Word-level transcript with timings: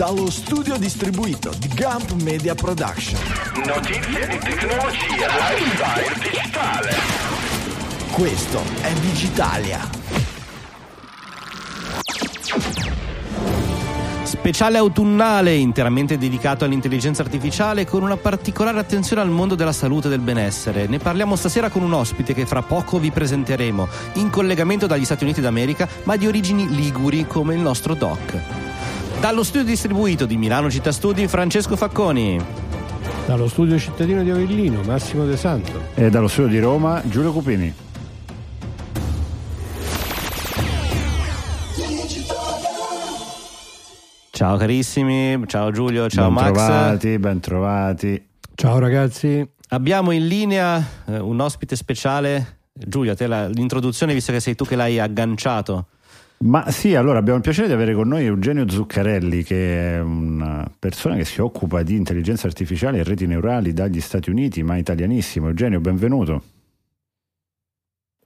dallo 0.00 0.30
studio 0.30 0.78
distribuito 0.78 1.52
di 1.58 1.68
Gump 1.76 2.12
Media 2.22 2.54
Production. 2.54 3.20
Notizie 3.66 4.28
di 4.28 4.38
tecnologia, 4.38 5.26
lifestyle 5.28 6.14
digitale. 6.22 6.90
Questo 8.10 8.62
è 8.80 8.94
Digitalia. 8.94 9.78
Speciale 14.22 14.78
autunnale 14.78 15.54
interamente 15.56 16.16
dedicato 16.16 16.64
all'intelligenza 16.64 17.20
artificiale 17.20 17.84
con 17.84 18.02
una 18.02 18.16
particolare 18.16 18.78
attenzione 18.78 19.20
al 19.20 19.28
mondo 19.28 19.54
della 19.54 19.72
salute 19.72 20.06
e 20.06 20.10
del 20.10 20.20
benessere. 20.20 20.86
Ne 20.86 20.96
parliamo 20.96 21.36
stasera 21.36 21.68
con 21.68 21.82
un 21.82 21.92
ospite 21.92 22.32
che 22.32 22.46
fra 22.46 22.62
poco 22.62 22.98
vi 22.98 23.10
presenteremo, 23.10 23.86
in 24.14 24.30
collegamento 24.30 24.86
dagli 24.86 25.04
Stati 25.04 25.24
Uniti 25.24 25.42
d'America, 25.42 25.86
ma 26.04 26.16
di 26.16 26.26
origini 26.26 26.74
liguri 26.74 27.26
come 27.26 27.52
il 27.52 27.60
nostro 27.60 27.92
doc. 27.92 28.69
Dallo 29.20 29.42
studio 29.42 29.66
distribuito 29.66 30.24
di 30.24 30.38
Milano 30.38 30.70
Città 30.70 30.92
Studi, 30.92 31.28
Francesco 31.28 31.76
Facconi. 31.76 32.42
Dallo 33.26 33.48
studio 33.48 33.78
cittadino 33.78 34.22
di 34.22 34.30
Avellino, 34.30 34.80
Massimo 34.80 35.26
De 35.26 35.36
Santo. 35.36 35.78
E 35.94 36.08
dallo 36.08 36.26
studio 36.26 36.48
di 36.48 36.58
Roma, 36.58 37.02
Giulio 37.04 37.30
Cupini. 37.30 37.72
Ciao 44.30 44.56
carissimi, 44.56 45.42
ciao 45.46 45.70
Giulio, 45.70 46.08
ciao 46.08 46.30
ben 46.30 46.32
Max. 46.32 46.52
Trovati, 46.52 47.18
ben 47.18 47.40
trovati. 47.40 48.28
Ciao 48.54 48.78
ragazzi. 48.78 49.46
Abbiamo 49.68 50.12
in 50.12 50.26
linea 50.26 50.82
eh, 51.04 51.18
un 51.18 51.40
ospite 51.40 51.76
speciale. 51.76 52.60
Giulio, 52.72 53.12
a 53.12 53.16
te 53.16 53.26
la, 53.26 53.46
l'introduzione, 53.48 54.14
visto 54.14 54.32
che 54.32 54.40
sei 54.40 54.54
tu 54.54 54.64
che 54.64 54.76
l'hai 54.76 54.98
agganciato. 54.98 55.88
Ma 56.42 56.70
sì, 56.70 56.94
allora 56.94 57.18
abbiamo 57.18 57.36
il 57.36 57.44
piacere 57.44 57.66
di 57.66 57.74
avere 57.74 57.92
con 57.94 58.08
noi 58.08 58.24
Eugenio 58.24 58.66
Zuccarelli, 58.66 59.42
che 59.42 59.96
è 59.96 60.00
una 60.00 60.70
persona 60.78 61.14
che 61.16 61.26
si 61.26 61.42
occupa 61.42 61.82
di 61.82 61.96
intelligenza 61.96 62.46
artificiale 62.46 62.98
e 62.98 63.04
reti 63.04 63.26
neurali 63.26 63.74
dagli 63.74 64.00
Stati 64.00 64.30
Uniti, 64.30 64.62
ma 64.62 64.78
italianissimo. 64.78 65.48
Eugenio, 65.48 65.80
benvenuto. 65.80 66.42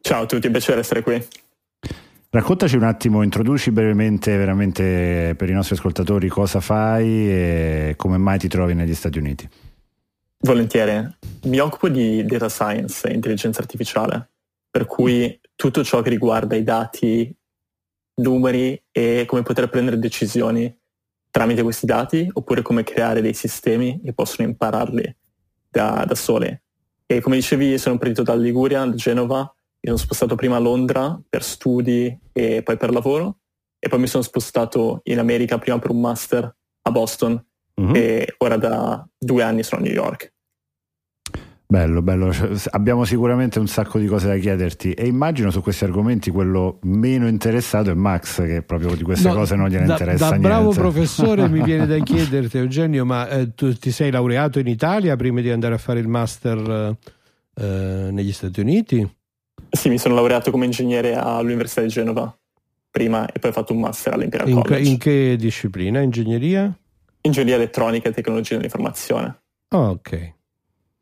Ciao 0.01 0.23
a 0.23 0.27
tutti, 0.27 0.47
è 0.47 0.51
piacere 0.51 0.81
essere 0.81 1.03
qui. 1.03 1.20
Raccontaci 2.31 2.77
un 2.77 2.85
attimo, 2.85 3.23
introduci 3.23 3.73
brevemente, 3.73 4.37
veramente 4.37 5.35
per 5.37 5.48
i 5.48 5.53
nostri 5.53 5.75
ascoltatori, 5.75 6.29
cosa 6.29 6.61
fai 6.61 7.31
e 7.31 7.95
come 7.97 8.17
mai 8.17 8.39
ti 8.39 8.47
trovi 8.47 8.75
negli 8.75 8.95
Stati 8.95 9.19
Uniti. 9.19 9.48
Volentieri. 10.39 11.17
Mi 11.45 11.59
occupo 11.59 11.89
di 11.89 12.25
data 12.25 12.48
science 12.48 13.09
e 13.09 13.15
intelligenza 13.15 13.61
artificiale, 13.61 14.29
per 14.70 14.85
cui 14.87 15.41
tutto 15.57 15.83
ciò 15.83 16.01
che 16.01 16.11
riguarda 16.11 16.55
i 16.55 16.62
dati, 16.62 17.35
numeri 18.17 18.81
e 18.93 19.25
come 19.27 19.43
poter 19.43 19.69
prendere 19.69 19.98
decisioni 19.98 20.75
tramite 21.31 21.62
questi 21.62 21.87
dati, 21.87 22.29
oppure 22.33 22.62
come 22.62 22.84
creare 22.84 23.20
dei 23.20 23.34
sistemi 23.34 24.01
che 24.05 24.12
possono 24.12 24.47
impararli 24.48 25.17
da, 25.69 26.05
da 26.07 26.15
soli. 26.15 26.57
E 27.07 27.20
come 27.20 27.37
dicevi, 27.37 27.77
sono 27.79 27.98
partito 27.98 28.23
da 28.23 28.35
Liguria, 28.37 28.85
da 28.85 28.95
Genova, 28.95 29.39
mi 29.41 29.91
sono 29.91 29.97
spostato 29.97 30.35
prima 30.37 30.57
a 30.57 30.61
Londra 30.61 31.20
per 31.29 31.42
studi 31.42 32.17
e 32.33 32.62
poi 32.62 32.77
per 32.77 32.91
lavoro 32.92 33.41
e 33.79 33.89
poi 33.89 33.98
mi 33.98 34.07
sono 34.07 34.23
spostato 34.23 35.01
in 35.05 35.19
America 35.19 35.59
prima 35.59 35.79
per 35.79 35.91
un 35.91 36.01
master 36.01 36.57
a 36.83 36.91
Boston 36.91 37.45
Mhm. 37.77 37.95
e 37.97 38.35
ora 38.39 38.57
da 38.57 39.05
due 39.19 39.42
anni 39.42 39.65
sono 39.65 39.81
a 39.81 39.85
New 39.85 39.92
York. 39.92 40.33
Bello, 41.75 42.03
bello. 42.03 42.33
Abbiamo 42.70 43.05
sicuramente 43.05 43.58
un 43.58 43.67
sacco 43.67 43.98
di 43.98 44.06
cose 44.06 44.28
da 44.28 44.36
chiederti 44.36 44.92
e 44.92 45.07
immagino 45.08 45.51
su 45.51 45.61
questi 45.61 45.83
argomenti 45.83 46.30
quello 46.30 46.79
meno 46.83 47.27
interessato 47.27 47.90
è 47.90 47.95
Max, 47.95 48.36
che 48.45 48.62
proprio 48.62 48.95
di 48.95 49.02
queste 49.02 49.27
No, 49.27 49.35
cose 49.35 49.57
non 49.57 49.68
gliene 49.68 49.86
da, 49.86 49.92
interessa 49.95 50.24
da 50.29 50.36
niente. 50.36 50.46
bravo 50.48 50.70
professore 50.70 51.48
mi 51.48 51.62
viene 51.64 51.85
da 51.86 51.98
chiederti 52.05 52.58
Eugenio, 52.58 53.05
ma 53.05 53.29
eh, 53.29 53.55
tu 53.57 53.73
ti 53.74 53.90
sei 53.90 54.12
laureato 54.12 54.61
in 54.61 54.68
Italia 54.68 55.17
prima 55.17 55.40
di 55.40 55.51
andare 55.51 55.74
a 55.74 55.79
fare 55.79 55.98
il 55.98 56.07
master 56.07 56.96
eh, 57.57 58.08
negli 58.12 58.33
Stati 58.33 58.61
Uniti? 58.61 59.17
Sì, 59.68 59.89
mi 59.89 59.98
sono 59.98 60.14
laureato 60.14 60.52
come 60.52 60.67
ingegnere 60.67 61.17
all'Università 61.17 61.80
di 61.80 61.89
Genova 61.89 62.33
prima 62.89 63.27
e 63.27 63.41
poi 63.41 63.51
ho 63.51 63.52
fatto 63.52 63.73
un 63.73 63.80
master 63.80 64.12
all'Imperial 64.12 64.48
In, 64.48 64.62
che- 64.62 64.68
College. 64.68 64.91
in 64.91 64.98
che 64.98 65.36
disciplina? 65.36 66.01
Ingegneria? 66.01 66.73
Ingegneria 67.23 67.56
elettronica 67.56 68.11
e 68.11 68.12
tecnologia 68.12 68.55
dell'informazione. 68.55 69.41
Ah, 69.70 69.91
ok. 69.91 70.33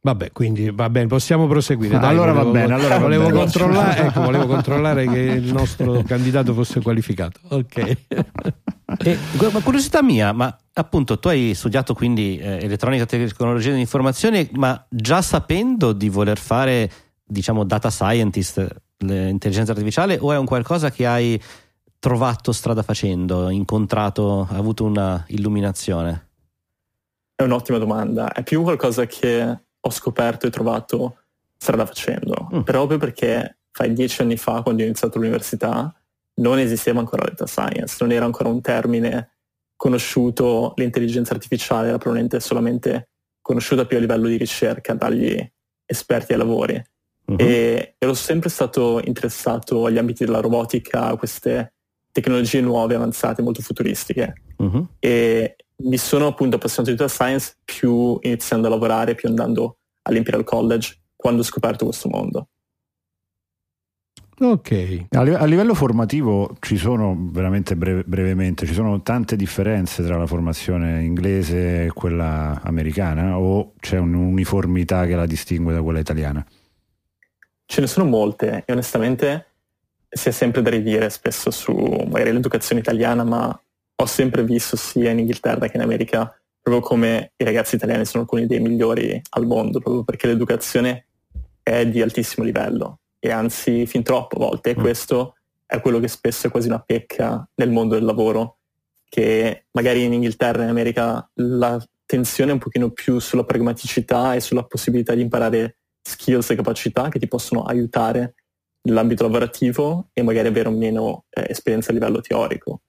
Vabbè, 0.04 0.32
quindi 0.32 0.68
va 0.70 0.90
bene, 0.90 1.06
possiamo 1.06 1.46
proseguire. 1.46 1.96
Dai, 1.96 2.10
Allora 2.10 2.32
va 2.32 2.42
volevo- 2.42 2.52
bene, 2.52 2.74
allora 2.74 2.96
va 2.96 3.00
volevo, 3.02 3.26
bene. 3.26 3.38
Controllare, 3.38 4.00
ecco, 4.06 4.20
volevo 4.22 4.46
controllare 4.46 5.06
che 5.06 5.18
il 5.18 5.52
nostro 5.52 6.02
candidato 6.02 6.52
fosse 6.54 6.80
qualificato. 6.80 7.40
Ok. 7.48 7.96
E, 8.98 9.16
ma 9.50 9.60
curiosità 9.62 10.02
mia, 10.02 10.32
ma 10.32 10.54
appunto 10.74 11.18
tu 11.18 11.28
hai 11.28 11.54
studiato 11.54 11.94
quindi 11.94 12.36
eh, 12.36 12.58
elettronica 12.62 13.04
e 13.04 13.06
tecnologia 13.06 13.70
dell'informazione, 13.70 14.50
ma 14.52 14.84
già 14.90 15.22
sapendo 15.22 15.94
di 15.94 16.10
voler 16.10 16.36
fare, 16.36 16.90
diciamo, 17.24 17.64
data 17.64 17.88
scientist, 17.88 18.82
l'intelligenza 18.98 19.72
artificiale, 19.72 20.18
o 20.20 20.30
è 20.30 20.36
un 20.36 20.44
qualcosa 20.44 20.90
che 20.90 21.06
hai 21.06 21.40
trovato 21.98 22.52
strada 22.52 22.82
facendo, 22.82 23.48
incontrato, 23.48 24.46
avuto 24.50 24.84
una 24.84 25.24
illuminazione? 25.28 26.28
È 27.34 27.42
un'ottima 27.42 27.78
domanda. 27.78 28.30
È 28.30 28.42
più 28.42 28.62
qualcosa 28.62 29.06
che 29.06 29.58
ho 29.84 29.90
scoperto 29.90 30.46
e 30.46 30.50
trovato 30.50 31.18
strada 31.56 31.86
facendo. 31.86 32.48
Mm. 32.54 32.60
Proprio 32.60 32.98
perché 32.98 33.58
fai 33.70 33.92
dieci 33.92 34.22
anni 34.22 34.36
fa, 34.36 34.62
quando 34.62 34.82
ho 34.82 34.84
iniziato 34.84 35.18
l'università, 35.18 35.94
non 36.34 36.58
esisteva 36.58 37.00
ancora 37.00 37.24
data 37.28 37.46
science, 37.46 37.96
non 38.00 38.12
era 38.12 38.24
ancora 38.24 38.48
un 38.48 38.60
termine 38.60 39.30
conosciuto, 39.76 40.74
l'intelligenza 40.76 41.34
artificiale 41.34 41.88
era 41.88 41.98
probabilmente 41.98 42.40
solamente 42.40 43.08
conosciuta 43.40 43.84
più 43.84 43.96
a 43.96 44.00
livello 44.00 44.28
di 44.28 44.36
ricerca 44.36 44.94
dagli 44.94 45.36
esperti 45.84 46.32
ai 46.32 46.38
lavori. 46.38 46.82
Mhm. 47.24 47.36
E 47.38 47.94
ero 47.98 48.14
sempre 48.14 48.48
stato 48.48 49.00
interessato 49.04 49.86
agli 49.86 49.98
ambiti 49.98 50.24
della 50.24 50.40
robotica, 50.40 51.06
a 51.06 51.16
queste 51.16 51.74
tecnologie 52.12 52.60
nuove, 52.60 52.94
avanzate, 52.94 53.42
molto 53.42 53.62
futuristiche 53.62 54.34
Mhm. 54.58 54.88
e 55.00 55.56
mi 55.82 55.96
sono 55.96 56.26
appunto 56.26 56.56
appassionato 56.56 56.90
di 56.90 56.96
data 56.96 57.12
science 57.12 57.56
più 57.64 58.18
iniziando 58.22 58.66
a 58.66 58.70
lavorare, 58.70 59.14
più 59.14 59.28
andando 59.28 59.78
all'Imperial 60.02 60.44
College 60.44 60.96
quando 61.16 61.40
ho 61.40 61.44
scoperto 61.44 61.84
questo 61.84 62.08
mondo. 62.08 62.48
Ok. 64.40 65.06
A, 65.10 65.22
live- 65.22 65.36
a 65.36 65.44
livello 65.44 65.74
formativo 65.74 66.56
ci 66.60 66.76
sono 66.76 67.16
veramente 67.30 67.76
breve- 67.76 68.02
brevemente, 68.04 68.66
ci 68.66 68.72
sono 68.72 69.00
tante 69.02 69.36
differenze 69.36 70.02
tra 70.02 70.16
la 70.16 70.26
formazione 70.26 71.02
inglese 71.04 71.84
e 71.84 71.92
quella 71.92 72.60
americana 72.64 73.38
o 73.38 73.74
c'è 73.78 73.98
un'uniformità 73.98 75.06
che 75.06 75.14
la 75.14 75.26
distingue 75.26 75.72
da 75.72 75.82
quella 75.82 76.00
italiana? 76.00 76.44
Ce 77.64 77.80
ne 77.80 77.86
sono 77.86 78.06
molte 78.06 78.64
e 78.66 78.72
onestamente 78.72 79.46
si 80.08 80.28
è 80.28 80.32
sempre 80.32 80.60
da 80.60 80.70
ridire 80.70 81.08
spesso 81.08 81.50
su 81.50 81.72
magari 81.72 82.32
l'educazione 82.32 82.80
italiana, 82.80 83.22
ma 83.24 83.61
ho 83.94 84.06
sempre 84.06 84.44
visto 84.44 84.76
sia 84.76 85.10
in 85.10 85.20
Inghilterra 85.20 85.68
che 85.68 85.76
in 85.76 85.82
America 85.82 86.34
proprio 86.60 86.82
come 86.82 87.32
i 87.36 87.44
ragazzi 87.44 87.74
italiani 87.74 88.04
sono 88.04 88.22
alcuni 88.22 88.46
dei 88.46 88.60
migliori 88.60 89.20
al 89.30 89.46
mondo, 89.46 89.80
proprio 89.80 90.04
perché 90.04 90.28
l'educazione 90.28 91.06
è 91.62 91.86
di 91.86 92.00
altissimo 92.00 92.44
livello 92.44 93.00
e 93.18 93.30
anzi 93.30 93.86
fin 93.86 94.02
troppo 94.02 94.36
a 94.36 94.38
volte 94.46 94.70
e 94.70 94.76
Mm. 94.76 94.80
questo 94.80 95.34
è 95.64 95.80
quello 95.80 96.00
che 96.00 96.08
spesso 96.08 96.46
è 96.46 96.50
quasi 96.50 96.68
una 96.68 96.80
pecca 96.80 97.48
nel 97.54 97.70
mondo 97.70 97.94
del 97.94 98.04
lavoro, 98.04 98.58
che 99.08 99.66
magari 99.72 100.04
in 100.04 100.12
Inghilterra 100.12 100.60
e 100.60 100.64
in 100.64 100.70
America 100.70 101.28
l'attenzione 101.34 102.50
è 102.50 102.54
un 102.54 102.60
pochino 102.60 102.90
più 102.90 103.18
sulla 103.18 103.44
pragmaticità 103.44 104.34
e 104.34 104.40
sulla 104.40 104.64
possibilità 104.64 105.14
di 105.14 105.22
imparare 105.22 105.78
skills 106.02 106.50
e 106.50 106.56
capacità 106.56 107.08
che 107.08 107.18
ti 107.18 107.28
possono 107.28 107.62
aiutare 107.62 108.34
nell'ambito 108.82 109.22
lavorativo 109.22 110.08
e 110.12 110.22
magari 110.22 110.48
avere 110.48 110.68
meno 110.70 111.24
eh, 111.30 111.46
esperienza 111.48 111.90
a 111.90 111.94
livello 111.94 112.20
teorico. 112.20 112.82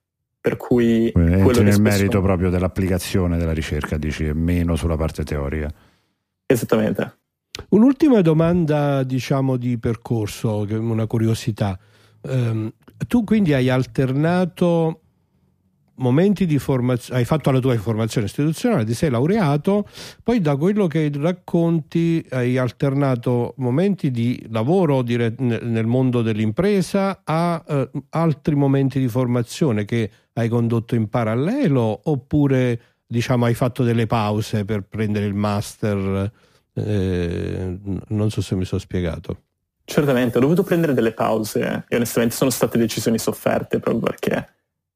Per 0.44 0.58
cui 0.58 1.08
Eh, 1.08 1.12
quello 1.12 1.32
Entri 1.48 1.64
nel 1.64 1.74
spesso- 1.76 1.98
merito 1.98 2.22
proprio 2.22 2.50
dell'applicazione 2.50 3.38
della 3.38 3.54
ricerca, 3.54 3.96
dici, 3.98 4.26
e 4.26 4.34
meno 4.34 4.76
sulla 4.76 4.98
parte 4.98 5.24
teorica. 5.24 5.72
Esattamente. 6.46 7.20
Un'ultima 7.70 8.20
domanda, 8.20 9.04
diciamo, 9.04 9.56
di 9.56 9.78
percorso, 9.78 10.66
che 10.68 10.76
è 10.76 10.78
una 10.78 11.08
curiosità. 11.08 11.80
Ehm, 12.24 12.74
tu 13.08 13.24
quindi 13.24 13.54
hai 13.54 13.70
alternato 13.70 15.03
momenti 15.96 16.46
di 16.46 16.58
formazione, 16.60 17.20
hai 17.20 17.26
fatto 17.26 17.52
la 17.52 17.60
tua 17.60 17.78
formazione 17.78 18.28
istituzionale, 18.28 18.86
ti 18.86 18.94
sei 18.94 19.10
laureato, 19.10 19.88
poi 20.24 20.42
da 20.42 20.56
quello 20.56 20.88
che 20.88 21.12
racconti 21.14 22.26
hai 22.30 22.58
alternato 22.58 23.54
momenti 23.58 24.12
di 24.12 24.46
lavoro 24.50 25.02
dire- 25.02 25.36
nel 25.38 25.86
mondo 25.86 26.22
dell'impresa 26.22 27.22
a 27.24 27.64
eh, 27.68 27.90
altri 28.10 28.56
momenti 28.56 29.00
di 29.00 29.08
formazione 29.08 29.86
che 29.86 30.10
hai 30.34 30.50
condotto 30.50 30.96
in 30.96 31.10
parallelo 31.10 32.02
oppure 32.06 32.82
diciamo 33.06 33.46
hai 33.46 33.54
fatto 33.54 33.84
delle 33.84 34.08
pause 34.08 34.66
per 34.66 34.82
prendere 34.82 35.26
il 35.26 35.36
master 35.36 36.32
eh, 36.74 37.78
non 38.08 38.32
so 38.32 38.42
se 38.42 38.56
mi 38.56 38.66
sono 38.66 38.82
spiegato. 38.82 39.42
Certamente, 39.86 40.38
ho 40.38 40.42
dovuto 40.42 40.64
prendere 40.64 40.94
delle 40.94 41.12
pause 41.12 41.86
e 41.88 41.96
onestamente 41.96 42.36
sono 42.36 42.50
state 42.50 42.78
decisioni 42.78 43.20
sofferte 43.20 43.80
proprio 43.80 44.04
perché 44.04 44.48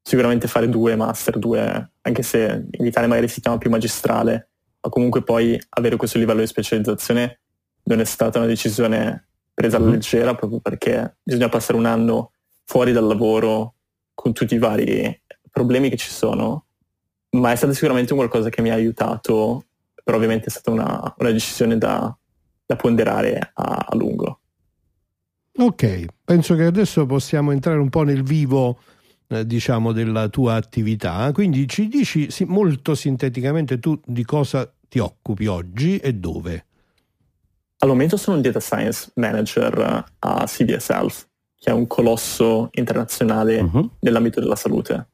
sicuramente 0.07 0.47
fare 0.47 0.69
due 0.69 0.95
master, 0.95 1.37
due, 1.37 1.91
anche 1.99 2.23
se 2.23 2.65
in 2.71 2.85
Italia 2.85 3.09
magari 3.09 3.27
si 3.27 3.41
chiama 3.41 3.57
più 3.57 3.69
magistrale, 3.69 4.51
ma 4.79 4.89
comunque 4.89 5.21
poi 5.21 5.61
avere 5.71 5.97
questo 5.97 6.17
livello 6.17 6.39
di 6.39 6.47
specializzazione 6.47 7.41
non 7.83 7.99
è 7.99 8.05
stata 8.05 8.37
una 8.37 8.47
decisione 8.47 9.27
presa 9.53 9.75
alla 9.75 9.89
leggera 9.89 10.33
proprio 10.33 10.61
perché 10.61 11.17
bisogna 11.21 11.49
passare 11.49 11.77
un 11.77 11.87
anno 11.87 12.31
fuori 12.63 12.93
dal 12.93 13.03
lavoro 13.03 13.73
con 14.13 14.31
tutti 14.31 14.55
i 14.55 14.59
vari 14.59 15.23
problemi 15.51 15.89
che 15.89 15.97
ci 15.97 16.09
sono, 16.09 16.67
ma 17.31 17.51
è 17.51 17.57
stato 17.57 17.73
sicuramente 17.73 18.13
un 18.13 18.19
qualcosa 18.19 18.47
che 18.47 18.61
mi 18.61 18.69
ha 18.69 18.75
aiutato, 18.75 19.65
però 20.01 20.15
ovviamente 20.15 20.45
è 20.45 20.51
stata 20.51 20.71
una, 20.71 21.15
una 21.17 21.31
decisione 21.31 21.77
da, 21.77 22.17
da 22.65 22.75
ponderare 22.77 23.51
a, 23.55 23.85
a 23.89 23.95
lungo. 23.97 24.39
Ok, 25.57 26.05
penso 26.23 26.55
che 26.55 26.63
adesso 26.63 27.05
possiamo 27.05 27.51
entrare 27.51 27.79
un 27.79 27.89
po' 27.89 28.03
nel 28.03 28.23
vivo 28.23 28.79
diciamo 29.45 29.91
della 29.91 30.29
tua 30.29 30.55
attività. 30.55 31.31
Quindi 31.33 31.67
ci 31.67 31.87
dici 31.87 32.27
molto 32.45 32.95
sinteticamente 32.95 33.79
tu 33.79 33.99
di 34.05 34.23
cosa 34.23 34.71
ti 34.87 34.99
occupi 34.99 35.47
oggi 35.47 35.97
e 35.97 36.13
dove? 36.13 36.65
Al 37.79 37.89
momento 37.89 38.17
sono 38.17 38.37
un 38.37 38.41
data 38.41 38.59
science 38.59 39.11
manager 39.15 40.05
a 40.19 40.43
CVS 40.45 40.89
Health 40.89 41.27
che 41.59 41.71
è 41.71 41.73
un 41.73 41.87
colosso 41.87 42.69
internazionale 42.73 43.59
uh-huh. 43.59 43.89
nell'ambito 43.99 44.39
della 44.39 44.55
salute. 44.55 45.07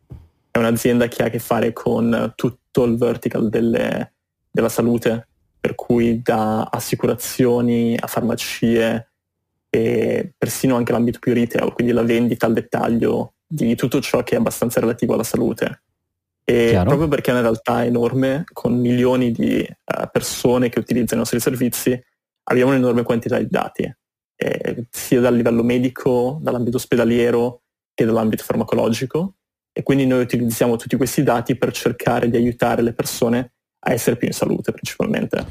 È 0.51 0.57
un'azienda 0.57 1.07
che 1.07 1.23
ha 1.23 1.27
a 1.27 1.29
che 1.29 1.39
fare 1.39 1.73
con 1.73 2.33
tutto 2.35 2.83
il 2.83 2.97
vertical 2.97 3.49
delle, 3.49 4.13
della 4.51 4.69
salute 4.69 5.27
per 5.59 5.75
cui 5.75 6.21
da 6.21 6.63
assicurazioni 6.63 7.97
a 7.99 8.07
farmacie 8.07 9.11
e 9.69 10.33
persino 10.37 10.75
anche 10.75 10.91
l'ambito 10.91 11.19
più 11.19 11.33
retail, 11.33 11.71
quindi 11.71 11.93
la 11.93 12.03
vendita 12.03 12.45
al 12.45 12.53
dettaglio 12.53 13.35
di 13.53 13.75
tutto 13.75 14.01
ciò 14.01 14.23
che 14.23 14.35
è 14.35 14.37
abbastanza 14.37 14.79
relativo 14.79 15.13
alla 15.13 15.23
salute. 15.23 15.83
E 16.43 16.69
Chiaro. 16.69 16.87
proprio 16.87 17.07
perché 17.07 17.29
è 17.29 17.33
una 17.33 17.43
realtà 17.43 17.85
enorme, 17.85 18.43
con 18.51 18.73
milioni 18.73 19.31
di 19.31 19.65
uh, 19.65 20.09
persone 20.11 20.69
che 20.69 20.79
utilizzano 20.79 21.15
i 21.15 21.23
nostri 21.23 21.39
servizi, 21.39 22.01
abbiamo 22.45 22.71
un'enorme 22.71 23.03
quantità 23.03 23.37
di 23.37 23.47
dati, 23.47 23.95
eh, 24.35 24.85
sia 24.89 25.21
dal 25.21 25.35
livello 25.35 25.63
medico, 25.63 26.39
dall'ambito 26.41 26.77
ospedaliero 26.77 27.61
che 27.93 28.05
dall'ambito 28.05 28.43
farmacologico. 28.43 29.35
E 29.71 29.83
quindi 29.83 30.05
noi 30.05 30.21
utilizziamo 30.21 30.75
tutti 30.75 30.97
questi 30.97 31.23
dati 31.23 31.55
per 31.55 31.71
cercare 31.71 32.29
di 32.29 32.37
aiutare 32.37 32.81
le 32.81 32.93
persone 32.93 33.53
a 33.85 33.93
essere 33.93 34.17
più 34.17 34.27
in 34.27 34.33
salute 34.33 34.71
principalmente. 34.71 35.45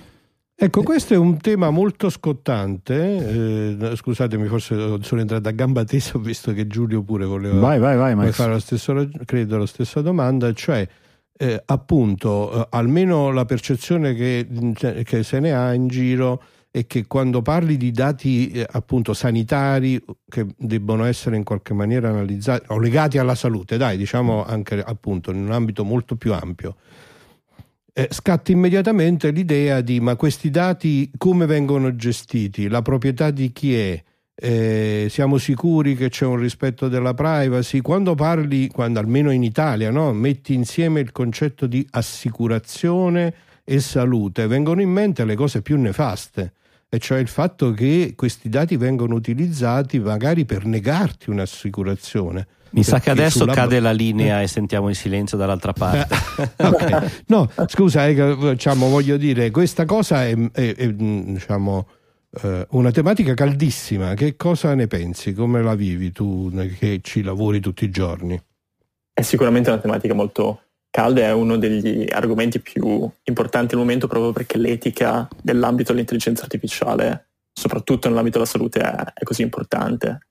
Ecco, 0.54 0.82
questo 0.82 1.14
è 1.14 1.16
un 1.16 1.38
tema 1.38 1.70
molto 1.70 2.08
scottante. 2.08 3.78
Eh, 3.78 3.96
scusatemi, 3.96 4.46
forse 4.46 4.98
sono 5.00 5.20
entrato 5.20 5.48
a 5.48 5.52
gamba 5.52 5.84
tesa, 5.84 6.16
ho 6.16 6.20
visto 6.20 6.52
che 6.52 6.66
Giulio 6.66 7.02
pure 7.02 7.24
voleva 7.24 7.58
vai, 7.58 7.78
vai, 7.78 7.96
vai, 7.96 8.32
fare 8.32 8.52
la 8.52 8.60
stessa, 8.60 8.94
credo, 9.24 9.58
la 9.58 9.66
stessa 9.66 10.00
domanda, 10.00 10.52
cioè 10.52 10.86
eh, 11.36 11.60
appunto, 11.66 12.52
eh, 12.52 12.66
almeno 12.70 13.32
la 13.32 13.44
percezione 13.44 14.14
che, 14.14 14.46
cioè, 14.74 15.02
che, 15.02 15.24
se 15.24 15.40
ne 15.40 15.52
ha 15.52 15.74
in 15.74 15.88
giro 15.88 16.40
è 16.70 16.86
che 16.86 17.06
quando 17.06 17.42
parli 17.42 17.76
di 17.76 17.90
dati 17.90 18.50
eh, 18.50 18.66
appunto 18.70 19.12
sanitari 19.12 20.02
che 20.28 20.46
debbono 20.56 21.04
essere 21.04 21.36
in 21.36 21.42
qualche 21.42 21.74
maniera 21.74 22.10
analizzati 22.10 22.66
o 22.68 22.78
legati 22.78 23.18
alla 23.18 23.34
salute, 23.34 23.76
dai, 23.76 23.96
diciamo 23.96 24.44
anche 24.44 24.80
appunto 24.80 25.32
in 25.32 25.38
un 25.38 25.50
ambito 25.50 25.84
molto 25.84 26.14
più 26.14 26.32
ampio 26.32 26.76
eh, 27.92 28.08
scatta 28.10 28.52
immediatamente 28.52 29.30
l'idea 29.30 29.80
di 29.80 30.00
ma 30.00 30.16
questi 30.16 30.50
dati 30.50 31.10
come 31.16 31.46
vengono 31.46 31.94
gestiti, 31.94 32.68
la 32.68 32.82
proprietà 32.82 33.30
di 33.30 33.52
chi 33.52 33.76
è, 33.76 34.02
eh, 34.34 35.06
siamo 35.10 35.38
sicuri 35.38 35.94
che 35.94 36.08
c'è 36.08 36.24
un 36.24 36.36
rispetto 36.36 36.88
della 36.88 37.14
privacy? 37.14 37.80
Quando 37.80 38.14
parli, 38.14 38.68
quando 38.68 38.98
almeno 38.98 39.30
in 39.30 39.42
Italia, 39.42 39.90
no, 39.90 40.12
metti 40.12 40.54
insieme 40.54 41.00
il 41.00 41.12
concetto 41.12 41.66
di 41.66 41.86
assicurazione 41.90 43.34
e 43.64 43.80
salute, 43.80 44.46
vengono 44.46 44.80
in 44.80 44.90
mente 44.90 45.24
le 45.24 45.34
cose 45.34 45.62
più 45.62 45.78
nefaste 45.78 46.54
e 46.94 46.98
cioè 46.98 47.20
il 47.20 47.28
fatto 47.28 47.72
che 47.72 48.12
questi 48.14 48.50
dati 48.50 48.76
vengono 48.76 49.14
utilizzati 49.14 49.98
magari 49.98 50.44
per 50.44 50.66
negarti 50.66 51.30
un'assicurazione 51.30 52.46
mi 52.72 52.82
sa 52.82 53.00
che 53.00 53.08
adesso 53.08 53.40
sulla... 53.40 53.54
cade 53.54 53.80
la 53.80 53.92
linea 53.92 54.42
e 54.42 54.46
sentiamo 54.46 54.90
il 54.90 54.94
silenzio 54.94 55.38
dall'altra 55.38 55.72
parte. 55.72 56.14
okay. 56.56 57.08
No, 57.26 57.50
scusa, 57.66 58.06
eh, 58.06 58.36
diciamo, 58.36 58.88
voglio 58.88 59.16
dire, 59.16 59.50
questa 59.50 59.84
cosa 59.84 60.26
è, 60.26 60.34
è, 60.52 60.74
è 60.74 60.92
diciamo, 60.92 61.86
eh, 62.42 62.66
una 62.70 62.90
tematica 62.90 63.34
caldissima. 63.34 64.14
Che 64.14 64.36
cosa 64.36 64.74
ne 64.74 64.86
pensi? 64.86 65.34
Come 65.34 65.62
la 65.62 65.74
vivi 65.74 66.12
tu 66.12 66.50
che 66.78 67.00
ci 67.02 67.22
lavori 67.22 67.60
tutti 67.60 67.84
i 67.84 67.90
giorni? 67.90 68.40
È 69.12 69.20
sicuramente 69.20 69.68
una 69.68 69.78
tematica 69.78 70.14
molto 70.14 70.60
calda, 70.92 71.22
è 71.22 71.32
uno 71.32 71.56
degli 71.56 72.06
argomenti 72.12 72.60
più 72.60 73.10
importanti 73.24 73.74
al 73.74 73.80
momento 73.80 74.06
proprio 74.06 74.32
perché 74.32 74.58
l'etica 74.58 75.26
dell'ambito 75.40 75.90
dell'intelligenza 75.90 76.42
artificiale, 76.42 77.28
soprattutto 77.50 78.08
nell'ambito 78.08 78.38
della 78.38 78.48
salute, 78.48 78.80
è, 78.80 79.12
è 79.14 79.24
così 79.24 79.40
importante. 79.40 80.26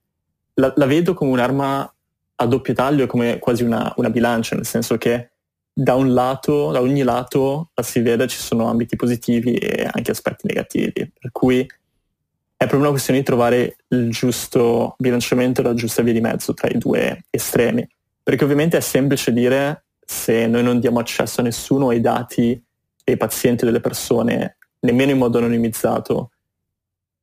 La, 0.54 0.72
la 0.76 0.86
vedo 0.86 1.16
come 1.16 1.32
un'arma 1.32 1.94
a 2.36 2.46
doppio 2.46 2.74
taglio 2.76 3.08
come 3.08 3.40
quasi 3.40 3.64
una, 3.64 3.92
una 3.98 4.12
bilancia, 4.12 4.56
nel 4.56 4.66
senso 4.68 4.98
che 4.98 5.32
da 5.74 5.96
un 5.96 6.14
lato, 6.14 6.72
da 6.72 6.80
ogni 6.80 7.02
lato 7.02 7.72
la 7.74 7.84
si 7.84 8.02
vede 8.02 8.28
ci 8.28 8.38
sono 8.38 8.70
ambiti 8.70 8.96
positivi 8.96 9.56
e 9.56 9.90
anche 9.92 10.12
aspetti 10.12 10.46
negativi, 10.46 10.92
per 11.20 11.32
cui 11.32 11.60
è 11.62 12.68
proprio 12.68 12.82
una 12.82 12.90
questione 12.92 13.20
di 13.20 13.26
trovare 13.26 13.78
il 13.88 14.12
giusto 14.12 14.94
bilanciamento, 15.00 15.64
la 15.64 15.74
giusta 15.74 16.04
via 16.04 16.14
di 16.14 16.22
mezzo 16.22 16.54
tra 16.54 16.68
i 16.68 16.78
due 16.78 17.24
estremi, 17.32 17.88
perché 18.22 18.44
ovviamente 18.44 18.78
è 18.78 18.82
semplice 18.82 19.34
dire 19.34 19.86
se 20.12 20.46
noi 20.46 20.62
non 20.62 20.82
diamo 20.82 21.00
accesso 21.00 21.40
a 21.40 21.44
nessuno 21.46 21.88
ai 21.88 22.02
dati 22.02 22.62
dei 23.02 23.16
pazienti 23.16 23.64
o 23.64 23.66
delle 23.66 23.80
persone, 23.80 24.58
nemmeno 24.82 25.12
in 25.12 25.18
modo 25.18 25.38
anonimizzato, 25.38 26.32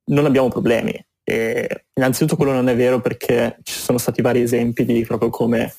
non 0.05 0.25
abbiamo 0.25 0.49
problemi. 0.49 0.99
E 1.23 1.85
innanzitutto 1.93 2.37
quello 2.37 2.53
non 2.53 2.71
è 2.71 2.75
vero 2.75 3.03
perché 3.03 3.59
ci 3.63 3.79
sono 3.79 3.99
stati 3.99 4.23
vari 4.23 4.41
esempi 4.41 4.87
di 4.87 5.05
proprio 5.05 5.29
come 5.29 5.75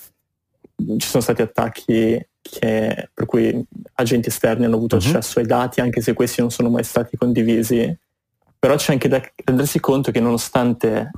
ci 0.97 1.07
sono 1.07 1.23
stati 1.23 1.41
attacchi 1.41 2.23
che, 2.39 3.09
per 3.11 3.25
cui 3.25 3.65
agenti 3.93 4.29
esterni 4.29 4.65
hanno 4.65 4.75
avuto 4.75 4.97
uh-huh. 4.97 5.01
accesso 5.01 5.39
ai 5.39 5.47
dati 5.47 5.81
anche 5.81 6.01
se 6.01 6.13
questi 6.13 6.41
non 6.41 6.51
sono 6.51 6.69
mai 6.69 6.83
stati 6.83 7.17
condivisi. 7.17 7.97
Però 8.59 8.75
c'è 8.75 8.93
anche 8.93 9.07
da 9.07 9.19
rendersi 9.43 9.79
conto 9.79 10.11
che 10.11 10.19
nonostante 10.19 11.09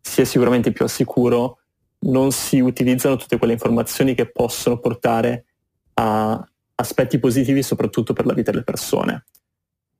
sia 0.00 0.24
sicuramente 0.24 0.70
più 0.70 0.84
al 0.84 0.90
sicuro, 0.90 1.58
non 2.04 2.32
si 2.32 2.60
utilizzano 2.60 3.16
tutte 3.16 3.38
quelle 3.38 3.52
informazioni 3.52 4.14
che 4.14 4.30
possono 4.30 4.78
portare 4.78 5.44
a 5.94 6.48
aspetti 6.76 7.18
positivi 7.18 7.62
soprattutto 7.62 8.12
per 8.12 8.26
la 8.26 8.32
vita 8.32 8.50
delle 8.50 8.64
persone. 8.64 9.26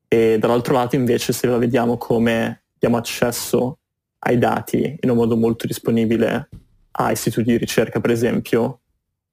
E 0.08 0.38
dall'altro 0.38 0.74
lato 0.74 0.96
invece 0.96 1.32
se 1.32 1.46
la 1.46 1.58
vediamo 1.58 1.96
come 1.96 2.64
diamo 2.78 2.96
accesso 2.96 3.78
ai 4.20 4.38
dati 4.38 4.96
in 5.00 5.10
un 5.10 5.16
modo 5.16 5.36
molto 5.36 5.66
disponibile 5.66 6.48
a 6.92 7.10
istituti 7.10 7.50
di 7.50 7.56
ricerca, 7.56 8.00
per 8.00 8.10
esempio, 8.10 8.80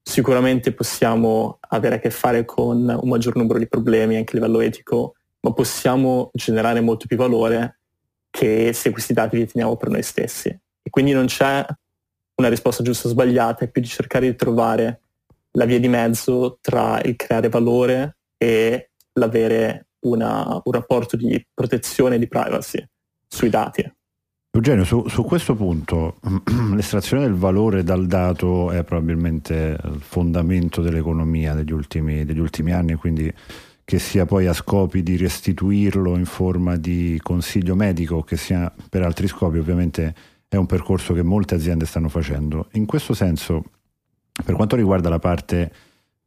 sicuramente 0.02 0.72
possiamo 0.72 1.58
avere 1.68 1.96
a 1.96 1.98
che 1.98 2.10
fare 2.10 2.44
con 2.44 2.88
un 2.88 3.08
maggior 3.08 3.36
numero 3.36 3.58
di 3.58 3.68
problemi 3.68 4.16
anche 4.16 4.36
a 4.36 4.40
livello 4.40 4.60
etico, 4.60 5.14
ma 5.40 5.52
possiamo 5.52 6.30
generare 6.32 6.80
molto 6.80 7.06
più 7.06 7.16
valore 7.16 7.78
che 8.30 8.72
se 8.72 8.90
questi 8.90 9.12
dati 9.12 9.36
li 9.36 9.46
teniamo 9.46 9.76
per 9.76 9.90
noi 9.90 10.02
stessi. 10.02 10.48
E 10.48 10.90
quindi 10.90 11.12
non 11.12 11.26
c'è 11.26 11.64
una 12.36 12.48
risposta 12.48 12.82
giusta 12.82 13.08
o 13.08 13.10
sbagliata, 13.10 13.64
è 13.64 13.70
più 13.70 13.80
di 13.80 13.88
cercare 13.88 14.26
di 14.26 14.36
trovare 14.36 15.00
la 15.52 15.64
via 15.64 15.78
di 15.78 15.88
mezzo 15.88 16.58
tra 16.60 17.00
il 17.02 17.16
creare 17.16 17.48
valore 17.48 18.16
e 18.36 18.90
l'avere 19.14 19.88
una, 20.00 20.60
un 20.62 20.72
rapporto 20.72 21.16
di 21.16 21.44
protezione 21.52 22.16
e 22.16 22.18
di 22.18 22.28
privacy 22.28 22.84
sui 23.26 23.48
dati. 23.48 23.92
Eugenio, 24.54 24.84
su, 24.84 25.08
su, 25.08 25.24
questo 25.24 25.54
punto 25.54 26.16
l'estrazione 26.74 27.22
del 27.22 27.34
valore 27.34 27.82
dal 27.82 28.06
dato 28.06 28.70
è 28.70 28.84
probabilmente 28.84 29.78
il 29.82 30.00
fondamento 30.02 30.82
dell'economia 30.82 31.54
degli 31.54 31.72
ultimi, 31.72 32.24
degli 32.24 32.38
ultimi 32.38 32.72
anni, 32.72 32.94
quindi 32.94 33.32
che 33.84 33.98
sia 33.98 34.26
poi 34.26 34.46
a 34.46 34.52
scopi 34.52 35.02
di 35.02 35.16
restituirlo 35.16 36.16
in 36.16 36.26
forma 36.26 36.76
di 36.76 37.18
consiglio 37.22 37.74
medico, 37.74 38.22
che 38.22 38.36
sia 38.36 38.72
per 38.88 39.02
altri 39.02 39.26
scopi, 39.26 39.58
ovviamente 39.58 40.14
è 40.52 40.56
un 40.56 40.66
percorso 40.66 41.14
che 41.14 41.22
molte 41.22 41.54
aziende 41.54 41.86
stanno 41.86 42.10
facendo. 42.10 42.68
In 42.72 42.84
questo 42.84 43.14
senso, 43.14 43.64
per 44.44 44.54
quanto 44.54 44.76
riguarda 44.76 45.08
la 45.08 45.18
parte 45.18 45.72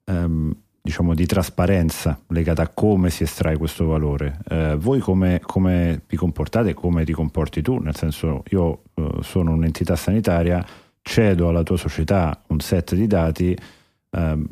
ehm, 0.03 0.51
diciamo, 0.81 1.13
di 1.13 1.27
trasparenza 1.27 2.19
legata 2.29 2.63
a 2.63 2.67
come 2.69 3.11
si 3.11 3.21
estrae 3.21 3.55
questo 3.55 3.85
valore. 3.85 4.39
Eh, 4.49 4.77
voi 4.77 4.99
come, 4.99 5.41
come, 5.43 6.01
vi 6.07 6.17
comportate 6.17 6.71
e 6.71 6.73
come 6.73 7.05
ti 7.05 7.11
comporti 7.11 7.61
tu? 7.61 7.77
Nel 7.77 7.95
senso, 7.95 8.41
io 8.49 8.85
eh, 8.95 9.09
sono 9.21 9.51
un'entità 9.51 9.95
sanitaria, 9.95 10.65
cedo 11.03 11.49
alla 11.49 11.61
tua 11.61 11.77
società 11.77 12.41
un 12.47 12.59
set 12.61 12.95
di 12.95 13.05
dati, 13.05 13.55
eh, 14.09 14.43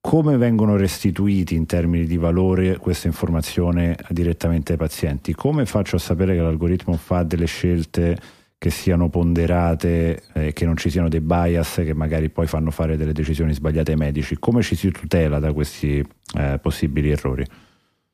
come 0.00 0.36
vengono 0.38 0.74
restituiti 0.74 1.54
in 1.54 1.66
termini 1.66 2.04
di 2.04 2.16
valore 2.16 2.78
questa 2.78 3.06
informazione 3.06 3.96
direttamente 4.08 4.72
ai 4.72 4.78
pazienti? 4.78 5.34
Come 5.34 5.66
faccio 5.66 5.94
a 5.94 6.00
sapere 6.00 6.34
che 6.34 6.40
l'algoritmo 6.40 6.96
fa 6.96 7.22
delle 7.22 7.46
scelte 7.46 8.38
che 8.60 8.68
siano 8.68 9.08
ponderate, 9.08 10.22
eh, 10.34 10.52
che 10.52 10.66
non 10.66 10.76
ci 10.76 10.90
siano 10.90 11.08
dei 11.08 11.22
bias 11.22 11.76
che 11.76 11.94
magari 11.94 12.28
poi 12.28 12.46
fanno 12.46 12.70
fare 12.70 12.98
delle 12.98 13.14
decisioni 13.14 13.54
sbagliate 13.54 13.92
ai 13.92 13.96
medici. 13.96 14.38
Come 14.38 14.60
ci 14.60 14.76
si 14.76 14.90
tutela 14.90 15.38
da 15.38 15.54
questi 15.54 16.06
eh, 16.36 16.58
possibili 16.60 17.10
errori? 17.10 17.42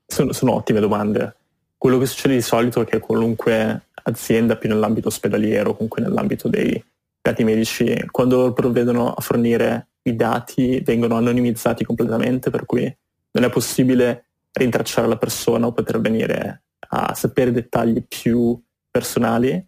Sono, 0.07 0.33
sono, 0.33 0.53
ottime 0.53 0.79
domande. 0.79 1.35
Quello 1.76 1.99
che 1.99 2.07
succede 2.07 2.37
di 2.37 2.43
solito 2.43 2.81
è 2.81 2.85
che 2.85 3.00
qualunque 3.00 3.87
azienda 4.05 4.55
più 4.55 4.69
nell'ambito 4.69 5.09
ospedaliero, 5.09 5.73
comunque 5.75 6.00
nell'ambito 6.00 6.47
dei 6.47 6.81
dati 7.21 7.43
medici, 7.43 8.07
quando 8.12 8.53
provvedono 8.53 9.12
a 9.12 9.21
fornire 9.21 9.88
i 10.03 10.15
dati 10.15 10.79
vengono 10.79 11.17
anonimizzati 11.17 11.83
completamente, 11.83 12.50
per 12.50 12.67
cui 12.67 12.85
non 13.33 13.43
è 13.43 13.50
possibile 13.50 14.26
rintracciare 14.53 15.09
la 15.09 15.17
persona 15.17 15.67
o 15.67 15.73
poter 15.73 16.00
venire 16.00 16.62
a 16.91 17.17
sapere 17.17 17.50
dettagli 17.50 18.05
più 18.07 18.57
personali. 18.88 19.61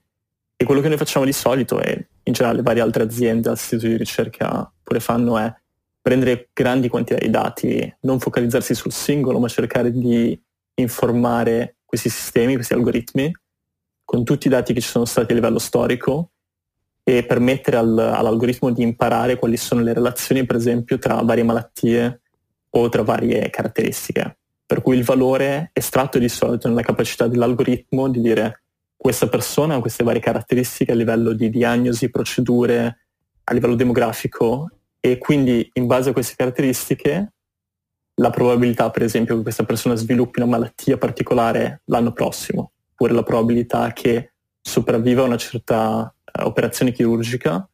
E 0.61 0.65
quello 0.65 0.81
che 0.81 0.89
noi 0.89 0.97
facciamo 0.97 1.25
di 1.25 1.33
solito 1.33 1.81
e 1.81 2.09
in 2.25 2.33
generale 2.33 2.63
varie 2.63 2.83
altre 2.83 3.05
aziende, 3.05 3.53
istituti 3.53 3.91
di 3.91 3.97
ricerca 3.97 4.69
pure 4.83 4.99
fanno 4.99 5.39
è 5.39 5.55
prendere 6.03 6.49
grandi 6.53 6.89
quantità 6.89 7.21
di 7.21 7.31
dati, 7.31 7.97
non 8.01 8.19
focalizzarsi 8.19 8.75
sul 8.75 8.91
singolo, 8.91 9.39
ma 9.39 9.47
cercare 9.47 9.93
di 9.93 10.37
informare 10.75 11.77
questi 11.85 12.09
sistemi, 12.09 12.55
questi 12.55 12.73
algoritmi, 12.73 13.33
con 14.05 14.25
tutti 14.25 14.49
i 14.49 14.51
dati 14.51 14.73
che 14.73 14.81
ci 14.81 14.89
sono 14.89 15.05
stati 15.05 15.31
a 15.31 15.37
livello 15.37 15.61
storico 15.61 16.31
e 17.05 17.23
permettere 17.25 17.77
al, 17.77 17.97
all'algoritmo 17.97 18.73
di 18.73 18.83
imparare 18.83 19.39
quali 19.39 19.57
sono 19.57 19.81
le 19.81 19.93
relazioni, 19.93 20.45
per 20.45 20.57
esempio, 20.57 20.99
tra 20.99 21.23
varie 21.23 21.45
malattie 21.45 22.23
o 22.71 22.89
tra 22.89 23.03
varie 23.03 23.49
caratteristiche. 23.49 24.39
Per 24.67 24.83
cui 24.83 24.97
il 24.97 25.05
valore 25.05 25.71
estratto 25.73 26.19
di 26.19 26.29
solito 26.29 26.67
nella 26.67 26.83
capacità 26.83 27.29
dell'algoritmo 27.29 28.09
di 28.09 28.21
dire 28.21 28.63
questa 29.01 29.29
persona 29.29 29.77
ha 29.77 29.81
queste 29.81 30.03
varie 30.03 30.21
caratteristiche 30.21 30.91
a 30.91 30.95
livello 30.97 31.33
di 31.33 31.49
diagnosi, 31.51 32.11
procedure, 32.11 33.07
a 33.45 33.55
livello 33.55 33.77
demografico 33.77 34.71
e 34.99 35.19
quindi 35.19 35.71
in 35.75 35.87
base 35.87 36.11
a 36.11 36.13
queste 36.13 36.35
caratteristiche 36.37 37.33
la 38.15 38.31
probabilità 38.31 38.91
per 38.91 39.05
esempio 39.05 39.37
che 39.37 39.43
questa 39.43 39.63
persona 39.63 39.95
sviluppi 39.95 40.41
una 40.41 40.51
malattia 40.51 40.99
particolare 40.99 41.83
l'anno 41.85 42.13
prossimo, 42.13 42.73
oppure 42.91 43.13
la 43.13 43.23
probabilità 43.23 43.93
che 43.93 44.33
sopravviva 44.61 45.23
a 45.23 45.27
una 45.27 45.37
certa 45.37 46.13
uh, 46.13 46.45
operazione 46.45 46.91
chirurgica 46.91 47.67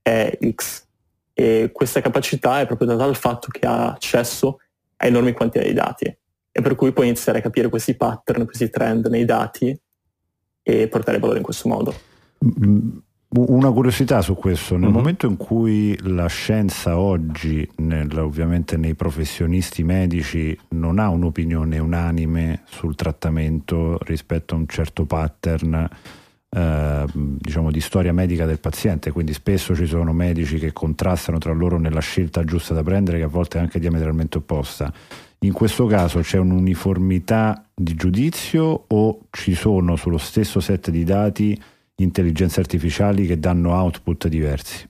è 0.00 0.38
X. 0.54 0.86
E 1.32 1.70
questa 1.72 2.00
capacità 2.00 2.60
è 2.60 2.66
proprio 2.66 2.86
data 2.86 3.04
dal 3.04 3.16
fatto 3.16 3.48
che 3.50 3.66
ha 3.66 3.90
accesso 3.90 4.60
a 4.96 5.06
enormi 5.06 5.32
quantità 5.32 5.64
di 5.64 5.72
dati 5.72 6.04
e 6.52 6.62
per 6.62 6.76
cui 6.76 6.92
puoi 6.92 7.06
iniziare 7.06 7.38
a 7.38 7.42
capire 7.42 7.68
questi 7.68 7.96
pattern, 7.96 8.44
questi 8.44 8.70
trend 8.70 9.06
nei 9.06 9.24
dati 9.24 9.76
e 10.62 10.88
portare 10.88 11.18
valore 11.18 11.38
in 11.38 11.44
questo 11.44 11.68
modo. 11.68 11.94
Mm, 12.44 12.88
una 13.32 13.70
curiosità 13.70 14.22
su 14.22 14.34
questo, 14.34 14.74
nel 14.74 14.86
mm-hmm. 14.88 14.92
momento 14.92 15.26
in 15.26 15.36
cui 15.36 15.96
la 16.02 16.26
scienza 16.26 16.98
oggi, 16.98 17.68
nel, 17.76 18.18
ovviamente 18.18 18.76
nei 18.76 18.94
professionisti 18.94 19.84
medici, 19.84 20.58
non 20.70 20.98
ha 20.98 21.08
un'opinione 21.08 21.78
unanime 21.78 22.62
sul 22.64 22.96
trattamento 22.96 23.98
rispetto 24.02 24.54
a 24.54 24.58
un 24.58 24.66
certo 24.66 25.04
pattern, 25.04 25.88
eh, 26.48 27.04
diciamo 27.14 27.70
di 27.70 27.80
storia 27.80 28.12
medica 28.12 28.46
del 28.46 28.58
paziente, 28.58 29.12
quindi 29.12 29.32
spesso 29.32 29.76
ci 29.76 29.86
sono 29.86 30.12
medici 30.12 30.58
che 30.58 30.72
contrastano 30.72 31.38
tra 31.38 31.52
loro 31.52 31.78
nella 31.78 32.00
scelta 32.00 32.42
giusta 32.42 32.74
da 32.74 32.82
prendere 32.82 33.18
che 33.18 33.24
a 33.24 33.28
volte 33.28 33.58
è 33.58 33.60
anche 33.60 33.78
diametralmente 33.78 34.38
opposta 34.38 34.92
in 35.42 35.52
questo 35.52 35.86
caso 35.86 36.20
c'è 36.20 36.38
un'uniformità 36.38 37.64
di 37.74 37.94
giudizio 37.94 38.84
o 38.86 39.20
ci 39.30 39.54
sono 39.54 39.96
sullo 39.96 40.18
stesso 40.18 40.60
set 40.60 40.90
di 40.90 41.04
dati 41.04 41.60
intelligenze 41.96 42.60
artificiali 42.60 43.26
che 43.26 43.38
danno 43.38 43.72
output 43.72 44.28
diversi? 44.28 44.88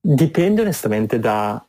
Dipende 0.00 0.60
onestamente 0.60 1.18
dal 1.18 1.62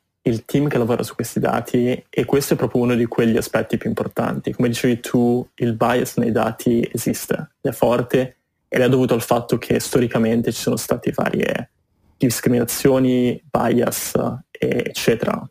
team 0.46 0.68
che 0.68 0.78
lavora 0.78 1.04
su 1.04 1.16
questi 1.16 1.40
dati 1.40 2.04
e 2.10 2.26
questo 2.26 2.54
è 2.54 2.58
proprio 2.58 2.84
uno 2.84 2.96
di 2.96 3.06
quegli 3.06 3.38
aspetti 3.38 3.78
più 3.78 3.90
importanti. 3.90 4.54
Come 4.54 4.68
dicevi 4.68 5.00
tu, 5.00 5.48
il 5.56 5.74
bias 5.74 6.18
nei 6.18 6.32
dati 6.32 6.88
esiste, 6.92 7.52
è 7.62 7.72
forte 7.72 8.38
ed 8.68 8.82
è 8.82 8.90
dovuto 8.90 9.14
al 9.14 9.22
fatto 9.22 9.58
che 9.58 9.80
storicamente 9.80 10.52
ci 10.52 10.62
sono 10.62 10.76
state 10.76 11.12
varie 11.12 11.72
discriminazioni, 12.18 13.42
bias, 13.50 14.14
eccetera, 14.52 15.50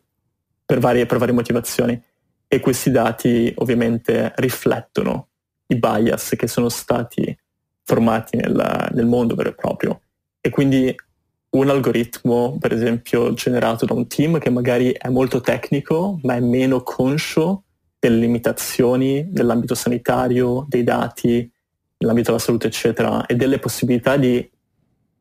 per 0.67 0.79
varie, 0.79 1.05
per 1.05 1.17
varie 1.17 1.33
motivazioni 1.33 1.99
e 2.45 2.59
questi 2.59 2.91
dati 2.91 3.51
ovviamente 3.55 4.33
riflettono 4.35 5.29
i 5.67 5.77
bias 5.77 6.33
che 6.37 6.47
sono 6.47 6.67
stati 6.67 7.35
formati 7.83 8.35
nel, 8.35 8.89
nel 8.91 9.05
mondo 9.05 9.33
vero 9.33 9.49
e 9.49 9.55
proprio. 9.55 10.01
E 10.41 10.49
quindi 10.49 10.93
un 11.51 11.69
algoritmo, 11.69 12.57
per 12.59 12.73
esempio, 12.73 13.33
generato 13.33 13.85
da 13.85 13.93
un 13.93 14.07
team 14.07 14.39
che 14.39 14.49
magari 14.49 14.91
è 14.91 15.07
molto 15.07 15.39
tecnico, 15.39 16.19
ma 16.23 16.35
è 16.35 16.41
meno 16.41 16.83
conscio 16.83 17.63
delle 17.97 18.17
limitazioni 18.17 19.25
dell'ambito 19.31 19.73
sanitario, 19.73 20.65
dei 20.67 20.83
dati, 20.83 21.49
nell'ambito 21.97 22.31
della 22.31 22.43
salute, 22.43 22.67
eccetera, 22.67 23.25
e 23.25 23.35
delle 23.35 23.59
possibilità 23.59 24.17
di 24.17 24.47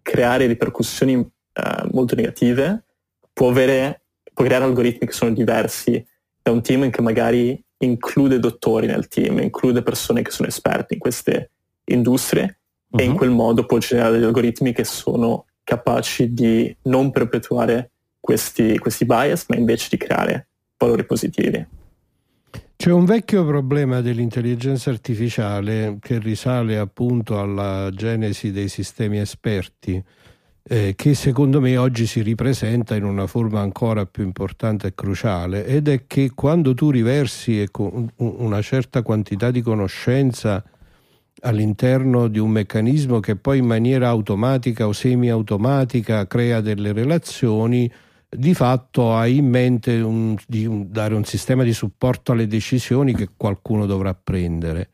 creare 0.03 0.47
ripercussioni 0.47 1.15
eh, 1.15 1.88
molto 1.93 2.17
negative, 2.17 2.85
può 3.33 3.49
avere 3.49 4.06
può 4.37 4.45
creare 4.45 4.64
algoritmi 4.64 5.07
che 5.07 5.14
sono 5.14 5.33
diversi 5.33 6.07
da 6.43 6.50
un 6.50 6.61
team 6.61 6.90
che 6.90 7.00
magari 7.00 7.59
include 7.78 8.38
dottori 8.38 8.87
nel 8.87 9.09
team, 9.09 9.38
include 9.38 9.83
persone 9.83 10.21
che 10.21 10.31
sono 10.31 10.47
esperte 10.47 10.93
in 10.93 11.00
queste 11.00 11.52
industrie 11.85 12.59
uh-huh. 12.90 13.00
e 13.00 13.05
in 13.05 13.11
mhm. 13.12 13.16
quel 13.16 13.31
modo 13.31 13.64
può 13.64 13.78
generare 13.78 14.12
degli 14.12 14.25
algoritmi 14.25 14.75
che 14.75 14.85
sono 14.85 15.47
capaci 15.64 16.35
di 16.35 16.76
non 16.83 17.11
perpetuare 17.12 17.93
questi, 18.21 18.76
questi 18.76 19.07
bias, 19.07 19.47
ma 19.49 19.57
invece 19.57 19.88
di 19.90 19.97
creare 19.97 20.49
valori 20.76 21.07
positivi. 21.07 21.66
C'è 22.76 22.90
un 22.90 23.07
vecchio 23.07 23.47
problema 23.47 24.02
dell'intelligenza 24.02 24.90
artificiale 24.90 25.97
che 25.99 26.19
risale 26.19 26.76
appunto 26.76 27.40
alla 27.40 27.88
genesi 27.90 28.52
dei 28.52 28.69
sistemi 28.69 29.19
esperti 29.19 30.05
eh, 30.69 30.95
che 30.97 31.15
secondo 31.15 31.61
me 31.61 31.77
oggi 31.77 32.07
si 32.07 32.23
ripresenta 32.23 32.97
in 32.97 33.05
una 33.05 33.29
forma 33.29 33.61
ancora 33.61 34.05
più 34.05 34.25
importante 34.25 34.89
e 34.89 34.95
cruciale 34.95 35.65
ed 35.65 35.87
è 35.87 36.07
che 36.09 36.33
quando 36.35 36.75
tu 36.75 36.91
riversi 36.91 37.61
ecco, 37.61 38.09
una 38.17 38.61
certa 38.63 39.03
quantità 39.03 39.53
di 39.53 39.63
conoscenza 39.63 40.65
all'interno 41.43 42.27
di 42.27 42.41
un 42.41 42.51
meccanismo 42.51 43.21
che 43.21 43.37
poi 43.37 43.59
in 43.59 43.67
maniera 43.67 44.09
automatica 44.09 44.89
o 44.89 44.93
semi-automatica 44.93 46.27
crea 46.27 46.61
delle 46.61 46.93
relazioni, 46.93 47.91
di 48.29 48.55
fatto 48.55 49.15
hai 49.15 49.37
in 49.37 49.49
mente 49.49 50.01
un, 50.01 50.35
di 50.49 50.67
un, 50.67 50.91
dare 50.91 51.15
un 51.15 51.25
sistema 51.25 51.63
di 51.63 51.73
supporto 51.73 52.33
alle 52.33 52.49
decisioni 52.49 53.15
che 53.15 53.29
qualcuno 53.37 53.87
dovrà 53.87 54.15
prendere. 54.15 54.89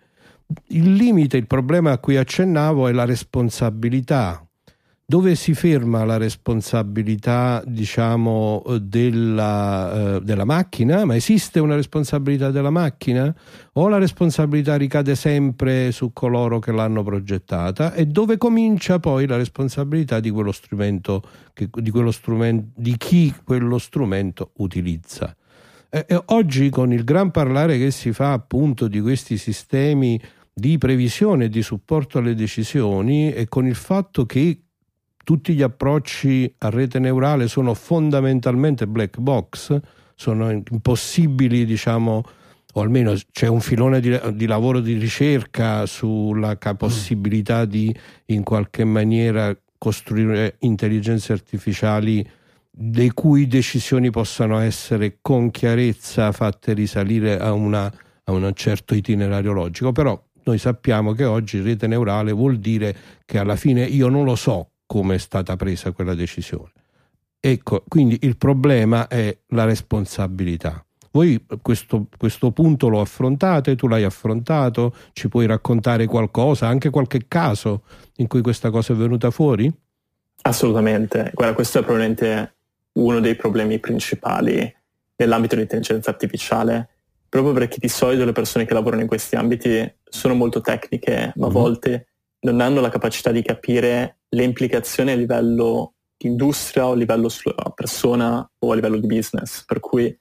Il 0.66 0.92
limite, 0.92 1.38
il 1.38 1.46
problema 1.46 1.92
a 1.92 1.98
cui 1.98 2.18
accennavo 2.18 2.88
è 2.88 2.92
la 2.92 3.06
responsabilità 3.06 4.46
dove 5.12 5.34
si 5.34 5.52
ferma 5.52 6.06
la 6.06 6.16
responsabilità 6.16 7.62
diciamo 7.66 8.64
della, 8.80 10.14
eh, 10.16 10.20
della, 10.22 10.46
macchina? 10.46 11.04
Ma 11.04 11.14
esiste 11.14 11.60
una 11.60 11.74
responsabilità 11.74 12.50
della 12.50 12.70
macchina? 12.70 13.34
O 13.74 13.88
la 13.88 13.98
responsabilità 13.98 14.76
ricade 14.76 15.14
sempre 15.14 15.92
su 15.92 16.14
coloro 16.14 16.60
che 16.60 16.72
l'hanno 16.72 17.02
progettata? 17.02 17.92
E 17.92 18.06
dove 18.06 18.38
comincia 18.38 19.00
poi 19.00 19.26
la 19.26 19.36
responsabilità 19.36 20.18
di 20.18 20.30
quello 20.30 20.50
strumento, 20.50 21.22
che, 21.52 21.68
di, 21.70 21.90
quello 21.90 22.10
strumento 22.10 22.70
di 22.74 22.96
chi 22.96 23.34
quello 23.44 23.76
strumento 23.76 24.52
utilizza? 24.56 25.36
E, 25.90 26.06
oggi 26.24 26.70
con 26.70 26.90
il 26.90 27.04
gran 27.04 27.30
parlare 27.30 27.76
che 27.76 27.90
si 27.90 28.14
fa 28.14 28.32
appunto 28.32 28.88
di 28.88 29.02
questi 29.02 29.36
sistemi 29.36 30.18
di 30.54 30.78
previsione 30.78 31.44
e 31.44 31.48
di 31.50 31.60
supporto 31.60 32.16
alle 32.16 32.34
decisioni 32.34 33.30
e 33.30 33.46
con 33.46 33.66
il 33.66 33.74
fatto 33.74 34.24
che 34.24 34.58
tutti 35.24 35.54
gli 35.54 35.62
approcci 35.62 36.52
a 36.58 36.70
rete 36.70 36.98
neurale 36.98 37.48
sono 37.48 37.74
fondamentalmente 37.74 38.86
black 38.86 39.18
box, 39.18 39.78
sono 40.14 40.50
impossibili, 40.50 41.64
diciamo, 41.64 42.22
o 42.74 42.80
almeno 42.80 43.14
c'è 43.30 43.46
un 43.46 43.60
filone 43.60 44.00
di, 44.00 44.18
di 44.34 44.46
lavoro 44.46 44.80
di 44.80 44.94
ricerca 44.94 45.84
sulla 45.86 46.56
possibilità 46.76 47.64
di 47.64 47.94
in 48.26 48.42
qualche 48.42 48.84
maniera 48.84 49.56
costruire 49.76 50.56
intelligenze 50.60 51.32
artificiali 51.32 52.26
le 52.74 53.12
cui 53.12 53.46
decisioni 53.46 54.10
possano 54.10 54.58
essere 54.58 55.18
con 55.20 55.50
chiarezza 55.50 56.32
fatte 56.32 56.72
risalire 56.72 57.38
a, 57.38 57.52
una, 57.52 57.92
a 58.24 58.32
un 58.32 58.50
certo 58.54 58.94
itinerario 58.94 59.52
logico, 59.52 59.92
però 59.92 60.20
noi 60.44 60.58
sappiamo 60.58 61.12
che 61.12 61.24
oggi 61.24 61.60
rete 61.60 61.86
neurale 61.86 62.32
vuol 62.32 62.56
dire 62.58 62.96
che 63.26 63.38
alla 63.38 63.56
fine 63.56 63.84
io 63.84 64.08
non 64.08 64.24
lo 64.24 64.34
so 64.34 64.71
come 64.92 65.14
è 65.14 65.18
stata 65.18 65.56
presa 65.56 65.92
quella 65.92 66.12
decisione. 66.12 66.70
Ecco, 67.40 67.82
quindi 67.88 68.18
il 68.20 68.36
problema 68.36 69.08
è 69.08 69.34
la 69.48 69.64
responsabilità. 69.64 70.84
Voi 71.12 71.42
questo, 71.62 72.08
questo 72.18 72.50
punto 72.50 72.88
lo 72.90 73.00
affrontate, 73.00 73.74
tu 73.74 73.88
l'hai 73.88 74.04
affrontato, 74.04 74.94
ci 75.14 75.30
puoi 75.30 75.46
raccontare 75.46 76.04
qualcosa, 76.04 76.66
anche 76.66 76.90
qualche 76.90 77.24
caso 77.26 77.84
in 78.16 78.26
cui 78.26 78.42
questa 78.42 78.68
cosa 78.68 78.92
è 78.92 78.96
venuta 78.96 79.30
fuori? 79.30 79.72
Assolutamente, 80.42 81.30
guarda, 81.32 81.54
questo 81.54 81.78
è 81.78 81.82
probabilmente 81.82 82.56
uno 82.92 83.18
dei 83.20 83.34
problemi 83.34 83.78
principali 83.78 84.70
nell'ambito 85.16 85.54
dell'intelligenza 85.54 86.10
artificiale, 86.10 86.90
proprio 87.30 87.54
perché 87.54 87.78
di 87.78 87.88
solito 87.88 88.26
le 88.26 88.32
persone 88.32 88.66
che 88.66 88.74
lavorano 88.74 89.00
in 89.00 89.08
questi 89.08 89.36
ambiti 89.36 89.90
sono 90.04 90.34
molto 90.34 90.60
tecniche, 90.60 91.32
ma 91.36 91.46
a 91.46 91.48
mm-hmm. 91.48 91.58
volte 91.58 92.08
non 92.40 92.60
hanno 92.60 92.82
la 92.82 92.90
capacità 92.90 93.30
di 93.30 93.40
capire 93.40 94.18
le 94.34 94.44
implicazioni 94.44 95.10
a 95.10 95.14
livello 95.14 95.94
industria 96.26 96.86
o 96.86 96.92
a 96.92 96.96
livello 96.96 97.28
persona 97.74 98.48
o 98.58 98.72
a 98.72 98.74
livello 98.74 98.98
di 98.98 99.06
business. 99.06 99.64
Per 99.64 99.80
cui 99.80 100.16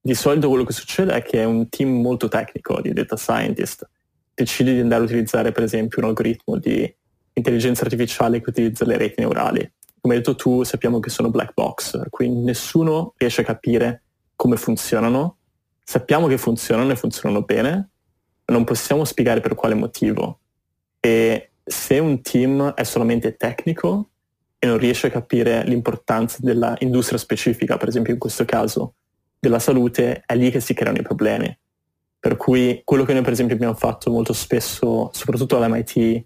di 0.00 0.14
solito 0.14 0.48
quello 0.48 0.64
che 0.64 0.72
succede 0.72 1.12
è 1.12 1.22
che 1.22 1.44
un 1.44 1.68
team 1.68 2.00
molto 2.00 2.28
tecnico 2.28 2.80
di 2.80 2.92
data 2.92 3.16
scientist 3.16 3.88
decide 4.34 4.72
di 4.72 4.80
andare 4.80 5.02
a 5.02 5.04
utilizzare 5.04 5.52
per 5.52 5.64
esempio 5.64 6.00
un 6.02 6.08
algoritmo 6.08 6.56
di 6.56 6.92
intelligenza 7.32 7.84
artificiale 7.84 8.40
che 8.40 8.50
utilizza 8.50 8.84
le 8.84 8.96
reti 8.96 9.20
neurali. 9.20 9.72
Come 10.00 10.14
hai 10.14 10.20
detto 10.20 10.34
tu, 10.34 10.62
sappiamo 10.62 11.00
che 11.00 11.10
sono 11.10 11.30
black 11.30 11.52
box, 11.54 12.00
quindi 12.10 12.44
nessuno 12.44 13.14
riesce 13.16 13.42
a 13.42 13.44
capire 13.44 14.04
come 14.34 14.56
funzionano. 14.56 15.36
Sappiamo 15.82 16.26
che 16.26 16.38
funzionano 16.38 16.92
e 16.92 16.96
funzionano 16.96 17.42
bene, 17.42 17.70
ma 18.44 18.54
non 18.54 18.64
possiamo 18.64 19.04
spiegare 19.04 19.40
per 19.40 19.54
quale 19.54 19.74
motivo. 19.74 20.40
E 21.00 21.47
se 21.68 21.98
un 21.98 22.20
team 22.22 22.72
è 22.74 22.84
solamente 22.84 23.36
tecnico 23.36 24.10
e 24.58 24.66
non 24.66 24.78
riesce 24.78 25.06
a 25.06 25.10
capire 25.10 25.62
l'importanza 25.64 26.38
dell'industria 26.40 27.18
specifica, 27.18 27.76
per 27.76 27.88
esempio 27.88 28.12
in 28.12 28.18
questo 28.18 28.44
caso 28.44 28.94
della 29.38 29.58
salute, 29.58 30.22
è 30.26 30.34
lì 30.34 30.50
che 30.50 30.60
si 30.60 30.74
creano 30.74 30.98
i 30.98 31.02
problemi. 31.02 31.56
Per 32.20 32.36
cui 32.36 32.82
quello 32.84 33.04
che 33.04 33.12
noi 33.12 33.22
per 33.22 33.32
esempio 33.32 33.54
abbiamo 33.54 33.74
fatto 33.74 34.10
molto 34.10 34.32
spesso, 34.32 35.10
soprattutto 35.12 35.56
all'MIT, 35.56 36.24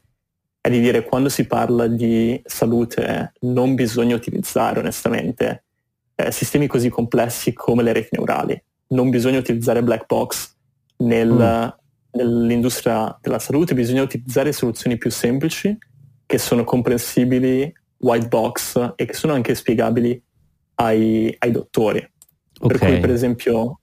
è 0.61 0.71
di 0.71 0.81
dire 0.81 1.05
quando 1.05 1.29
si 1.29 1.47
parla 1.47 1.87
di 1.87 2.41
salute 2.45 3.33
non 3.41 3.75
bisogna 3.75 4.15
utilizzare 4.15 4.79
onestamente 4.79 5.65
eh, 6.15 6.31
sistemi 6.31 6.69
così 6.69 6.89
complessi 6.89 7.53
come 7.53 7.83
le 7.83 7.93
reti 7.93 8.11
neurali, 8.13 8.63
non 8.89 9.11
bisogna 9.11 9.39
utilizzare 9.39 9.83
black 9.83 10.07
box 10.07 10.55
nel, 10.99 11.33
mm 11.33 11.81
nell'industria 12.13 13.17
della 13.21 13.39
salute 13.39 13.75
bisogna 13.75 14.03
utilizzare 14.03 14.53
soluzioni 14.53 14.99
più 14.99 15.11
semplici 15.11 15.77
che 16.27 16.39
sono 16.39 16.65
comprensibili 16.65 17.73
white 17.99 18.29
box 18.29 18.95
e 18.97 19.05
che 19.05 19.15
sono 19.15 19.33
anche 19.33 19.55
spiegabili 19.55 20.21
ai, 20.77 21.35
ai 21.39 21.51
dottori. 21.51 21.99
Okay. 22.59 22.79
Per 22.79 22.89
cui 22.89 23.01
per 23.01 23.11
esempio 23.11 23.81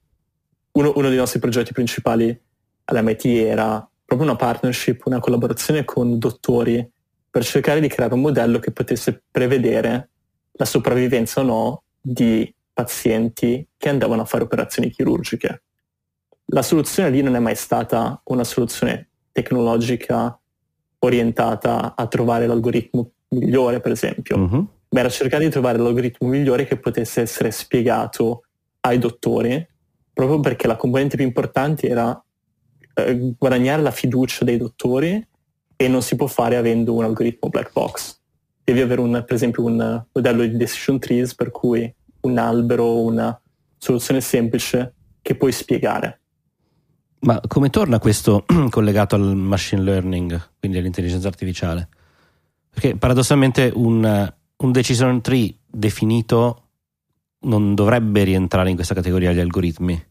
uno, 0.71 0.93
uno, 0.95 1.09
dei 1.09 1.17
nostri 1.17 1.39
progetti 1.39 1.73
principali 1.73 2.37
all'MIT 2.85 3.25
era 3.25 3.87
proprio 4.05 4.27
una 4.27 4.37
partnership, 4.37 5.05
una 5.05 5.19
collaborazione 5.19 5.85
con 5.85 6.17
dottori 6.17 6.87
per 7.29 7.43
cercare 7.43 7.79
di 7.79 7.87
creare 7.87 8.13
un 8.13 8.21
modello 8.21 8.59
che 8.59 8.71
potesse 8.71 9.23
prevedere 9.29 10.09
la 10.53 10.65
sopravvivenza 10.65 11.41
o 11.41 11.43
no 11.43 11.83
di 12.01 12.51
pazienti 12.73 13.67
che 13.77 13.89
andavano 13.89 14.21
a 14.21 14.25
fare 14.25 14.43
operazioni 14.43 14.89
chirurgiche 14.89 15.63
la 16.51 16.61
soluzione 16.61 17.09
lì 17.09 17.21
non 17.21 17.35
è 17.35 17.39
mai 17.39 17.55
stata 17.55 18.21
una 18.25 18.43
soluzione 18.43 19.09
tecnologica 19.31 20.37
orientata 20.99 21.95
a 21.95 22.07
trovare 22.07 22.47
l'algoritmo 22.47 23.11
migliore, 23.29 23.79
per 23.79 23.91
esempio, 23.91 24.37
uh-huh. 24.37 24.67
ma 24.89 24.99
era 24.99 25.09
cercare 25.09 25.45
di 25.45 25.51
trovare 25.51 25.77
l'algoritmo 25.77 26.27
migliore 26.27 26.65
che 26.65 26.77
potesse 26.77 27.21
essere 27.21 27.51
spiegato 27.51 28.43
ai 28.81 28.97
dottori, 28.97 29.65
proprio 30.13 30.39
perché 30.39 30.67
la 30.67 30.75
componente 30.75 31.15
più 31.15 31.25
importante 31.25 31.87
era 31.87 32.21
eh, 32.95 33.33
guadagnare 33.37 33.81
la 33.81 33.91
fiducia 33.91 34.43
dei 34.43 34.57
dottori 34.57 35.25
e 35.75 35.87
non 35.87 36.01
si 36.01 36.15
può 36.15 36.27
fare 36.27 36.57
avendo 36.57 36.93
un 36.93 37.03
algoritmo 37.03 37.49
black 37.49 37.71
box. 37.71 38.17
Devi 38.63 38.81
avere 38.81 39.01
un, 39.01 39.23
per 39.25 39.35
esempio 39.35 39.63
un 39.63 40.05
modello 40.11 40.41
di 40.41 40.57
decision 40.57 40.99
trees 40.99 41.33
per 41.33 41.51
cui 41.51 41.91
un 42.21 42.37
albero, 42.37 43.01
una 43.01 43.39
soluzione 43.77 44.19
semplice 44.19 44.93
che 45.21 45.35
puoi 45.35 45.51
spiegare. 45.51 46.18
Ma 47.21 47.41
come 47.47 47.69
torna 47.69 47.99
questo 47.99 48.45
collegato 48.69 49.15
al 49.15 49.35
machine 49.35 49.81
learning, 49.81 50.51
quindi 50.59 50.77
all'intelligenza 50.77 51.27
artificiale? 51.27 51.89
Perché 52.69 52.95
paradossalmente 52.95 53.71
un, 53.73 54.33
un 54.55 54.71
decision 54.71 55.21
tree 55.21 55.53
definito 55.65 56.63
non 57.41 57.75
dovrebbe 57.75 58.23
rientrare 58.23 58.69
in 58.69 58.75
questa 58.75 58.93
categoria 58.93 59.33
di 59.33 59.39
algoritmi. 59.39 60.07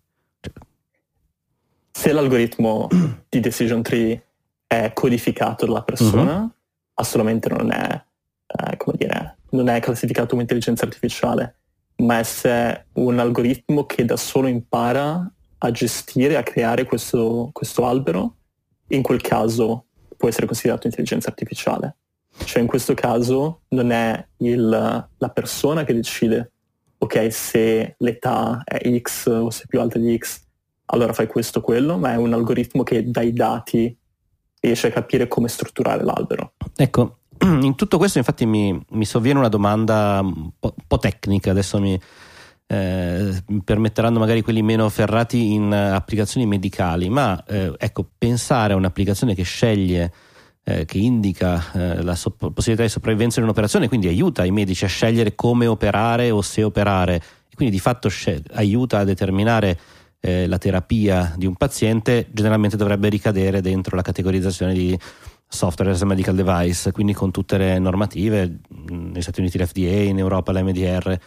Se 1.90 2.12
l'algoritmo 2.12 2.88
di 3.29 3.40
decision 3.40 3.83
tree 3.83 4.23
è 4.66 4.92
codificato 4.92 5.64
dalla 5.66 5.83
persona, 5.83 6.40
uh-huh. 6.40 6.51
assolutamente 6.94 7.49
non 7.49 7.73
è, 7.73 8.05
eh, 8.47 8.77
come 8.77 8.97
dire, 8.99 9.38
non 9.51 9.68
è 9.68 9.81
classificato 9.81 10.29
come 10.29 10.42
intelligenza 10.42 10.85
artificiale, 10.85 11.57
ma 11.97 12.21
è 12.21 12.85
un 12.94 13.18
algoritmo 13.18 13.87
che 13.87 14.05
da 14.05 14.16
solo 14.16 14.47
impara 14.47 15.31
a 15.59 15.71
gestire, 15.71 16.37
a 16.37 16.42
creare 16.42 16.85
questo, 16.85 17.51
questo 17.53 17.87
albero, 17.87 18.37
in 18.88 19.03
quel 19.03 19.21
caso 19.21 19.87
può 20.16 20.29
essere 20.29 20.47
considerato 20.47 20.87
intelligenza 20.87 21.29
artificiale. 21.29 21.97
Cioè 22.44 22.61
in 22.61 22.68
questo 22.68 22.94
caso 22.94 23.62
non 23.68 23.90
è 23.90 24.27
il, 24.38 24.68
la 24.68 25.29
persona 25.31 25.85
che 25.85 25.94
decide, 25.94 26.53
ok, 26.99 27.33
se 27.33 27.94
l'età 27.99 28.62
è 28.64 28.99
X 29.01 29.27
o 29.27 29.51
se 29.51 29.64
è 29.64 29.66
più 29.66 29.81
alta 29.81 29.99
di 29.99 30.16
X, 30.16 30.42
allora 30.87 31.12
fai 31.12 31.27
questo 31.27 31.59
o 31.59 31.62
quello, 31.62 31.99
ma 31.99 32.12
è 32.12 32.16
un 32.16 32.33
algoritmo 32.33 32.83
che 32.83 33.11
dai 33.11 33.33
dati 33.33 33.97
riesce 34.61 34.88
a 34.88 34.92
capire 34.92 35.29
come 35.29 35.49
strutturare 35.49 36.05
l'albero. 36.05 36.55
Ecco, 36.77 37.18
in 37.42 37.75
tutto 37.75 37.99
questo 37.99 38.18
infatti 38.18 38.47
mi, 38.47 38.79
mi 38.90 39.05
sovviene 39.05 39.38
una 39.38 39.49
domanda 39.49 40.21
un 40.23 40.51
po', 40.59 40.75
un 40.77 40.85
po 40.87 40.99
tecnica, 40.99 41.51
adesso 41.51 41.79
mi, 41.81 41.99
eh, 42.70 43.42
permetteranno 43.64 44.18
magari 44.18 44.42
quelli 44.42 44.61
meno 44.61 44.88
ferrati 44.90 45.52
in 45.52 45.72
applicazioni 45.72 46.46
medicali, 46.46 47.09
ma 47.09 47.42
eh, 47.46 47.72
ecco, 47.78 48.07
pensare 48.16 48.74
a 48.74 48.76
un'applicazione 48.76 49.35
che 49.35 49.42
sceglie 49.42 50.12
eh, 50.64 50.85
che 50.85 50.98
indica 50.98 51.72
eh, 51.72 52.02
la 52.02 52.14
so- 52.14 52.31
possibilità 52.31 52.83
di 52.83 52.90
sopravvivenza 52.90 53.38
in 53.38 53.46
un'operazione, 53.46 53.88
quindi 53.88 54.07
aiuta 54.09 54.44
i 54.44 54.50
medici 54.50 54.85
a 54.85 54.88
scegliere 54.88 55.35
come 55.35 55.66
operare 55.66 56.31
o 56.31 56.42
se 56.42 56.62
operare, 56.62 57.22
quindi 57.54 57.74
di 57.74 57.81
fatto 57.81 58.11
scel- 58.11 58.44
aiuta 58.52 58.98
a 58.98 59.04
determinare 59.04 59.78
eh, 60.20 60.46
la 60.46 60.59
terapia 60.59 61.33
di 61.38 61.46
un 61.46 61.54
paziente, 61.54 62.28
generalmente 62.33 62.76
dovrebbe 62.76 63.09
ricadere 63.09 63.62
dentro 63.62 63.96
la 63.96 64.02
categorizzazione 64.02 64.74
di 64.74 64.98
software 65.48 65.92
as 65.92 66.02
a 66.02 66.04
medical 66.04 66.35
device, 66.35 66.92
quindi 66.92 67.14
con 67.14 67.31
tutte 67.31 67.57
le 67.57 67.78
normative, 67.78 68.59
negli 68.90 69.22
Stati 69.22 69.40
Uniti 69.40 69.59
l'FDA, 69.59 70.02
in 70.02 70.18
Europa 70.18 70.52
l'MDR 70.52 71.18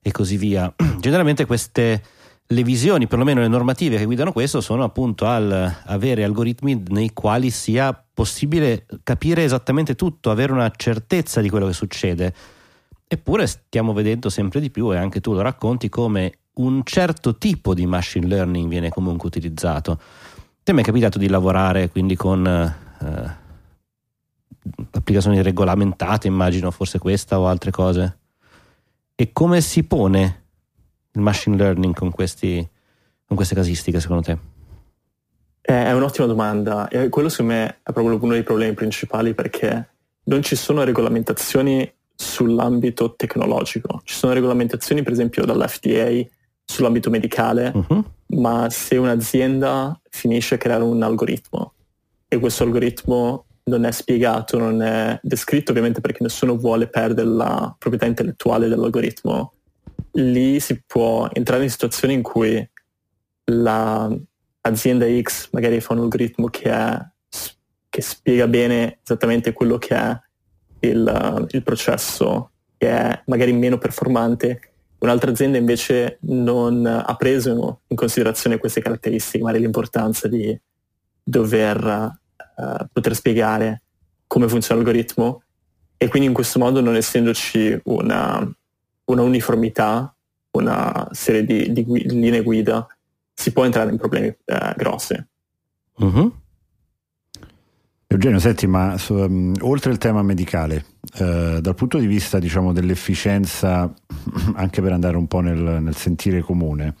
e 0.00 0.10
così 0.10 0.36
via. 0.36 0.72
Generalmente 1.00 1.46
queste 1.46 2.02
le 2.50 2.62
visioni, 2.62 3.06
perlomeno 3.08 3.40
le 3.40 3.48
normative 3.48 3.96
che 3.96 4.04
guidano 4.04 4.32
questo, 4.32 4.60
sono 4.60 4.84
appunto 4.84 5.26
al 5.26 5.74
avere 5.84 6.22
algoritmi 6.22 6.84
nei 6.88 7.12
quali 7.12 7.50
sia 7.50 7.92
possibile 8.14 8.86
capire 9.02 9.42
esattamente 9.42 9.94
tutto, 9.96 10.30
avere 10.30 10.52
una 10.52 10.70
certezza 10.74 11.40
di 11.40 11.50
quello 11.50 11.66
che 11.66 11.72
succede. 11.72 12.34
Eppure 13.08 13.46
stiamo 13.46 13.92
vedendo 13.92 14.28
sempre 14.28 14.60
di 14.60 14.70
più, 14.70 14.92
e 14.92 14.96
anche 14.96 15.20
tu 15.20 15.32
lo 15.32 15.40
racconti, 15.40 15.88
come 15.88 16.38
un 16.54 16.82
certo 16.84 17.36
tipo 17.36 17.74
di 17.74 17.84
machine 17.84 18.26
learning 18.26 18.68
viene 18.68 18.88
comunque 18.90 19.28
utilizzato. 19.28 20.00
Ti 20.62 20.70
è 20.70 20.74
mai 20.74 20.84
capitato 20.84 21.18
di 21.18 21.28
lavorare 21.28 21.90
quindi 21.90 22.16
con 22.16 22.46
eh, 22.46 23.36
applicazioni 24.92 25.42
regolamentate, 25.42 26.26
immagino, 26.26 26.70
forse 26.70 26.98
questa 26.98 27.38
o 27.38 27.46
altre 27.46 27.70
cose? 27.70 28.18
E 29.18 29.32
come 29.32 29.62
si 29.62 29.82
pone 29.84 30.44
il 31.12 31.22
machine 31.22 31.56
learning 31.56 31.94
con, 31.94 32.10
questi, 32.10 32.56
con 33.26 33.34
queste 33.34 33.54
casistiche 33.54 33.98
secondo 33.98 34.22
te? 34.22 34.38
È 35.62 35.90
un'ottima 35.92 36.26
domanda 36.26 36.86
e 36.88 37.08
quello 37.08 37.30
secondo 37.30 37.54
me 37.54 37.78
è 37.82 37.92
proprio 37.92 38.18
uno 38.22 38.34
dei 38.34 38.42
problemi 38.42 38.74
principali 38.74 39.32
perché 39.32 39.88
non 40.24 40.42
ci 40.42 40.54
sono 40.54 40.84
regolamentazioni 40.84 41.90
sull'ambito 42.14 43.14
tecnologico, 43.14 44.02
ci 44.04 44.14
sono 44.14 44.34
regolamentazioni 44.34 45.02
per 45.02 45.12
esempio 45.12 45.46
dall'FDA 45.46 46.22
sull'ambito 46.62 47.08
medicale, 47.08 47.72
uh-huh. 47.74 48.04
ma 48.38 48.68
se 48.68 48.98
un'azienda 48.98 49.98
finisce 50.10 50.56
a 50.56 50.58
creare 50.58 50.82
un 50.82 51.02
algoritmo 51.02 51.72
e 52.28 52.38
questo 52.38 52.64
algoritmo 52.64 53.45
non 53.68 53.84
è 53.84 53.92
spiegato, 53.92 54.58
non 54.58 54.82
è 54.82 55.18
descritto 55.22 55.70
ovviamente 55.70 56.00
perché 56.00 56.22
nessuno 56.22 56.56
vuole 56.56 56.88
perdere 56.88 57.28
la 57.28 57.74
proprietà 57.78 58.06
intellettuale 58.06 58.68
dell'algoritmo, 58.68 59.52
lì 60.12 60.60
si 60.60 60.82
può 60.86 61.28
entrare 61.32 61.64
in 61.64 61.70
situazioni 61.70 62.14
in 62.14 62.22
cui 62.22 62.68
l'azienda 63.44 65.06
X 65.20 65.50
magari 65.52 65.80
fa 65.80 65.94
un 65.94 66.00
algoritmo 66.00 66.48
che, 66.48 66.70
è, 66.70 66.98
che 67.88 68.02
spiega 68.02 68.46
bene 68.46 68.98
esattamente 69.02 69.52
quello 69.52 69.78
che 69.78 69.94
è 69.94 70.20
il, 70.80 71.46
il 71.50 71.62
processo, 71.62 72.50
che 72.76 72.88
è 72.88 73.22
magari 73.26 73.52
meno 73.52 73.78
performante, 73.78 74.60
Un'altra 74.98 75.30
azienda 75.30 75.58
invece 75.58 76.18
non 76.22 76.86
ha 76.86 77.14
preso 77.16 77.82
in 77.86 77.96
considerazione 77.96 78.56
queste 78.56 78.80
caratteristiche, 78.80 79.44
magari 79.44 79.62
l'importanza 79.62 80.26
di 80.26 80.58
dover 81.22 82.18
uh, 82.56 82.86
poter 82.92 83.14
spiegare 83.14 83.82
come 84.26 84.48
funziona 84.48 84.82
l'algoritmo 84.82 85.42
e 85.96 86.08
quindi 86.08 86.28
in 86.28 86.34
questo 86.34 86.58
modo 86.58 86.80
non 86.80 86.96
essendoci 86.96 87.78
una, 87.84 88.46
una 89.04 89.22
uniformità, 89.22 90.14
una 90.50 91.08
serie 91.12 91.44
di, 91.44 91.72
di 91.72 91.84
gui- 91.84 92.06
linee 92.08 92.42
guida, 92.42 92.86
si 93.32 93.52
può 93.52 93.64
entrare 93.64 93.90
in 93.90 93.96
problemi 93.96 94.28
uh, 94.28 94.74
grossi. 94.76 95.26
Uh-huh. 95.98 96.32
Eugenio, 98.08 98.38
senti, 98.38 98.66
ma 98.66 98.96
su, 98.98 99.14
um, 99.14 99.54
oltre 99.60 99.90
il 99.90 99.98
tema 99.98 100.22
medicale, 100.22 100.84
uh, 101.18 101.60
dal 101.60 101.74
punto 101.74 101.98
di 101.98 102.06
vista 102.06 102.38
diciamo, 102.38 102.72
dell'efficienza, 102.72 103.92
anche 104.54 104.80
per 104.80 104.92
andare 104.92 105.16
un 105.16 105.26
po' 105.26 105.40
nel, 105.40 105.82
nel, 105.82 105.96
sentire 105.96 106.40
comune, 106.40 106.94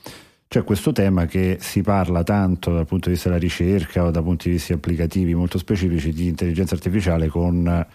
c'è 0.48 0.64
questo 0.64 0.92
tema 0.92 1.26
che 1.26 1.58
si 1.60 1.82
parla 1.82 2.22
tanto 2.22 2.72
dal 2.72 2.86
punto 2.86 3.08
di 3.08 3.14
vista 3.14 3.28
della 3.28 3.40
ricerca 3.40 4.04
o 4.04 4.10
da 4.10 4.22
punti 4.22 4.48
di 4.48 4.54
vista 4.54 4.74
applicativi 4.74 5.34
molto 5.34 5.58
specifici 5.58 6.12
di 6.12 6.28
intelligenza 6.28 6.74
artificiale 6.74 7.28
con 7.28 7.86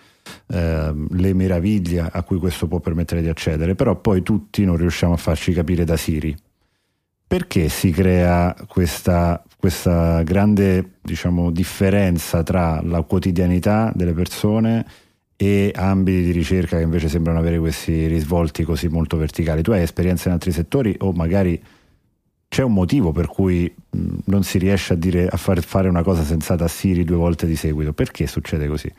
uh, 0.47 1.07
le 1.15 1.33
meraviglie 1.33 2.09
a 2.11 2.23
cui 2.23 2.37
questo 2.37 2.67
può 2.67 2.79
permettere 2.79 3.21
di 3.21 3.29
accedere, 3.29 3.75
però 3.75 3.95
poi 3.95 4.21
tutti 4.21 4.65
non 4.65 4.77
riusciamo 4.77 5.13
a 5.13 5.17
farci 5.17 5.53
capire 5.53 5.85
da 5.85 5.95
Siri. 5.95 6.35
Perché 7.25 7.69
si 7.69 7.91
crea 7.91 8.53
questa 8.67 9.41
questa 9.61 10.23
grande 10.23 10.93
diciamo, 11.01 11.51
differenza 11.51 12.41
tra 12.41 12.81
la 12.81 13.03
quotidianità 13.03 13.91
delle 13.93 14.13
persone 14.13 14.83
e 15.35 15.71
ambiti 15.75 16.23
di 16.23 16.31
ricerca 16.31 16.77
che 16.77 16.83
invece 16.83 17.09
sembrano 17.09 17.37
avere 17.37 17.59
questi 17.59 18.07
risvolti 18.07 18.63
così 18.63 18.87
molto 18.87 19.17
verticali. 19.17 19.61
Tu 19.61 19.69
hai 19.69 19.83
esperienza 19.83 20.29
in 20.29 20.33
altri 20.33 20.51
settori 20.51 20.95
o 21.01 21.11
magari 21.11 21.61
c'è 22.51 22.63
un 22.63 22.73
motivo 22.73 23.13
per 23.13 23.27
cui 23.27 23.73
mh, 23.91 24.15
non 24.25 24.43
si 24.43 24.57
riesce 24.57 24.91
a, 24.91 24.95
dire, 24.97 25.25
a 25.25 25.37
far 25.37 25.61
fare 25.61 25.87
una 25.87 26.03
cosa 26.03 26.21
sensata 26.21 26.65
a 26.65 26.67
Siri 26.67 27.05
due 27.05 27.15
volte 27.15 27.45
di 27.45 27.55
seguito? 27.55 27.93
Perché 27.93 28.27
succede 28.27 28.67
così? 28.67 28.93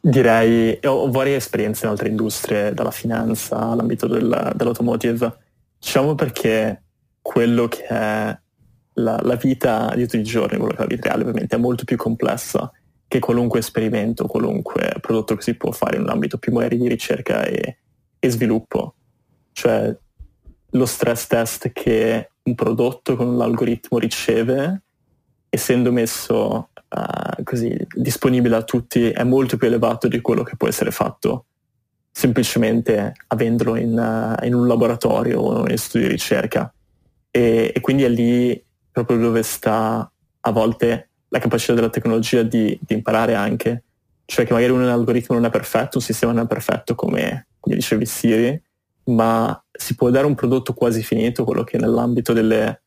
Direi, 0.00 0.80
ho 0.82 1.08
varie 1.12 1.36
esperienze 1.36 1.84
in 1.84 1.92
altre 1.92 2.08
industrie, 2.08 2.74
dalla 2.74 2.90
finanza 2.90 3.56
all'ambito 3.58 4.08
del, 4.08 4.52
dell'automotive. 4.56 5.36
Diciamo 5.78 6.16
perché 6.16 6.82
quello 7.22 7.68
che 7.68 7.84
è 7.84 8.36
la, 8.94 9.20
la, 9.22 9.36
vita 9.36 9.92
di 9.94 10.02
tutti 10.02 10.18
i 10.18 10.24
giorni, 10.24 10.58
quello 10.58 10.72
che 10.72 10.78
è 10.78 10.80
la 10.80 10.86
vita 10.86 11.02
reale 11.06 11.22
ovviamente 11.22 11.54
è 11.54 11.60
molto 11.60 11.84
più 11.84 11.96
complessa 11.96 12.68
che 13.06 13.20
qualunque 13.20 13.60
esperimento, 13.60 14.26
qualunque 14.26 14.92
prodotto 15.00 15.36
che 15.36 15.42
si 15.42 15.54
può 15.54 15.70
fare 15.70 15.94
in 15.94 16.02
un 16.02 16.08
ambito 16.08 16.36
più 16.36 16.52
magari 16.52 16.78
di 16.78 16.88
ricerca 16.88 17.44
e, 17.44 17.76
e 18.18 18.28
sviluppo. 18.28 18.96
Cioè 19.52 19.96
lo 20.70 20.86
stress 20.86 21.26
test 21.26 21.72
che 21.72 22.30
un 22.42 22.54
prodotto 22.54 23.16
con 23.16 23.36
l'algoritmo 23.36 23.98
riceve, 23.98 24.82
essendo 25.48 25.92
messo 25.92 26.68
uh, 26.74 27.42
così 27.42 27.76
disponibile 27.94 28.56
a 28.56 28.62
tutti, 28.62 29.10
è 29.10 29.24
molto 29.24 29.56
più 29.56 29.66
elevato 29.66 30.08
di 30.08 30.20
quello 30.20 30.42
che 30.42 30.56
può 30.56 30.68
essere 30.68 30.90
fatto 30.90 31.44
semplicemente 32.10 33.12
avendolo 33.28 33.76
in, 33.76 33.96
uh, 33.96 34.44
in 34.44 34.52
un 34.52 34.66
laboratorio 34.66 35.40
o 35.40 35.68
in 35.68 35.78
studio 35.78 36.08
di 36.08 36.14
ricerca. 36.14 36.72
E, 37.30 37.70
e, 37.72 37.80
quindi 37.80 38.02
è 38.02 38.08
lì 38.08 38.60
proprio 38.90 39.18
dove 39.18 39.42
sta 39.44 40.10
a 40.40 40.50
volte 40.50 41.10
la 41.28 41.38
capacità 41.38 41.74
della 41.74 41.90
tecnologia 41.90 42.42
di, 42.42 42.76
di 42.84 42.94
imparare 42.94 43.34
anche, 43.34 43.84
cioè 44.24 44.44
che 44.44 44.52
magari 44.52 44.72
un 44.72 44.82
algoritmo 44.82 45.36
non 45.36 45.44
è 45.44 45.50
perfetto, 45.50 45.98
un 45.98 46.02
sistema 46.02 46.32
non 46.32 46.44
è 46.44 46.46
perfetto 46.48 46.94
come, 46.94 47.46
come 47.60 47.76
dicevi 47.76 48.04
Siri, 48.04 48.62
ma 49.08 49.62
si 49.70 49.94
può 49.94 50.10
dare 50.10 50.26
un 50.26 50.34
prodotto 50.34 50.74
quasi 50.74 51.02
finito, 51.02 51.44
quello 51.44 51.64
che 51.64 51.78
nell'ambito 51.78 52.32
delle 52.32 52.82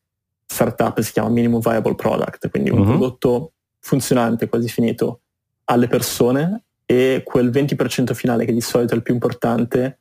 startup 0.46 1.00
si 1.00 1.12
chiama 1.12 1.30
minimum 1.30 1.60
viable 1.60 1.94
product, 1.94 2.50
quindi 2.50 2.70
un 2.70 2.80
uh-huh. 2.80 2.86
prodotto 2.86 3.52
funzionante, 3.78 4.48
quasi 4.48 4.68
finito, 4.68 5.20
alle 5.64 5.88
persone 5.88 6.64
e 6.84 7.22
quel 7.24 7.50
20% 7.50 8.12
finale 8.12 8.44
che 8.44 8.52
di 8.52 8.60
solito 8.60 8.92
è 8.92 8.96
il 8.96 9.02
più 9.02 9.14
importante 9.14 9.98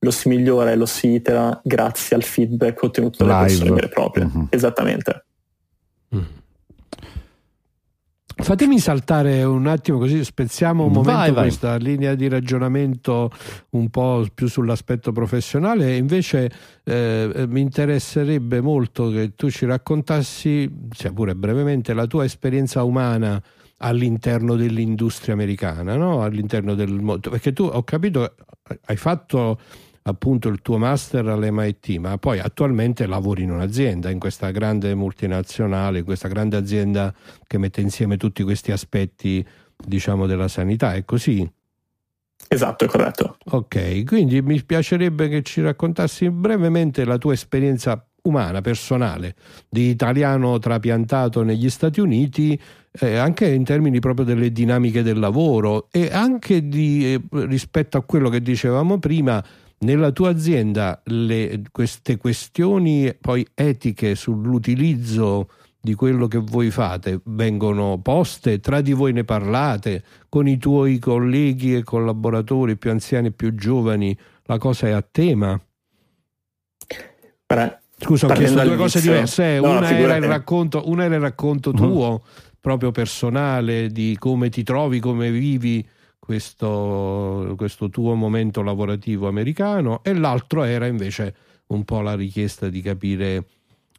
lo 0.00 0.10
si 0.12 0.28
migliora 0.28 0.70
e 0.70 0.76
lo 0.76 0.86
si 0.86 1.08
itera 1.08 1.60
grazie 1.64 2.14
al 2.14 2.22
feedback 2.22 2.80
ottenuto 2.82 3.24
dalle 3.24 3.32
Live. 3.32 3.46
persone 3.46 3.70
vere 3.70 3.86
e 3.86 3.88
proprie. 3.90 4.24
Uh-huh. 4.24 4.46
Esattamente. 4.50 5.24
Mm. 6.14 6.20
Fatemi 8.40 8.78
saltare 8.78 9.42
un 9.42 9.66
attimo 9.66 9.98
così 9.98 10.22
spezziamo 10.22 10.84
un 10.84 10.92
momento 10.92 11.18
vai, 11.18 11.32
vai. 11.32 11.42
questa 11.42 11.76
linea 11.76 12.14
di 12.14 12.28
ragionamento 12.28 13.30
un 13.70 13.90
po' 13.90 14.24
più 14.32 14.46
sull'aspetto 14.46 15.10
professionale 15.10 15.96
invece 15.96 16.50
eh, 16.84 17.46
mi 17.48 17.60
interesserebbe 17.60 18.60
molto 18.60 19.10
che 19.10 19.34
tu 19.34 19.50
ci 19.50 19.66
raccontassi, 19.66 20.70
sia 20.92 21.12
pure 21.12 21.34
brevemente, 21.34 21.92
la 21.92 22.06
tua 22.06 22.24
esperienza 22.24 22.84
umana 22.84 23.42
all'interno 23.78 24.54
dell'industria 24.54 25.34
americana, 25.34 25.96
no? 25.96 26.22
all'interno 26.22 26.74
del 26.74 26.92
mondo, 26.92 27.30
perché 27.30 27.52
tu 27.52 27.64
ho 27.64 27.82
capito 27.82 28.34
hai 28.84 28.96
fatto 28.96 29.58
appunto 30.08 30.48
il 30.48 30.60
tuo 30.62 30.78
master 30.78 31.26
all'MIT, 31.28 31.96
ma 31.98 32.18
poi 32.18 32.38
attualmente 32.38 33.06
lavori 33.06 33.42
in 33.42 33.50
un'azienda, 33.50 34.10
in 34.10 34.18
questa 34.18 34.50
grande 34.50 34.94
multinazionale, 34.94 36.02
questa 36.02 36.28
grande 36.28 36.56
azienda 36.56 37.14
che 37.46 37.58
mette 37.58 37.80
insieme 37.80 38.16
tutti 38.16 38.42
questi 38.42 38.72
aspetti, 38.72 39.46
diciamo, 39.76 40.26
della 40.26 40.48
sanità, 40.48 40.94
è 40.94 41.04
così? 41.04 41.48
Esatto, 42.48 42.84
è 42.84 42.88
corretto. 42.88 43.36
Ok, 43.50 44.04
quindi 44.04 44.40
mi 44.42 44.62
piacerebbe 44.62 45.28
che 45.28 45.42
ci 45.42 45.60
raccontassi 45.60 46.30
brevemente 46.30 47.04
la 47.04 47.18
tua 47.18 47.32
esperienza 47.32 48.02
umana, 48.22 48.60
personale, 48.60 49.34
di 49.68 49.88
italiano 49.88 50.58
trapiantato 50.58 51.42
negli 51.42 51.68
Stati 51.70 52.00
Uniti, 52.00 52.58
eh, 53.00 53.16
anche 53.16 53.48
in 53.48 53.64
termini 53.64 54.00
proprio 54.00 54.24
delle 54.24 54.50
dinamiche 54.50 55.02
del 55.02 55.18
lavoro 55.18 55.88
e 55.90 56.08
anche 56.12 56.68
di, 56.68 57.14
eh, 57.14 57.20
rispetto 57.46 57.96
a 57.96 58.02
quello 58.02 58.28
che 58.28 58.40
dicevamo 58.40 58.98
prima, 58.98 59.42
nella 59.80 60.10
tua 60.10 60.30
azienda 60.30 61.00
le, 61.04 61.62
queste 61.70 62.16
questioni 62.16 63.14
poi 63.20 63.46
etiche 63.54 64.14
sull'utilizzo 64.14 65.48
di 65.80 65.94
quello 65.94 66.26
che 66.26 66.38
voi 66.38 66.70
fate 66.70 67.20
vengono 67.24 68.00
poste, 68.02 68.60
tra 68.60 68.80
di 68.80 68.92
voi 68.92 69.12
ne 69.12 69.24
parlate, 69.24 70.02
con 70.28 70.48
i 70.48 70.58
tuoi 70.58 70.98
colleghi 70.98 71.76
e 71.76 71.84
collaboratori 71.84 72.76
più 72.76 72.90
anziani 72.90 73.28
e 73.28 73.32
più 73.32 73.54
giovani, 73.54 74.16
la 74.44 74.58
cosa 74.58 74.88
è 74.88 74.90
a 74.90 75.02
tema? 75.08 75.58
Scusa, 77.96 78.26
ho 78.26 78.32
chiesto 78.32 78.62
due 78.62 78.76
cose 78.76 79.00
diverse. 79.00 79.60
No, 79.60 79.78
una, 79.78 79.90
era 79.90 80.18
racconto, 80.26 80.82
una, 80.86 81.04
era 81.04 81.16
il 81.16 81.20
racconto, 81.20 81.72
mm-hmm. 81.72 81.82
tuo, 81.82 82.22
proprio 82.60 82.90
personale, 82.90 83.88
di 83.88 84.16
come 84.18 84.48
ti 84.50 84.62
trovi, 84.62 85.00
come 85.00 85.30
vivi 85.30 85.86
questo, 86.18 87.54
questo 87.56 87.88
tuo 87.88 88.14
momento 88.14 88.62
lavorativo 88.62 89.28
americano 89.28 90.02
e 90.02 90.14
l'altro 90.14 90.64
era 90.64 90.86
invece 90.86 91.34
un 91.68 91.84
po' 91.84 92.00
la 92.00 92.14
richiesta 92.14 92.68
di 92.68 92.80
capire 92.82 93.44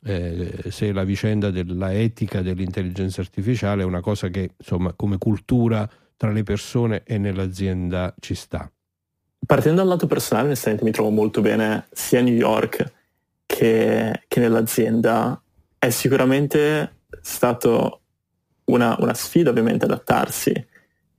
eh, 0.03 0.63
se 0.69 0.91
la 0.91 1.03
vicenda 1.03 1.51
della 1.51 1.93
etica 1.93 2.41
dell'intelligenza 2.41 3.21
artificiale 3.21 3.81
è 3.81 3.85
una 3.85 4.01
cosa 4.01 4.29
che 4.29 4.51
insomma 4.57 4.93
come 4.93 5.17
cultura 5.17 5.89
tra 6.15 6.31
le 6.31 6.43
persone 6.43 7.03
e 7.05 7.17
nell'azienda 7.17 8.13
ci 8.19 8.35
sta. 8.35 8.69
Partendo 9.45 9.79
dal 9.79 9.87
lato 9.87 10.05
personale, 10.05 10.47
onestamente 10.47 10.83
mi 10.83 10.91
trovo 10.91 11.09
molto 11.09 11.41
bene 11.41 11.87
sia 11.91 12.19
a 12.19 12.21
New 12.21 12.33
York 12.33 12.91
che, 13.45 14.23
che 14.27 14.39
nell'azienda. 14.39 15.41
È 15.77 15.89
sicuramente 15.89 16.97
stato 17.21 18.01
una, 18.65 18.97
una 18.99 19.13
sfida 19.13 19.49
ovviamente 19.49 19.85
adattarsi 19.85 20.67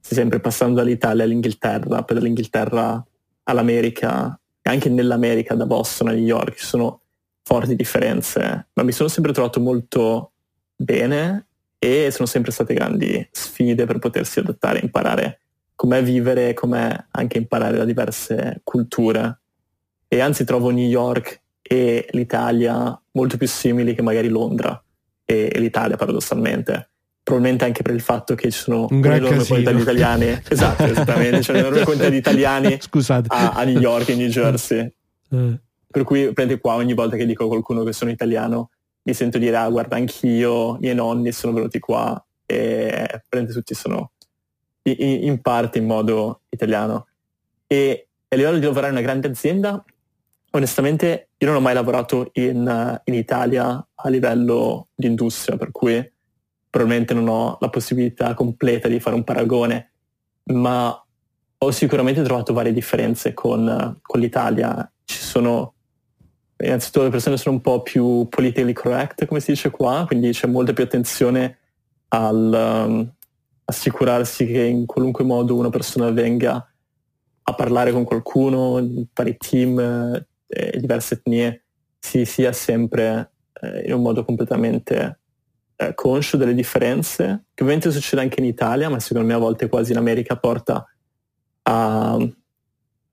sempre 0.00 0.40
passando 0.40 0.76
dall'Italia 0.76 1.24
all'Inghilterra, 1.24 2.02
poi 2.02 2.16
dall'Inghilterra 2.16 3.04
all'America 3.44 4.40
anche 4.70 4.88
nell'America, 4.88 5.54
da 5.54 5.66
Boston 5.66 6.08
a 6.08 6.12
New 6.12 6.24
York, 6.24 6.56
ci 6.56 6.64
sono 6.64 7.00
forti 7.42 7.74
differenze, 7.74 8.68
ma 8.72 8.82
mi 8.82 8.92
sono 8.92 9.08
sempre 9.08 9.32
trovato 9.32 9.60
molto 9.60 10.32
bene 10.76 11.46
e 11.78 12.10
sono 12.10 12.26
sempre 12.26 12.52
state 12.52 12.74
grandi 12.74 13.26
sfide 13.32 13.86
per 13.86 13.98
potersi 13.98 14.38
adattare, 14.38 14.80
imparare 14.80 15.40
com'è 15.74 16.02
vivere, 16.02 16.52
com'è 16.52 16.94
anche 17.12 17.38
imparare 17.38 17.78
da 17.78 17.84
diverse 17.84 18.60
culture. 18.62 19.40
E 20.06 20.20
anzi 20.20 20.44
trovo 20.44 20.70
New 20.70 20.86
York 20.86 21.40
e 21.62 22.06
l'Italia 22.10 23.00
molto 23.12 23.36
più 23.36 23.48
simili 23.48 23.94
che 23.94 24.02
magari 24.02 24.28
Londra 24.28 24.82
e 25.24 25.52
l'Italia 25.58 25.96
paradossalmente 25.96 26.89
probabilmente 27.22 27.64
anche 27.64 27.82
per 27.82 27.94
il 27.94 28.00
fatto 28.00 28.34
che 28.34 28.50
ci 28.50 28.58
sono 28.58 28.86
un'enorme 28.90 29.44
quantità 29.46 29.72
di 29.72 29.80
italiani. 29.80 30.40
Esatto 30.48 30.84
esattamente 30.84 31.40
c'è 31.40 31.52
un'enorme 31.52 31.84
quantità 31.84 32.08
di 32.08 32.16
italiani 32.16 32.78
a, 33.26 33.50
a, 33.52 33.64
New 33.64 33.80
York 33.80 34.08
e 34.08 34.16
New 34.16 34.28
Jersey. 34.28 34.92
Eh. 35.32 35.60
per 35.86 36.02
cui 36.02 36.32
prende 36.32 36.58
qua 36.58 36.74
ogni 36.74 36.92
volta 36.92 37.14
che 37.14 37.24
dico 37.24 37.44
a 37.44 37.46
qualcuno 37.46 37.84
che 37.84 37.92
sono 37.92 38.10
italiano 38.10 38.70
mi 39.02 39.14
sento 39.14 39.38
dire 39.38 39.56
ah 39.56 39.68
guarda 39.68 39.94
anch'io 39.94 40.74
i 40.74 40.78
miei 40.80 40.96
nonni 40.96 41.30
sono 41.30 41.52
venuti 41.52 41.78
qua 41.78 42.20
e 42.44 43.22
prende 43.28 43.52
tutti 43.52 43.72
sono 43.74 44.10
in, 44.82 45.24
in 45.24 45.40
parte 45.40 45.78
in 45.78 45.86
modo 45.86 46.40
italiano. 46.48 47.06
E 47.68 48.08
a 48.26 48.34
livello 48.34 48.58
di 48.58 48.64
lavorare 48.64 48.88
in 48.88 48.98
una 48.98 49.06
grande 49.06 49.28
azienda 49.28 49.84
onestamente 50.50 51.28
io 51.38 51.46
non 51.46 51.56
ho 51.56 51.60
mai 51.60 51.74
lavorato 51.74 52.30
in, 52.34 53.00
in 53.04 53.14
Italia 53.14 53.86
a 53.94 54.08
livello 54.08 54.88
di 54.94 55.06
industria, 55.06 55.56
per 55.56 55.70
cui 55.70 56.12
probabilmente 56.70 57.12
non 57.14 57.28
ho 57.28 57.58
la 57.60 57.68
possibilità 57.68 58.32
completa 58.34 58.88
di 58.88 59.00
fare 59.00 59.16
un 59.16 59.24
paragone, 59.24 59.90
ma 60.44 61.04
ho 61.62 61.70
sicuramente 61.72 62.22
trovato 62.22 62.52
varie 62.52 62.72
differenze 62.72 63.34
con, 63.34 63.98
con 64.00 64.20
l'Italia. 64.20 64.90
Ci 65.04 65.18
sono, 65.18 65.74
innanzitutto 66.58 67.04
le 67.04 67.10
persone 67.10 67.36
sono 67.36 67.56
un 67.56 67.60
po' 67.60 67.82
più 67.82 68.26
politically 68.28 68.72
correct, 68.72 69.26
come 69.26 69.40
si 69.40 69.50
dice 69.50 69.70
qua, 69.70 70.04
quindi 70.06 70.30
c'è 70.30 70.46
molta 70.46 70.72
più 70.72 70.84
attenzione 70.84 71.58
al 72.08 72.86
um, 72.86 73.12
assicurarsi 73.64 74.46
che 74.46 74.62
in 74.62 74.86
qualunque 74.86 75.24
modo 75.24 75.56
una 75.56 75.70
persona 75.70 76.10
venga 76.10 76.64
a 77.42 77.54
parlare 77.54 77.92
con 77.92 78.04
qualcuno, 78.04 79.06
vari 79.12 79.36
team 79.36 79.78
eh, 80.46 80.78
diverse 80.78 81.14
etnie, 81.14 81.64
si 81.98 82.24
sia 82.24 82.52
sempre 82.52 83.32
eh, 83.60 83.86
in 83.86 83.94
un 83.94 84.02
modo 84.02 84.24
completamente 84.24 85.19
eh, 85.80 85.94
conscio 85.94 86.36
delle 86.36 86.52
differenze, 86.52 87.44
che 87.54 87.62
ovviamente 87.62 87.90
succede 87.90 88.20
anche 88.20 88.40
in 88.40 88.44
Italia, 88.44 88.90
ma 88.90 89.00
secondo 89.00 89.26
me 89.26 89.32
a 89.32 89.38
volte 89.38 89.66
quasi 89.66 89.92
in 89.92 89.96
America 89.96 90.36
porta 90.36 90.86
a, 91.62 92.18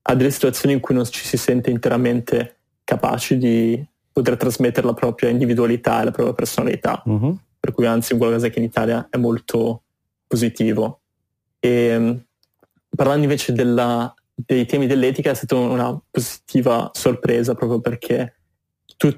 a 0.02 0.14
delle 0.14 0.30
situazioni 0.30 0.74
in 0.74 0.80
cui 0.80 0.94
non 0.94 1.06
ci 1.06 1.24
si 1.24 1.38
sente 1.38 1.70
interamente 1.70 2.56
capaci 2.84 3.38
di 3.38 3.82
poter 4.12 4.36
trasmettere 4.36 4.86
la 4.86 4.92
propria 4.92 5.30
individualità 5.30 6.02
e 6.02 6.04
la 6.04 6.10
propria 6.10 6.34
personalità. 6.34 7.02
Uh-huh. 7.06 7.38
Per 7.58 7.72
cui 7.72 7.86
anzi 7.86 8.12
un 8.12 8.18
qualcosa 8.18 8.48
che 8.48 8.58
in 8.58 8.66
Italia 8.66 9.06
è 9.08 9.16
molto 9.16 9.84
positivo. 10.26 11.00
E, 11.58 12.22
parlando 12.94 13.22
invece 13.22 13.52
della, 13.52 14.12
dei 14.34 14.66
temi 14.66 14.86
dell'etica 14.86 15.30
è 15.30 15.34
stata 15.34 15.56
una 15.56 15.98
positiva 16.10 16.90
sorpresa 16.92 17.54
proprio 17.54 17.80
perché 17.80 18.34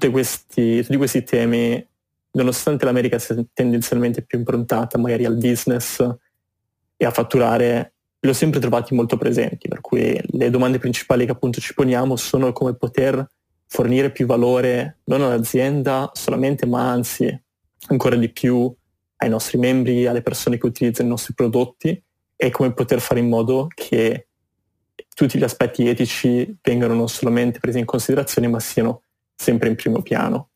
questi, 0.09 0.81
tutti 0.83 0.97
questi 0.97 1.23
temi, 1.23 1.85
nonostante 2.31 2.85
l'America 2.85 3.19
sia 3.19 3.35
tendenzialmente 3.53 4.21
più 4.21 4.37
improntata 4.37 4.97
magari 4.97 5.25
al 5.25 5.37
business 5.37 5.99
e 6.95 7.05
a 7.05 7.11
fatturare, 7.11 7.93
li 8.19 8.29
ho 8.29 8.33
sempre 8.33 8.59
trovati 8.59 8.93
molto 8.93 9.17
presenti, 9.17 9.67
per 9.67 9.81
cui 9.81 10.19
le 10.23 10.49
domande 10.49 10.77
principali 10.77 11.25
che 11.25 11.31
appunto 11.31 11.59
ci 11.59 11.73
poniamo 11.73 12.15
sono 12.15 12.51
come 12.53 12.75
poter 12.75 13.27
fornire 13.65 14.11
più 14.11 14.25
valore 14.25 14.99
non 15.05 15.21
all'azienda 15.21 16.11
solamente, 16.13 16.65
ma 16.65 16.91
anzi 16.91 17.43
ancora 17.87 18.15
di 18.15 18.29
più 18.29 18.73
ai 19.17 19.29
nostri 19.29 19.57
membri, 19.57 20.05
alle 20.05 20.21
persone 20.21 20.57
che 20.57 20.65
utilizzano 20.65 21.07
i 21.07 21.11
nostri 21.11 21.33
prodotti 21.33 22.01
e 22.35 22.49
come 22.49 22.73
poter 22.73 22.99
fare 22.99 23.19
in 23.19 23.29
modo 23.29 23.67
che 23.73 24.27
tutti 25.15 25.37
gli 25.37 25.43
aspetti 25.43 25.87
etici 25.87 26.57
vengano 26.61 26.93
non 26.93 27.07
solamente 27.07 27.59
presi 27.59 27.79
in 27.79 27.85
considerazione, 27.85 28.47
ma 28.47 28.59
siano 28.59 29.03
sempre 29.35 29.69
in 29.69 29.75
primo 29.75 30.01
piano. 30.01 30.50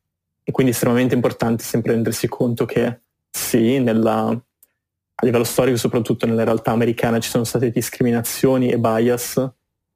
E 0.48 0.52
quindi 0.52 0.70
è 0.70 0.74
estremamente 0.74 1.16
importante 1.16 1.64
sempre 1.64 1.92
rendersi 1.92 2.28
conto 2.28 2.66
che 2.66 3.00
sì, 3.28 3.80
nella, 3.80 4.28
a 4.28 5.24
livello 5.24 5.42
storico, 5.42 5.76
soprattutto 5.76 6.24
nella 6.24 6.44
realtà 6.44 6.70
americana, 6.70 7.18
ci 7.18 7.28
sono 7.28 7.42
state 7.42 7.70
discriminazioni 7.70 8.70
e 8.70 8.78
bias 8.78 9.44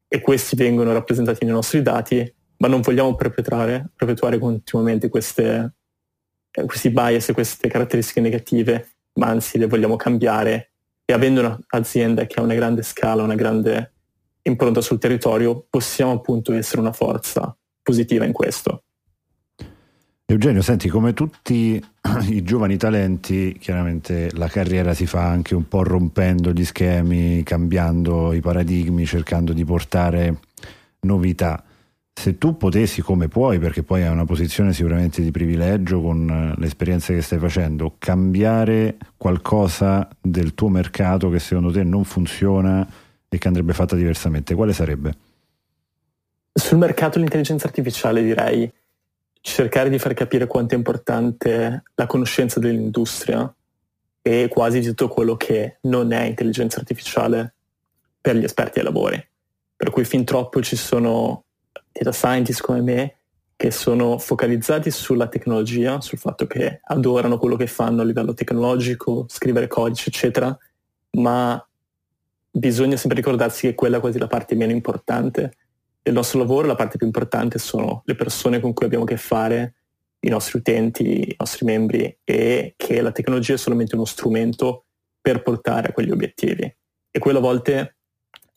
e 0.09 0.21
questi 0.21 0.57
vengono 0.57 0.93
rappresentati 0.93 1.45
nei 1.45 1.55
nostri 1.55 1.83
dati, 1.83 2.35
ma 2.57 2.67
non 2.67 2.81
vogliamo 2.81 3.15
perpetrare, 3.15 3.91
perpetuare 3.95 4.39
continuamente 4.39 5.09
queste, 5.09 5.75
eh, 6.51 6.65
questi 6.65 6.91
bias 6.91 7.29
e 7.29 7.33
queste 7.33 7.69
caratteristiche 7.69 8.21
negative, 8.21 8.97
ma 9.15 9.29
anzi 9.29 9.57
le 9.57 9.67
vogliamo 9.67 9.95
cambiare 9.95 10.73
e 11.05 11.13
avendo 11.13 11.65
un'azienda 11.71 12.27
che 12.27 12.41
ha 12.41 12.43
una 12.43 12.55
grande 12.55 12.83
scala, 12.83 13.23
una 13.23 13.37
grande 13.37 13.93
impronta 14.43 14.81
sul 14.81 14.99
territorio, 14.99 15.65
possiamo 15.71 16.11
appunto 16.11 16.53
essere 16.53 16.81
una 16.81 16.93
forza 16.93 17.57
positiva 17.83 18.25
in 18.25 18.33
questo. 18.33 18.83
Eugenio, 20.31 20.63
senti, 20.63 20.89
come 20.89 21.13
tutti 21.13 21.85
i 22.29 22.43
giovani 22.45 22.77
talenti, 22.77 23.57
chiaramente 23.59 24.31
la 24.35 24.47
carriera 24.47 24.95
si 24.95 25.05
fa 25.05 25.27
anche 25.27 25.57
un 25.57 25.67
po' 25.67 25.83
rompendo 25.83 26.53
gli 26.53 26.65
schemi, 26.65 27.43
cambiando 27.43 28.33
i 28.33 28.41
paradigmi, 28.41 29.05
cercando 29.07 29.53
di 29.53 29.65
portare 29.65 30.39
novità. 31.01 31.65
Se 32.13 32.39
tu 32.39 32.57
potessi, 32.57 33.03
come 33.03 33.27
puoi, 33.27 33.59
perché 33.59 33.83
poi 33.83 34.05
hai 34.05 34.13
una 34.13 34.25
posizione 34.25 34.73
sicuramente 34.73 35.21
di 35.21 35.33
privilegio 35.33 36.01
con 36.01 36.31
eh, 36.31 36.61
le 36.61 36.67
esperienze 36.67 37.13
che 37.13 37.23
stai 37.23 37.41
facendo, 37.41 37.97
cambiare 37.99 38.99
qualcosa 39.17 40.09
del 40.21 40.55
tuo 40.55 40.69
mercato 40.69 41.29
che 41.29 41.41
secondo 41.41 41.73
te 41.73 41.83
non 41.83 42.05
funziona 42.05 42.89
e 43.29 43.37
che 43.37 43.49
andrebbe 43.49 43.73
fatta 43.73 43.97
diversamente, 43.97 44.55
quale 44.55 44.75
sarebbe? 44.75 45.13
Sul 46.53 46.79
mercato 46.79 47.15
dell'intelligenza 47.15 47.67
artificiale 47.67 48.23
direi 48.23 48.71
cercare 49.41 49.89
di 49.89 49.99
far 49.99 50.15
capire 50.15 50.47
quanto 50.47 50.75
è 50.75 50.77
importante 50.77 51.83
la 51.95 52.07
conoscenza 52.07 52.61
dell'industria 52.61 53.53
e 54.23 54.49
quasi 54.49 54.81
di 54.81 54.87
tutto 54.89 55.09
quello 55.09 55.37
che 55.37 55.79
non 55.83 56.13
è 56.13 56.25
intelligenza 56.25 56.79
artificiale 56.79 57.55
per 58.21 58.37
gli 58.37 58.45
esperti 58.45 58.79
ai 58.79 58.85
lavori. 58.85 59.29
Per 59.77 59.91
cui 59.91 60.05
fin 60.05 60.25
troppo 60.25 60.61
ci 60.61 60.77
sono 60.77 61.45
data 61.91 62.13
scientist 62.13 62.61
come 62.61 62.83
me 62.83 63.15
che 63.57 63.71
sono 63.71 64.17
focalizzati 64.19 64.91
sulla 64.91 65.29
tecnologia, 65.29 66.01
sul 66.01 66.19
fatto 66.19 66.47
che 66.47 66.81
adorano 66.83 67.39
quello 67.39 67.57
che 67.57 67.67
fanno 67.67 68.01
a 68.01 68.05
livello 68.05 68.33
tecnologico, 68.33 69.27
scrivere 69.29 69.67
codice, 69.67 70.09
eccetera, 70.09 70.57
ma 71.19 71.63
bisogna 72.51 72.97
sempre 72.97 73.19
ricordarsi 73.19 73.67
che 73.67 73.75
quella 73.75 73.99
è 73.99 74.01
quasi 74.01 74.19
la 74.19 74.27
parte 74.27 74.55
meno 74.55 74.73
importante 74.73 75.57
del 76.03 76.15
nostro 76.15 76.39
lavoro, 76.39 76.67
la 76.67 76.75
parte 76.75 76.97
più 76.97 77.07
importante 77.07 77.59
sono 77.59 78.03
le 78.05 78.15
persone 78.15 78.61
con 78.61 78.73
cui 78.73 78.87
abbiamo 78.87 79.05
a 79.05 79.07
che 79.07 79.17
fare, 79.17 79.75
i 80.21 80.29
nostri 80.29 80.59
utenti, 80.59 81.31
i 81.31 81.37
nostri 81.39 81.65
membri 81.65 82.19
e 82.25 82.75
che 82.77 83.01
la 83.01 83.13
tecnologia 83.13 83.55
è 83.55 83.59
solamente 83.59 83.95
uno 83.95 84.05
strumento 84.05 84.85
per 85.21 85.43
portare 85.43 85.89
a 85.89 85.93
quegli 85.93 86.11
obiettivi. 86.11 86.63
E 87.11 87.19
quello 87.19 87.39
a 87.39 87.43
volte 87.43 87.97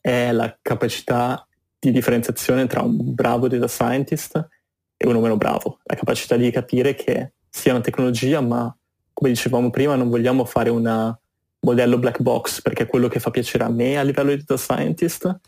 è 0.00 0.32
la 0.32 0.56
capacità 0.60 1.46
di 1.78 1.90
differenziazione 1.90 2.66
tra 2.66 2.82
un 2.82 3.14
bravo 3.14 3.48
data 3.48 3.68
scientist 3.68 4.48
e 4.96 5.06
uno 5.06 5.20
meno 5.20 5.36
bravo, 5.36 5.80
la 5.84 5.96
capacità 5.96 6.36
di 6.36 6.50
capire 6.50 6.94
che 6.94 7.32
sia 7.48 7.72
una 7.72 7.82
tecnologia, 7.82 8.40
ma 8.40 8.74
come 9.12 9.30
dicevamo 9.30 9.70
prima 9.70 9.94
non 9.94 10.08
vogliamo 10.08 10.44
fare 10.44 10.70
un 10.70 11.16
modello 11.60 11.98
black 11.98 12.20
box 12.20 12.60
perché 12.60 12.84
è 12.84 12.86
quello 12.86 13.08
che 13.08 13.20
fa 13.20 13.30
piacere 13.30 13.64
a 13.64 13.70
me 13.70 13.98
a 13.98 14.02
livello 14.02 14.30
di 14.30 14.38
data 14.44 14.56
scientist, 14.56 15.40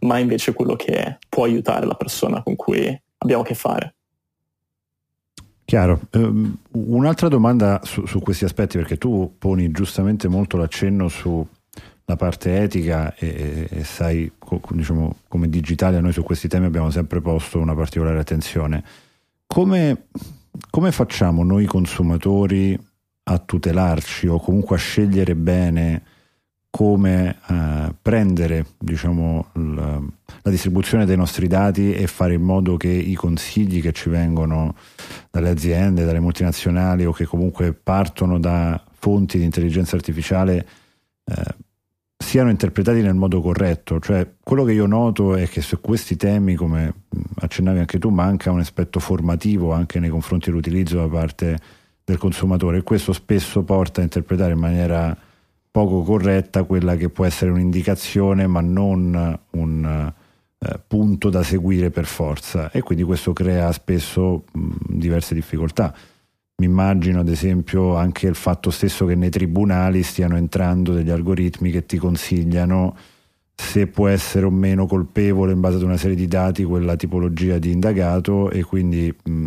ma 0.00 0.18
invece 0.18 0.52
quello 0.52 0.76
che 0.76 1.18
può 1.28 1.44
aiutare 1.44 1.86
la 1.86 1.94
persona 1.94 2.42
con 2.42 2.56
cui 2.56 3.00
abbiamo 3.18 3.42
a 3.42 3.46
che 3.46 3.54
fare. 3.54 3.94
Chiaro. 5.64 6.00
Um, 6.12 6.56
un'altra 6.70 7.28
domanda 7.28 7.80
su, 7.84 8.06
su, 8.06 8.20
questi 8.20 8.44
aspetti, 8.44 8.78
perché 8.78 8.96
tu 8.96 9.34
poni 9.38 9.70
giustamente 9.70 10.26
molto 10.26 10.56
l'accenno 10.56 11.08
sulla 11.08 11.44
parte 12.16 12.62
etica 12.62 13.14
e, 13.14 13.68
e 13.68 13.84
sai, 13.84 14.32
co, 14.38 14.62
diciamo, 14.70 15.16
come 15.28 15.50
digitale 15.50 16.00
noi 16.00 16.12
su 16.12 16.22
questi 16.22 16.48
temi 16.48 16.64
abbiamo 16.64 16.90
sempre 16.90 17.20
posto 17.20 17.58
una 17.58 17.74
particolare 17.74 18.18
attenzione. 18.18 18.82
Come, 19.46 20.04
come 20.70 20.90
facciamo 20.90 21.44
noi 21.44 21.66
consumatori 21.66 22.78
a 23.24 23.38
tutelarci 23.38 24.26
o 24.26 24.40
comunque 24.40 24.76
a 24.76 24.78
scegliere 24.78 25.34
bene 25.34 26.02
come 26.70 27.38
eh, 27.48 27.94
prendere 28.00 28.66
diciamo, 28.78 29.46
la, 29.54 30.00
la, 30.42 30.50
distribuzione 30.50 31.06
dei 31.06 31.16
nostri 31.16 31.46
dati 31.48 31.94
e 31.94 32.06
fare 32.06 32.34
in 32.34 32.42
modo 32.42 32.76
che 32.76 32.88
i 32.88 33.14
consigli 33.14 33.80
che 33.80 33.92
ci 33.92 34.10
vengono 34.10 34.74
dalle 35.30 35.48
aziende, 35.48 36.04
dalle 36.04 36.20
multinazionali 36.20 37.04
o 37.06 37.12
che 37.12 37.24
comunque 37.24 37.72
partono 37.72 38.38
da 38.38 38.80
fonti 38.98 39.38
di 39.38 39.44
intelligenza 39.44 39.96
artificiale 39.96 40.68
eh, 41.24 41.54
siano 42.16 42.50
interpretati 42.50 43.00
nel 43.00 43.14
modo 43.14 43.40
corretto. 43.40 43.98
Cioè, 44.00 44.34
quello 44.42 44.64
che 44.64 44.72
io 44.72 44.86
noto 44.86 45.36
è 45.36 45.48
che 45.48 45.62
su 45.62 45.80
questi 45.80 46.16
temi, 46.16 46.54
come 46.54 46.92
accennavi 47.36 47.78
anche 47.78 47.98
tu, 47.98 48.10
manca 48.10 48.50
un 48.50 48.60
aspetto 48.60 49.00
formativo 49.00 49.72
anche 49.72 49.98
nei 50.00 50.10
confronti 50.10 50.50
dell'utilizzo 50.50 50.96
da 50.96 51.08
parte 51.08 51.58
del 52.04 52.18
consumatore 52.18 52.78
e 52.78 52.82
questo 52.82 53.12
spesso 53.12 53.62
porta 53.62 54.00
a 54.00 54.04
interpretare 54.04 54.52
in 54.52 54.58
maniera 54.58 55.16
poco 55.78 56.02
corretta 56.02 56.64
quella 56.64 56.96
che 56.96 57.08
può 57.08 57.24
essere 57.24 57.52
un'indicazione 57.52 58.48
ma 58.48 58.60
non 58.60 59.38
un 59.50 60.12
eh, 60.58 60.80
punto 60.84 61.30
da 61.30 61.44
seguire 61.44 61.90
per 61.90 62.04
forza 62.04 62.68
e 62.72 62.80
quindi 62.80 63.04
questo 63.04 63.32
crea 63.32 63.70
spesso 63.70 64.42
mh, 64.50 64.70
diverse 64.88 65.34
difficoltà. 65.34 65.94
Mi 66.56 66.66
immagino 66.66 67.20
ad 67.20 67.28
esempio 67.28 67.94
anche 67.94 68.26
il 68.26 68.34
fatto 68.34 68.70
stesso 68.70 69.06
che 69.06 69.14
nei 69.14 69.30
tribunali 69.30 70.02
stiano 70.02 70.36
entrando 70.36 70.92
degli 70.92 71.10
algoritmi 71.10 71.70
che 71.70 71.86
ti 71.86 71.96
consigliano 71.96 72.96
se 73.60 73.88
può 73.88 74.06
essere 74.06 74.46
o 74.46 74.50
meno 74.50 74.86
colpevole 74.86 75.50
in 75.50 75.58
base 75.58 75.76
ad 75.76 75.82
una 75.82 75.96
serie 75.96 76.14
di 76.14 76.28
dati 76.28 76.62
quella 76.62 76.94
tipologia 76.94 77.58
di 77.58 77.72
indagato 77.72 78.50
e 78.50 78.62
quindi 78.62 79.12
mh, 79.24 79.46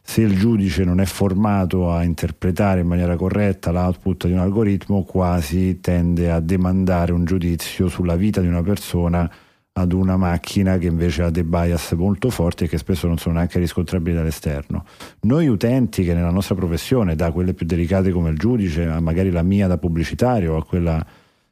se 0.00 0.22
il 0.22 0.38
giudice 0.38 0.84
non 0.84 1.00
è 1.00 1.04
formato 1.04 1.90
a 1.90 2.04
interpretare 2.04 2.80
in 2.80 2.86
maniera 2.86 3.16
corretta 3.16 3.72
l'output 3.72 4.28
di 4.28 4.32
un 4.32 4.38
algoritmo 4.38 5.02
quasi 5.02 5.80
tende 5.80 6.30
a 6.30 6.38
demandare 6.38 7.10
un 7.10 7.24
giudizio 7.24 7.88
sulla 7.88 8.14
vita 8.14 8.40
di 8.40 8.46
una 8.46 8.62
persona 8.62 9.28
ad 9.72 9.92
una 9.92 10.16
macchina 10.16 10.78
che 10.78 10.86
invece 10.86 11.24
ha 11.24 11.30
dei 11.30 11.44
bias 11.44 11.92
molto 11.92 12.30
forti 12.30 12.64
e 12.64 12.68
che 12.68 12.78
spesso 12.78 13.08
non 13.08 13.18
sono 13.18 13.34
neanche 13.34 13.58
riscontrabili 13.58 14.16
dall'esterno. 14.16 14.84
Noi 15.22 15.48
utenti 15.48 16.04
che 16.04 16.14
nella 16.14 16.30
nostra 16.30 16.54
professione, 16.54 17.14
da 17.14 17.30
quelle 17.32 17.54
più 17.54 17.66
delicate 17.66 18.10
come 18.10 18.30
il 18.30 18.38
giudice, 18.38 18.86
a 18.86 19.00
magari 19.00 19.30
la 19.30 19.42
mia 19.42 19.66
da 19.68 19.78
pubblicitario, 19.78 20.56
a 20.56 20.64
quella 20.64 21.04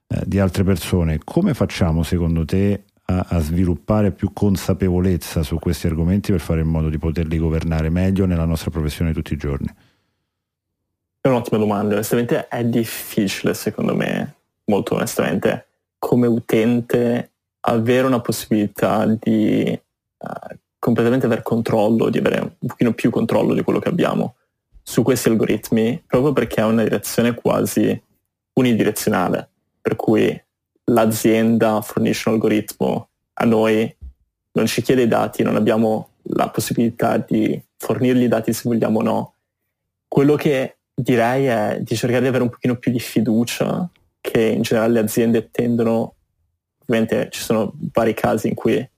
eh, 0.09 0.23
di 0.25 0.39
altre 0.39 0.63
persone, 0.63 1.21
come 1.25 1.55
facciamo 1.55 2.03
secondo 2.03 2.45
te 2.45 2.85
a, 3.07 3.27
a, 3.29 3.39
sviluppare 3.41 4.13
più 4.13 4.33
consapevolezza 4.33 5.43
su 5.43 5.59
questi 5.59 5.87
argomenti 5.87 6.33
per 6.33 6.41
fare 6.41 6.61
in 6.61 6.69
modo 6.69 6.89
di 6.89 6.99
poterli 6.99 7.39
governare 7.39 7.89
meglio 7.89 8.25
nella 8.25 8.45
nostra 8.45 8.71
professione 8.71 9.13
tutti 9.13 9.33
i 9.33 9.37
giorni? 9.37 9.67
È 11.21 11.29
un'ottima 11.29 11.59
domanda, 11.59 11.95
onestamente 11.95 12.47
è 12.49 12.65
difficile 12.65 13.55
secondo 13.55 13.95
me, 13.97 14.35
molto 14.67 14.95
onestamente, 14.95 15.67
come 15.99 16.27
utente 16.27 17.33
avere 17.61 18.07
una 18.07 18.21
possibilità 18.21 19.07
di 19.07 19.77
uh, 20.19 20.57
completamente 20.79 21.27
avere 21.27 21.43
controllo, 21.43 22.11
di 22.11 22.19
avere 22.19 22.41
un 22.41 22.69
pochino 22.69 22.93
più 22.93 23.11
controllo 23.11 23.55
di 23.55 23.63
quello 23.63 23.81
che 23.81 23.89
abbiamo 23.89 24.37
su 24.83 25.03
questi 25.03 25.29
algoritmi, 25.29 26.05
proprio 26.07 26.33
perché 26.33 26.61
ha 26.61 26.67
una 26.67 26.85
direzione 26.85 27.35
quasi 27.35 28.01
unidirezionale, 28.53 29.49
per 29.87 29.95
cui 29.95 30.45
l'azienda 30.87 31.81
fornisce 31.81 32.29
un 32.29 32.35
algoritmo 32.35 33.09
a 33.35 33.45
noi, 33.45 33.97
non 34.51 34.67
ci 34.67 34.83
chiede 34.83 35.03
i 35.03 35.07
dati, 35.07 35.45
non 35.45 35.55
abbiamo 35.55 36.09
la 36.35 36.49
possibilità 36.49 37.19
di 37.19 37.63
fornirgli 37.77 38.25
i 38.25 38.29
dati 38.29 38.53
se 38.53 38.63
vogliamo 38.65 38.99
o 38.99 39.03
no. 39.03 39.35
Quello 40.09 40.35
che 40.35 40.79
direi 40.93 41.45
è 41.45 41.79
di 41.81 41.95
cercare 41.95 42.23
di 42.23 42.27
avere 42.27 42.43
un 42.43 42.49
pochino 42.49 42.75
più 42.79 42.91
di 42.91 42.99
fiducia 42.99 43.89
che 44.21 44.43
in 44.43 44.63
generale 44.63 44.95
le 44.95 44.99
aziende 44.99 45.53
tendono, 45.53 46.15
ovviamente 46.79 47.29
ci 47.31 47.43
sono 47.43 47.73
vari 47.93 48.13
casi 48.13 48.49
in 48.49 48.55
cui 48.57 48.91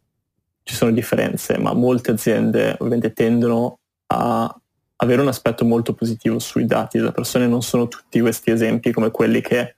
ci 0.62 0.74
sono 0.74 0.90
differenze, 0.90 1.58
ma 1.58 1.74
molte 1.74 2.12
aziende 2.12 2.76
ovviamente 2.78 3.12
tendono 3.12 3.80
a 4.06 4.58
avere 4.96 5.20
un 5.20 5.28
aspetto 5.28 5.66
molto 5.66 5.92
positivo 5.92 6.38
sui 6.38 6.64
dati 6.64 6.96
delle 6.96 7.12
persone, 7.12 7.46
non 7.46 7.60
sono 7.60 7.88
tutti 7.88 8.20
questi 8.20 8.50
esempi 8.50 8.90
come 8.90 9.10
quelli 9.10 9.42
che 9.42 9.74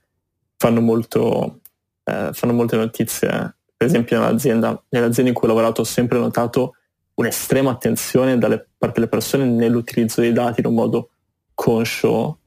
fanno 0.61 0.79
molto 0.79 1.61
eh, 2.03 2.29
fanno 2.33 2.53
molte 2.53 2.75
notizie. 2.75 3.55
Per 3.75 3.87
esempio 3.87 4.19
nell'azienda, 4.19 4.79
nell'azienda 4.89 5.31
in 5.31 5.37
cui 5.37 5.47
ho 5.47 5.51
lavorato 5.51 5.81
ho 5.81 5.85
sempre 5.85 6.19
notato 6.19 6.75
un'estrema 7.15 7.71
attenzione 7.71 8.37
dalle 8.37 8.67
parte 8.77 8.99
delle 8.99 9.09
persone 9.09 9.45
nell'utilizzo 9.45 10.21
dei 10.21 10.31
dati 10.31 10.59
in 10.59 10.67
un 10.67 10.75
modo 10.75 11.09
conscio 11.55 12.37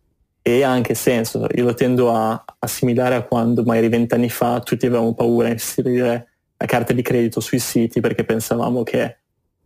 e 0.42 0.62
ha 0.62 0.70
anche 0.70 0.94
senso. 0.94 1.46
Io 1.56 1.64
lo 1.64 1.74
tendo 1.74 2.12
a 2.12 2.44
assimilare 2.60 3.16
a 3.16 3.22
quando 3.22 3.64
magari 3.64 3.88
vent'anni 3.88 4.30
fa 4.30 4.60
tutti 4.60 4.86
avevamo 4.86 5.12
paura 5.14 5.46
di 5.46 5.54
inserire 5.54 6.28
la 6.56 6.66
carta 6.66 6.92
di 6.92 7.02
credito 7.02 7.40
sui 7.40 7.58
siti 7.58 8.00
perché 8.00 8.24
pensavamo 8.24 8.84
che 8.84 9.18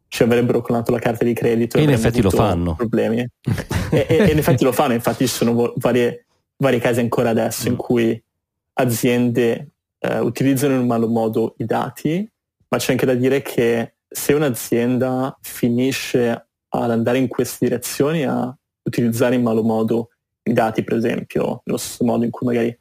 ci 0.09 0.23
avrebbero 0.23 0.63
clonato 0.63 0.91
la 0.91 0.99
carta 0.99 1.23
di 1.23 1.35
credito 1.35 1.77
e 1.77 1.83
in 1.83 1.91
effetti 1.91 2.23
lo 2.23 2.31
fanno 2.31 2.75
problemi 2.75 3.19
e, 3.21 4.07
e, 4.09 4.17
e, 4.17 4.31
in 4.31 4.39
effetti 4.39 4.65
lo 4.65 4.73
fanno 4.73 4.95
infatti 4.95 5.27
ci 5.27 5.35
sono 5.35 5.75
varie, 5.77 6.25
vari 6.57 6.81
casi 6.81 7.01
ancora 7.01 7.29
adesso 7.29 7.69
mm. 7.69 7.71
in 7.73 7.77
cui 7.77 8.23
aziende 8.79 9.73
eh, 9.99 10.19
utilizzano 10.21 10.75
in 10.75 10.81
un 10.81 10.87
malo 10.87 11.09
modo 11.09 11.55
i 11.59 11.64
dati, 11.64 12.29
ma 12.69 12.79
c'è 12.79 12.93
anche 12.93 13.07
da 13.07 13.14
dire 13.14 13.43
che 13.43 13.95
se 14.09 14.33
un'azienda 14.33 15.37
finisce 15.41 16.49
ad 16.69 16.91
andare 16.91 17.19
in 17.19 17.29
queste 17.29 17.67
direzioni, 17.67 18.25
a 18.25 18.55
utilizzare 18.83 19.35
in 19.35 19.43
malo 19.43 19.62
modo 19.62 20.11
i 20.43 20.53
dati, 20.53 20.83
per 20.83 20.97
esempio, 20.97 21.62
nello 21.64 21.79
stesso 21.79 22.05
modo 22.05 22.25
in 22.25 22.31
cui 22.31 22.47
magari 22.47 22.79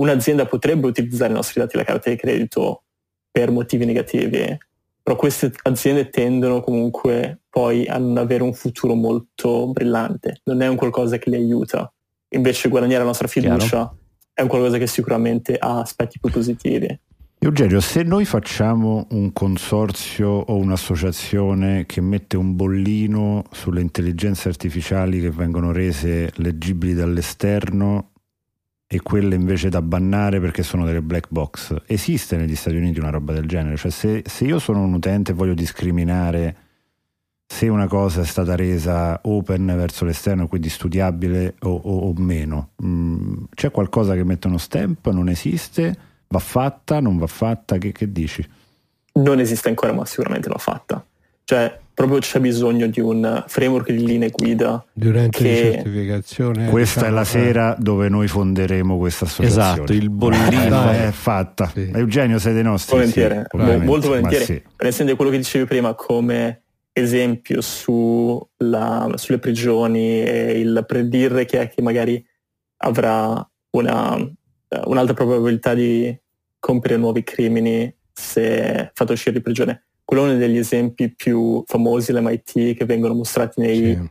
un'azienda 0.00 0.46
potrebbe 0.46 0.86
utilizzare 0.86 1.32
i 1.32 1.34
nostri 1.34 1.60
dati, 1.60 1.76
la 1.76 1.84
carta 1.84 2.10
di 2.10 2.16
credito, 2.16 2.84
per 3.30 3.50
motivi 3.50 3.84
negativi, 3.84 4.56
però 5.02 5.16
queste 5.16 5.52
aziende 5.62 6.08
tendono 6.08 6.60
comunque 6.60 7.40
poi 7.50 7.86
a 7.86 7.98
non 7.98 8.16
avere 8.16 8.42
un 8.42 8.54
futuro 8.54 8.94
molto 8.94 9.68
brillante, 9.72 10.40
non 10.44 10.62
è 10.62 10.68
un 10.68 10.76
qualcosa 10.76 11.18
che 11.18 11.30
li 11.30 11.36
aiuta. 11.36 11.92
Invece 12.28 12.68
guadagnare 12.68 13.00
la 13.00 13.06
nostra 13.06 13.28
fiducia 13.28 13.66
Chiaro 13.66 14.02
è 14.34 14.42
un 14.42 14.48
qualcosa 14.48 14.78
che 14.78 14.88
sicuramente 14.88 15.56
ha 15.56 15.78
aspetti 15.78 16.18
più 16.18 16.30
positivi. 16.30 16.98
Eugenio, 17.38 17.80
se 17.80 18.02
noi 18.02 18.24
facciamo 18.24 19.06
un 19.10 19.32
consorzio 19.32 20.28
o 20.28 20.56
un'associazione 20.56 21.84
che 21.86 22.00
mette 22.00 22.36
un 22.36 22.56
bollino 22.56 23.44
sulle 23.52 23.80
intelligenze 23.80 24.48
artificiali 24.48 25.20
che 25.20 25.30
vengono 25.30 25.70
rese 25.70 26.32
leggibili 26.36 26.94
dall'esterno 26.94 28.12
e 28.86 29.00
quelle 29.02 29.34
invece 29.34 29.68
da 29.68 29.82
bannare 29.82 30.40
perché 30.40 30.62
sono 30.62 30.84
delle 30.84 31.02
black 31.02 31.26
box, 31.28 31.76
esiste 31.86 32.36
negli 32.36 32.56
Stati 32.56 32.76
Uniti 32.76 32.98
una 32.98 33.10
roba 33.10 33.32
del 33.32 33.46
genere? 33.46 33.76
Cioè 33.76 33.90
se, 33.90 34.22
se 34.24 34.44
io 34.44 34.58
sono 34.58 34.82
un 34.82 34.94
utente 34.94 35.32
e 35.32 35.34
voglio 35.34 35.54
discriminare 35.54 36.56
se 37.46 37.68
una 37.68 37.86
cosa 37.86 38.22
è 38.22 38.24
stata 38.24 38.56
resa 38.56 39.20
open 39.22 39.66
verso 39.76 40.04
l'esterno, 40.04 40.48
quindi 40.48 40.68
studiabile 40.68 41.54
o, 41.60 41.74
o, 41.74 41.98
o 42.08 42.12
meno. 42.16 42.70
Mm, 42.84 43.44
c'è 43.54 43.70
qualcosa 43.70 44.14
che 44.14 44.24
mette 44.24 44.46
uno 44.46 44.58
stamp? 44.58 45.08
Non 45.10 45.28
esiste? 45.28 45.96
Va 46.28 46.38
fatta? 46.38 47.00
Non 47.00 47.18
va 47.18 47.26
fatta? 47.26 47.78
Che, 47.78 47.92
che 47.92 48.10
dici? 48.10 48.46
Non 49.14 49.38
esiste 49.38 49.68
ancora, 49.68 49.92
ma 49.92 50.04
sicuramente 50.04 50.48
va 50.48 50.58
fatta. 50.58 51.04
Cioè, 51.44 51.78
proprio 51.92 52.18
c'è 52.18 52.40
bisogno 52.40 52.86
di 52.86 53.00
un 53.00 53.44
framework 53.46 53.92
di 53.92 54.04
linee 54.04 54.30
guida. 54.30 54.84
Durante 54.92 55.38
che... 55.38 55.44
la 55.44 55.72
certificazione. 55.74 56.68
Questa 56.70 57.00
diciamo, 57.00 57.14
è 57.14 57.18
la 57.18 57.24
sera 57.24 57.76
dove 57.78 58.08
noi 58.08 58.26
fonderemo 58.26 58.96
questa 58.96 59.26
associazione. 59.26 59.72
Esatto, 59.72 59.92
il 59.92 60.08
bollino 60.10 60.90
è 60.90 61.10
fatta. 61.12 61.70
Sì. 61.72 61.90
Eugenio, 61.94 62.38
sei 62.38 62.54
dei 62.54 62.62
nostri. 62.62 62.96
Volentieri, 62.96 63.42
sì, 63.48 63.84
molto 63.84 64.08
volentieri. 64.08 64.44
Sì. 64.44 64.62
Per 64.74 64.86
esempio 64.86 65.16
quello 65.16 65.30
che 65.30 65.36
dicevi 65.36 65.66
prima, 65.66 65.94
come 65.94 66.62
esempio 66.96 67.60
sulla, 67.60 69.10
sulle 69.16 69.40
prigioni 69.40 70.22
e 70.22 70.60
il 70.60 70.84
predire 70.86 71.44
che 71.44 71.60
è 71.60 71.68
che 71.68 71.82
magari 71.82 72.24
avrà 72.78 73.46
una, 73.70 74.16
un'alta 74.84 75.12
probabilità 75.12 75.74
di 75.74 76.16
compiere 76.60 76.96
nuovi 76.96 77.24
crimini 77.24 77.92
se 78.12 78.92
fatto 78.94 79.12
uscire 79.12 79.32
di 79.32 79.42
prigione. 79.42 79.86
Quello 80.04 80.24
è 80.24 80.28
uno 80.30 80.38
degli 80.38 80.56
esempi 80.56 81.12
più 81.12 81.64
famosi 81.66 82.12
all'MIT 82.12 82.76
che 82.76 82.84
vengono 82.84 83.14
mostrati 83.14 83.60
nei, 83.60 83.76
sì. 83.76 84.10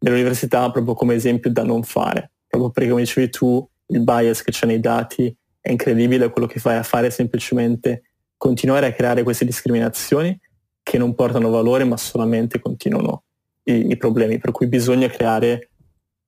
nelle 0.00 0.16
università 0.16 0.68
proprio 0.72 0.94
come 0.94 1.14
esempio 1.14 1.50
da 1.50 1.62
non 1.62 1.84
fare. 1.84 2.32
Proprio 2.48 2.70
perché 2.70 2.90
come 2.90 3.02
dicevi 3.02 3.30
tu, 3.30 3.66
il 3.86 4.00
bias 4.00 4.42
che 4.42 4.50
c'è 4.50 4.66
nei 4.66 4.80
dati 4.80 5.34
è 5.60 5.70
incredibile, 5.70 6.30
quello 6.30 6.48
che 6.48 6.58
vai 6.60 6.76
a 6.76 6.82
fare 6.82 7.06
è 7.06 7.10
semplicemente 7.10 8.02
continuare 8.36 8.86
a 8.86 8.92
creare 8.92 9.22
queste 9.22 9.44
discriminazioni 9.44 10.36
che 10.84 10.98
non 10.98 11.16
portano 11.16 11.50
valore 11.50 11.82
ma 11.82 11.96
solamente 11.96 12.60
continuano 12.60 13.24
i, 13.64 13.90
i 13.90 13.96
problemi, 13.96 14.38
per 14.38 14.52
cui 14.52 14.68
bisogna 14.68 15.08
creare 15.08 15.70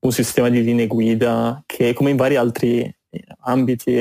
un 0.01 0.11
sistema 0.11 0.49
di 0.49 0.65
linee 0.65 0.87
guida 0.89 1.63
che 1.67 1.93
come 1.93 2.11
in 2.11 2.17
vari 2.17 2.37
altri 2.37 2.93
ambiti, 3.41 3.95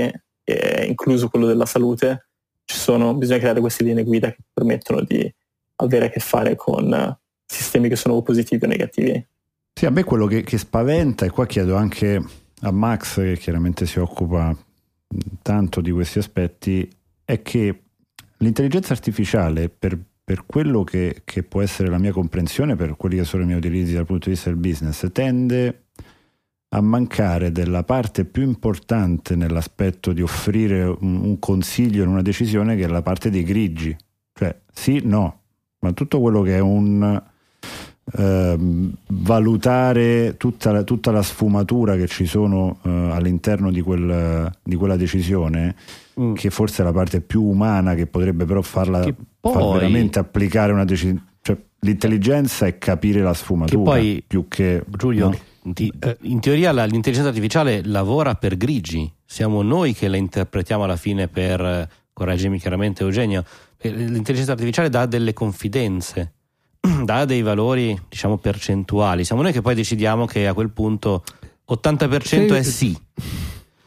eh, 0.43 0.85
incluso 0.87 1.29
quello 1.29 1.45
della 1.45 1.65
salute, 1.65 2.29
sono, 2.63 3.13
bisogna 3.13 3.39
creare 3.39 3.59
queste 3.59 3.83
linee 3.83 4.03
guida 4.03 4.31
che 4.31 4.39
permettono 4.51 5.01
di 5.01 5.31
avere 5.77 6.05
a 6.05 6.09
che 6.09 6.19
fare 6.19 6.55
con 6.55 7.17
sistemi 7.45 7.89
che 7.89 7.95
sono 7.95 8.21
positivi 8.21 8.65
o 8.65 8.67
negativi. 8.67 9.27
Sì, 9.73 9.85
a 9.85 9.89
me 9.89 10.03
quello 10.03 10.25
che, 10.25 10.41
che 10.41 10.57
spaventa, 10.57 11.25
e 11.25 11.29
qua 11.29 11.45
chiedo 11.45 11.75
anche 11.75 12.23
a 12.61 12.71
Max, 12.71 13.15
che 13.15 13.37
chiaramente 13.37 13.85
si 13.85 13.99
occupa 13.99 14.55
tanto 15.41 15.81
di 15.81 15.91
questi 15.91 16.19
aspetti, 16.19 16.89
è 17.23 17.41
che 17.41 17.81
l'intelligenza 18.37 18.93
artificiale 18.93 19.69
per 19.69 19.97
per 20.25 20.45
quello 20.47 20.83
che, 20.83 21.21
che, 21.23 21.43
può 21.43 21.61
essere 21.61 21.87
la 21.87 21.99
mia 21.99 22.11
comprensione, 22.11 22.75
per 22.75 22.97
quelli 22.97 23.17
che 23.17 23.23
sono 23.23 23.43
i 23.43 23.45
miei 23.45 23.59
utilizzi 23.59 23.93
dal 23.93 24.07
punto 24.07 24.25
di 24.25 24.33
vista 24.33 24.49
del 24.49 24.57
business, 24.57 25.07
tende 25.11 25.83
a 26.69 26.81
mancare 26.81 27.51
della 27.51 27.83
parte 27.83 28.25
più 28.25 28.41
importante 28.41 29.35
nell'aspetto 29.35 30.13
di 30.13 30.23
offrire 30.23 30.83
un, 30.83 31.15
un 31.23 31.39
consiglio 31.39 32.01
in 32.01 32.09
una 32.09 32.23
decisione, 32.23 32.75
che 32.75 32.85
è 32.85 32.87
la 32.87 33.03
parte 33.03 33.29
dei 33.29 33.43
grigi. 33.43 33.95
Cioè, 34.33 34.59
sì, 34.73 34.99
no, 35.03 35.41
ma 35.79 35.93
tutto 35.93 36.19
quello 36.19 36.41
che 36.41 36.55
è 36.55 36.59
un 36.59 37.23
eh, 38.13 38.57
valutare 39.07 40.35
tutta 40.37 40.71
la, 40.71 40.83
tutta 40.83 41.11
la, 41.11 41.23
sfumatura 41.23 41.95
che 41.95 42.07
ci 42.07 42.25
sono 42.25 42.77
eh, 42.83 42.89
all'interno 42.89 43.71
di, 43.71 43.81
quel, 43.81 44.51
di, 44.61 44.75
quella 44.75 44.95
decisione, 44.95 45.75
mm. 46.19 46.33
che 46.33 46.49
forse 46.49 46.81
è 46.81 46.85
la 46.85 46.91
parte 46.91 47.21
più 47.21 47.43
umana 47.43 47.95
che 47.95 48.05
potrebbe 48.05 48.45
però 48.45 48.61
farla 48.61 48.99
poi... 49.39 49.53
far 49.53 49.73
veramente 49.73 50.19
applicare 50.19 50.71
una 50.71 50.85
decisione. 50.85 51.33
Cioè, 51.41 51.57
l'intelligenza 51.79 52.67
è 52.67 52.77
capire 52.77 53.21
la 53.21 53.33
sfumatura 53.33 53.93
che 53.95 53.99
poi, 53.99 54.23
più 54.25 54.47
che 54.47 54.83
Giulio. 54.95 55.29
No? 55.29 55.37
in 56.21 56.39
teoria 56.41 56.71
la, 56.71 56.85
l'intelligenza 56.85 57.29
artificiale 57.29 57.81
lavora 57.83 58.35
per 58.35 58.55
grigi, 58.55 59.11
siamo 59.25 59.63
noi 59.63 59.93
che 59.93 60.07
la 60.07 60.17
interpretiamo 60.17 60.83
alla 60.83 60.95
fine 60.95 61.27
per, 61.27 61.89
correggimi 62.13 62.59
chiaramente 62.59 63.03
Eugenio, 63.03 63.43
l'intelligenza 63.81 64.51
artificiale 64.51 64.89
dà 64.89 65.07
delle 65.07 65.33
confidenze 65.33 66.34
dà 67.03 67.25
dei 67.25 67.41
valori, 67.41 67.99
diciamo, 68.09 68.37
percentuali. 68.37 69.23
Siamo 69.23 69.41
noi 69.41 69.51
che 69.51 69.61
poi 69.61 69.75
decidiamo 69.75 70.25
che 70.25 70.47
a 70.47 70.53
quel 70.53 70.69
punto 70.71 71.23
80% 71.71 72.53
è 72.55 72.63
sì. 72.63 72.97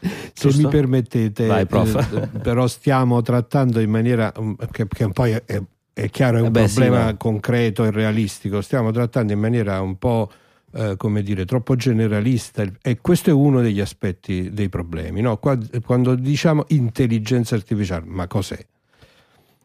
Se 0.01 0.47
Giusto? 0.47 0.61
mi 0.61 0.67
permettete, 0.69 1.45
Vai, 1.47 1.65
prof. 1.65 1.95
eh, 2.33 2.39
però 2.39 2.67
stiamo 2.67 3.21
trattando 3.21 3.81
in 3.81 3.89
maniera 3.89 4.31
um, 4.37 4.55
che, 4.71 4.87
che 4.87 5.09
poi 5.09 5.31
è, 5.31 5.61
è 5.91 6.09
chiaro, 6.09 6.37
è 6.37 6.39
un 6.41 6.47
Eh 6.47 6.51
beh, 6.51 6.67
sì, 6.69 6.75
problema 6.75 7.03
ma- 7.05 7.15
concreto 7.17 7.83
e 7.83 7.91
realistico. 7.91 8.61
Stiamo 8.61 8.91
trattando 8.91 9.33
in 9.33 9.39
maniera 9.39 9.81
un 9.81 9.97
po' 9.97 10.31
eh, 10.71 10.95
come 10.95 11.21
dire, 11.21 11.43
troppo 11.43 11.75
generalista 11.75 12.63
e 12.81 12.99
questo 13.01 13.29
è 13.29 13.33
uno 13.33 13.59
degli 13.61 13.81
aspetti 13.81 14.53
dei 14.53 14.69
problemi. 14.69 15.19
no? 15.19 15.35
Qua- 15.37 15.57
Quando 15.85 16.15
diciamo 16.15 16.63
intelligenza 16.69 17.55
artificiale, 17.55 18.05
ma 18.07 18.25
cos'è? 18.27 18.57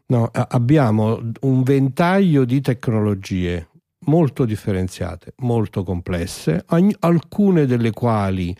No, 0.06 0.30
abbiamo 0.32 1.18
un 1.40 1.62
ventaglio 1.62 2.44
di 2.44 2.60
tecnologie 2.60 3.68
molto 4.06 4.44
differenziate, 4.44 5.32
molto 5.38 5.82
complesse, 5.82 6.64
alcune 7.00 7.64
delle 7.64 7.90
quali 7.90 8.54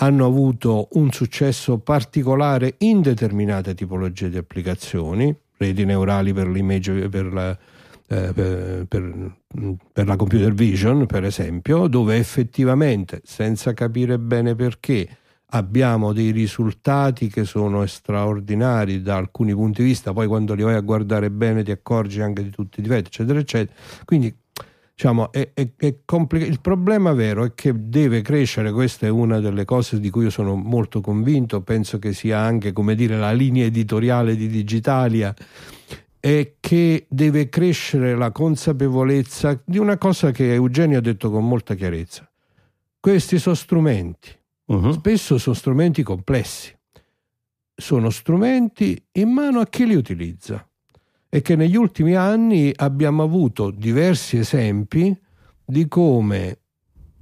hanno 0.00 0.26
avuto 0.26 0.88
un 0.92 1.10
successo 1.10 1.78
particolare 1.78 2.74
in 2.78 3.00
determinate 3.00 3.74
tipologie 3.74 4.28
di 4.28 4.36
applicazioni, 4.38 5.34
reti 5.56 5.84
neurali 5.84 6.32
per, 6.32 6.48
l'image- 6.48 7.08
per 7.08 7.32
la, 7.32 7.50
eh, 8.08 8.32
per- 8.32 8.86
per- 8.88 9.36
per 9.92 10.06
la 10.06 10.16
computer 10.16 10.52
vision, 10.52 11.06
per 11.06 11.24
esempio, 11.24 11.86
dove 11.86 12.16
effettivamente, 12.16 13.20
senza 13.24 13.72
capire 13.72 14.18
bene 14.18 14.54
perché, 14.54 15.08
abbiamo 15.50 16.12
dei 16.12 16.30
risultati 16.30 17.28
che 17.28 17.44
sono 17.44 17.86
straordinari 17.86 19.00
da 19.00 19.16
alcuni 19.16 19.54
punti 19.54 19.82
di 19.82 19.88
vista, 19.88 20.12
poi 20.12 20.26
quando 20.26 20.54
li 20.54 20.62
vai 20.62 20.74
a 20.74 20.80
guardare 20.80 21.30
bene 21.30 21.62
ti 21.62 21.70
accorgi 21.70 22.20
anche 22.20 22.42
di 22.42 22.50
tutti 22.50 22.80
i 22.80 22.82
difetti, 22.82 23.06
eccetera, 23.08 23.38
eccetera. 23.38 23.78
Quindi 24.04 24.34
diciamo, 24.94 25.30
è, 25.32 25.50
è- 25.54 25.70
è 25.76 25.94
complica- 26.04 26.44
il 26.44 26.60
problema 26.60 27.12
vero 27.12 27.44
è 27.44 27.54
che 27.54 27.72
deve 27.74 28.20
crescere, 28.20 28.72
questa 28.72 29.06
è 29.06 29.10
una 29.10 29.38
delle 29.40 29.64
cose 29.64 30.00
di 30.00 30.10
cui 30.10 30.24
io 30.24 30.30
sono 30.30 30.54
molto 30.56 31.00
convinto, 31.00 31.62
penso 31.62 31.98
che 31.98 32.12
sia 32.12 32.38
anche 32.40 32.72
come 32.72 32.94
dire 32.94 33.16
la 33.16 33.32
linea 33.32 33.64
editoriale 33.64 34.36
di 34.36 34.48
Digitalia, 34.48 35.34
è 36.20 36.54
che 36.58 37.06
deve 37.08 37.48
crescere 37.48 38.16
la 38.16 38.32
consapevolezza 38.32 39.58
di 39.64 39.78
una 39.78 39.96
cosa 39.96 40.30
che 40.32 40.52
Eugenio 40.52 40.98
ha 40.98 41.00
detto 41.00 41.30
con 41.30 41.46
molta 41.46 41.74
chiarezza. 41.74 42.28
Questi 43.00 43.38
sono 43.38 43.54
strumenti, 43.54 44.28
Mhm. 44.68 44.90
spesso 44.90 45.38
sono 45.38 45.54
strumenti 45.54 46.02
complessi, 46.02 46.76
sono 47.74 48.10
strumenti 48.10 49.00
in 49.12 49.30
mano 49.30 49.60
a 49.60 49.66
chi 49.66 49.86
li 49.86 49.94
utilizza 49.94 50.66
e 51.28 51.42
che 51.42 51.56
negli 51.56 51.76
ultimi 51.76 52.14
anni 52.14 52.72
abbiamo 52.74 53.22
avuto 53.22 53.70
diversi 53.70 54.38
esempi 54.38 55.16
di 55.64 55.86
come 55.88 56.58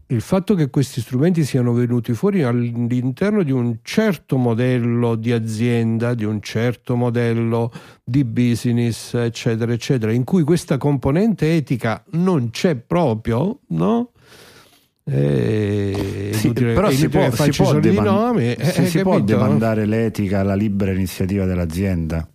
il 0.09 0.21
fatto 0.21 0.55
che 0.55 0.71
questi 0.71 1.01
strumenti 1.01 1.45
siano 1.45 1.73
venuti 1.73 2.13
fuori 2.15 2.45
all'interno 2.45 3.43
di 3.43 3.51
un 3.51 3.79
certo 3.83 4.37
modello 4.37 5.17
di 5.17 5.33
azienda, 5.33 6.15
di 6.15 6.25
un 6.25 6.41
certo 6.41 6.95
modello 6.95 7.73
di 8.05 8.25
business, 8.25 9.15
eccetera, 9.15 9.73
eccetera, 9.73 10.13
in 10.13 10.23
cui 10.23 10.45
questa 10.45 10.79
componente 10.79 11.57
etica 11.57 12.05
non 12.13 12.51
c'è 12.51 12.77
proprio, 12.77 13.63
no? 13.71 14.13
Eh, 15.09 16.31
Sì, 16.33 16.47
inutile- 16.47 16.75
però 16.75 16.91
si 16.91 17.09
può, 17.09 17.31
si 17.31 17.51
può 17.51 17.79
deman- 17.79 18.05
nomi, 18.05 18.53
eh, 18.55 18.57
si- 18.73 18.81
eh, 18.83 18.87
si 18.87 19.03
può 19.03 19.21
demandare 19.21 19.87
l'etica 19.87 20.41
alla 20.41 20.55
libera 20.57 20.91
iniziativa 20.93 21.45
dell'azienda. 21.45 22.29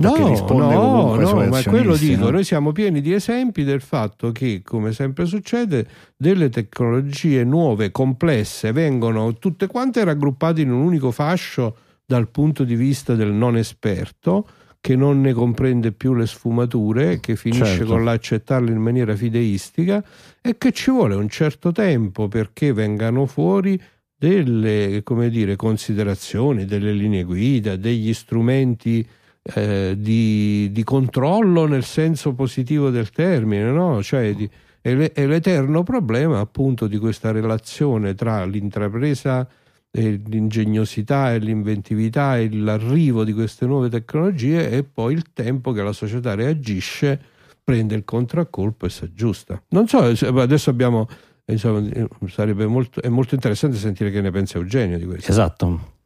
No, 0.00 0.14
no, 0.16 1.16
no, 1.16 1.46
ma 1.48 1.62
quello 1.64 1.96
dico, 1.96 2.24
no? 2.26 2.30
noi 2.30 2.44
siamo 2.44 2.70
pieni 2.70 3.00
di 3.00 3.12
esempi 3.12 3.64
del 3.64 3.80
fatto 3.80 4.30
che, 4.30 4.62
come 4.64 4.92
sempre 4.92 5.26
succede, 5.26 5.86
delle 6.16 6.48
tecnologie 6.50 7.42
nuove, 7.42 7.90
complesse, 7.90 8.70
vengono 8.70 9.34
tutte 9.34 9.66
quante 9.66 10.04
raggruppate 10.04 10.60
in 10.60 10.70
un 10.70 10.82
unico 10.82 11.10
fascio 11.10 11.76
dal 12.06 12.28
punto 12.28 12.62
di 12.62 12.76
vista 12.76 13.14
del 13.16 13.32
non 13.32 13.56
esperto, 13.56 14.46
che 14.80 14.94
non 14.96 15.20
ne 15.20 15.32
comprende 15.32 15.92
più 15.92 16.14
le 16.14 16.26
sfumature, 16.26 17.20
che 17.20 17.36
finisce 17.36 17.64
Certo. 17.64 17.86
con 17.86 18.04
l'accettarle 18.04 18.70
in 18.70 18.78
maniera 18.80 19.14
fideistica 19.16 20.02
e 20.40 20.56
che 20.56 20.72
ci 20.72 20.90
vuole 20.90 21.14
un 21.14 21.28
certo 21.28 21.72
tempo 21.72 22.28
perché 22.28 22.72
vengano 22.72 23.26
fuori 23.26 23.80
delle 24.16 25.02
come 25.04 25.30
dire, 25.30 25.56
considerazioni, 25.56 26.64
delle 26.64 26.92
linee 26.92 27.24
guida, 27.24 27.76
degli 27.76 28.12
strumenti 28.14 29.06
eh, 29.54 29.94
di, 29.96 30.70
di 30.72 30.84
controllo 30.84 31.66
nel 31.66 31.84
senso 31.84 32.32
positivo 32.34 32.90
del 32.90 33.10
termine, 33.10 33.70
no? 33.70 34.02
cioè 34.02 34.34
di- 34.34 34.48
è, 34.80 34.94
l'e- 34.94 35.12
è 35.12 35.26
l'eterno 35.26 35.82
problema 35.82 36.38
appunto 36.40 36.86
di 36.86 36.98
questa 36.98 37.30
relazione 37.32 38.14
tra 38.14 38.44
l'intrapresa 38.44 39.46
l'ingegnosità 39.90 41.32
e 41.32 41.38
l'inventività 41.38 42.38
e 42.38 42.50
l'arrivo 42.52 43.24
di 43.24 43.32
queste 43.32 43.66
nuove 43.66 43.88
tecnologie 43.88 44.70
e 44.70 44.84
poi 44.84 45.14
il 45.14 45.32
tempo 45.32 45.72
che 45.72 45.82
la 45.82 45.92
società 45.92 46.34
reagisce, 46.34 47.20
prende 47.64 47.94
il 47.94 48.04
contraccolpo 48.04 48.86
e 48.86 48.90
si 48.90 49.04
aggiusta. 49.04 49.62
Non 49.68 49.88
so, 49.88 50.14
se- 50.14 50.26
adesso 50.26 50.70
abbiamo, 50.70 51.06
insomma, 51.46 51.86
sarebbe 52.28 52.66
molto, 52.66 53.02
è 53.02 53.08
molto 53.08 53.34
interessante 53.34 53.76
sentire 53.76 54.10
che 54.10 54.20
ne 54.20 54.30
pensa 54.30 54.58
Eugenio 54.58 54.98
di 54.98 55.04
questo. 55.04 55.30
Esatto. 55.30 55.96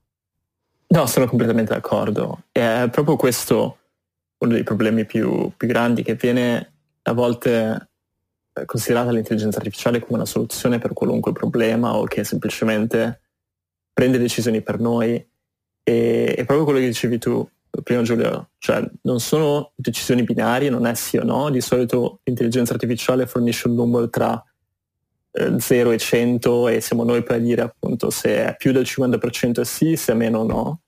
No, 0.88 1.06
sono 1.06 1.26
completamente 1.26 1.72
d'accordo. 1.72 2.44
È 2.52 2.88
proprio 2.90 3.16
questo 3.16 3.78
uno 4.38 4.52
dei 4.52 4.62
problemi 4.62 5.06
più, 5.06 5.50
più 5.56 5.68
grandi 5.68 6.02
che 6.02 6.16
viene 6.16 6.72
a 7.02 7.12
volte 7.12 7.88
eh, 8.52 8.64
considerata 8.64 9.10
l'intelligenza 9.10 9.58
artificiale 9.58 10.00
come 10.00 10.16
una 10.16 10.26
soluzione 10.26 10.78
per 10.78 10.92
qualunque 10.92 11.32
problema 11.32 11.94
o 11.94 12.04
che 12.04 12.24
semplicemente 12.24 13.21
prende 13.92 14.18
decisioni 14.18 14.62
per 14.62 14.78
noi. 14.80 15.14
E 15.84 16.34
è 16.34 16.44
proprio 16.44 16.64
quello 16.64 16.78
che 16.78 16.86
dicevi 16.86 17.18
tu 17.18 17.48
prima 17.82 18.02
Giulio, 18.02 18.50
cioè 18.58 18.84
non 19.02 19.18
sono 19.20 19.72
decisioni 19.74 20.24
binarie, 20.24 20.68
non 20.68 20.86
è 20.86 20.94
sì 20.94 21.16
o 21.16 21.24
no, 21.24 21.48
di 21.48 21.62
solito 21.62 22.20
l'intelligenza 22.24 22.74
artificiale 22.74 23.26
fornisce 23.26 23.68
un 23.68 23.74
numero 23.74 24.10
tra 24.10 24.42
eh, 25.30 25.58
0 25.58 25.90
e 25.92 25.98
100 25.98 26.68
e 26.68 26.80
siamo 26.82 27.04
noi 27.04 27.22
per 27.22 27.40
dire 27.40 27.62
appunto 27.62 28.10
se 28.10 28.44
è 28.44 28.56
più 28.56 28.72
del 28.72 28.82
50% 28.82 29.60
è 29.60 29.64
sì, 29.64 29.96
se 29.96 30.12
è 30.12 30.14
meno 30.14 30.42
no. 30.42 30.80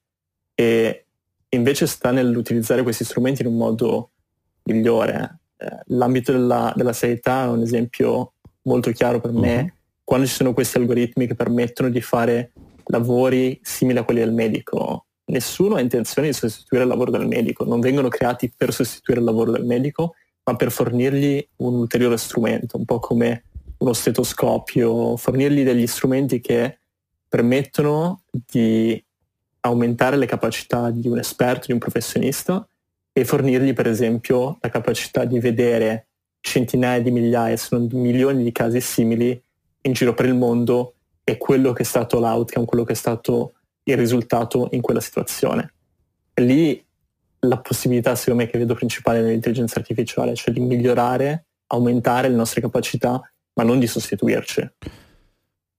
E 0.55 1.07
invece 1.49 1.87
sta 1.87 2.11
nell'utilizzare 2.11 2.83
questi 2.83 3.05
strumenti 3.05 3.43
in 3.43 3.49
un 3.49 3.57
modo 3.57 4.11
migliore. 4.65 5.41
Eh, 5.57 5.81
l'ambito 5.87 6.33
della, 6.33 6.73
della 6.77 6.93
sanità 6.93 7.45
è 7.45 7.49
un 7.49 7.63
esempio 7.63 8.35
molto 8.63 8.91
chiaro 8.91 9.21
per 9.21 9.33
me. 9.33 9.63
Mhm. 9.63 9.73
Quando 10.05 10.27
ci 10.27 10.35
sono 10.35 10.53
questi 10.53 10.77
algoritmi 10.77 11.27
che 11.27 11.35
permettono 11.35 11.89
di 11.89 12.03
fare 12.03 12.53
lavori 12.87 13.59
simili 13.63 13.99
a 13.99 14.05
quelli 14.05 14.21
del 14.21 14.33
medico, 14.33 15.07
nessuno 15.27 15.77
ha 15.77 15.81
intenzione 15.81 16.29
di 16.29 16.35
sostituire 16.35 16.85
il 16.85 16.91
lavoro 16.91 17.11
del 17.11 17.27
medico, 17.27 17.65
non 17.65 17.81
vengono 17.81 18.09
creati 18.09 18.53
per 18.55 18.73
sostituire 18.73 19.21
il 19.21 19.27
lavoro 19.27 19.51
del 19.53 19.65
medico, 19.65 20.15
ma 20.45 20.57
per 20.57 20.71
fornirgli 20.71 21.47
un 21.57 21.75
ulteriore 21.75 22.17
strumento, 22.17 22.77
un 22.77 22.85
po' 22.85 22.99
come 22.99 23.45
uno 23.79 23.93
stetoscopio, 23.93 25.17
fornirgli 25.17 25.65
degli 25.65 25.87
strumenti 25.87 26.41
che 26.41 26.79
permettono 27.29 28.23
di 28.31 29.03
aumentare 29.61 30.17
le 30.17 30.27
capacità 30.27 30.91
di 30.91 31.09
un 31.09 31.19
esperto, 31.19 31.67
di 31.67 31.73
un 31.73 31.79
professionista 31.79 32.67
e 33.13 33.25
fornirgli 33.25 33.73
per 33.73 33.87
esempio 33.87 34.59
la 34.61 34.69
capacità 34.69 35.25
di 35.25 35.39
vedere 35.39 36.07
centinaia 36.41 37.01
di 37.01 37.11
migliaia, 37.11 37.57
se 37.57 37.69
non 37.73 37.89
milioni 37.93 38.43
di 38.43 38.53
casi 38.53 38.81
simili 38.81 39.41
in 39.83 39.93
giro 39.93 40.13
per 40.15 40.27
il 40.27 40.35
mondo 40.35 40.95
e 41.25 41.39
quello 41.39 41.73
che 41.73 41.83
è 41.83 41.87
stato 41.87 42.21
l'outcome, 42.21 42.67
quello 42.67 42.85
che 42.85 42.93
è 42.93 42.97
stato 42.97 43.55
il 43.85 43.97
risultato 43.97 44.69
in 44.73 44.83
quella 44.83 45.01
situazione. 45.01 45.73
E 46.35 46.43
lì 46.43 46.87
la 47.41 47.59
possibilità, 47.59 48.15
secondo 48.15 48.43
me, 48.43 48.51
che 48.51 48.59
vedo 48.59 48.75
principale 48.75 49.21
nell'intelligenza 49.21 49.79
artificiale, 49.79 50.35
cioè 50.35 50.53
di 50.53 50.61
migliorare, 50.61 51.47
aumentare 51.69 52.29
le 52.29 52.37
nostre 52.37 52.61
capacità, 52.61 53.21
ma 53.55 53.63
non 53.63 53.79
di 53.79 53.87
sostituirci. 53.87 54.71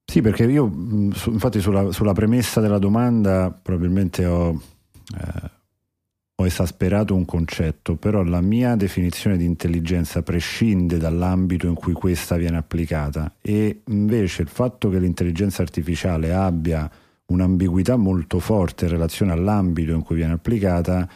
Sì, 0.06 0.22
perché 0.22 0.44
io 0.44 0.72
su- 1.14 1.32
infatti 1.32 1.60
sulla, 1.60 1.92
sulla 1.92 2.14
premessa 2.14 2.62
della 2.62 2.78
domanda 2.78 3.52
probabilmente 3.60 4.26
ho, 4.26 4.62
eh, 5.20 5.52
ho 6.38 6.46
esasperato 6.46 7.16
un 7.16 7.24
concetto, 7.24 7.96
però 7.96 8.22
la 8.24 8.42
mia 8.42 8.76
definizione 8.76 9.38
di 9.38 9.46
intelligenza 9.46 10.22
prescinde 10.22 10.98
dall'ambito 10.98 11.68
in 11.68 11.76
cui 11.76 11.94
questa 11.94 12.36
viene 12.36 12.58
applicata 12.58 13.36
e 13.42 13.82
invece 13.88 14.42
il 14.42 14.50
fatto 14.50 14.90
che 14.90 15.00
l'intelligenza 15.00 15.62
artificiale 15.62 16.34
abbia 16.34 16.90
un'ambiguità 17.28 17.96
molto 17.96 18.40
forte 18.40 18.86
in 18.86 18.92
relazione 18.92 19.32
all'ambito 19.32 19.94
in 19.94 20.02
cui 20.02 20.16
viene 20.16 20.34
applicata 20.34 21.08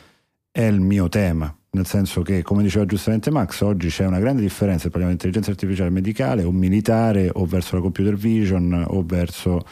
è 0.52 0.64
il 0.64 0.80
mio 0.80 1.10
tema. 1.10 1.54
Nel 1.72 1.86
senso 1.86 2.24
che, 2.24 2.42
come 2.42 2.64
diceva 2.64 2.86
giustamente 2.86 3.30
Max, 3.30 3.62
oggi 3.62 3.90
c'è 3.90 4.06
una 4.06 4.20
grande 4.20 4.42
differenza 4.42 4.86
parliamo 4.90 5.10
di 5.10 5.14
intelligenza 5.14 5.52
artificiale 5.52 5.92
medicale 5.92 6.44
o 6.44 6.52
militare 6.52 7.30
o 7.32 7.46
verso 7.46 7.76
la 7.76 7.82
computer 7.82 8.16
vision 8.16 8.86
o 8.88 9.04
verso 9.06 9.64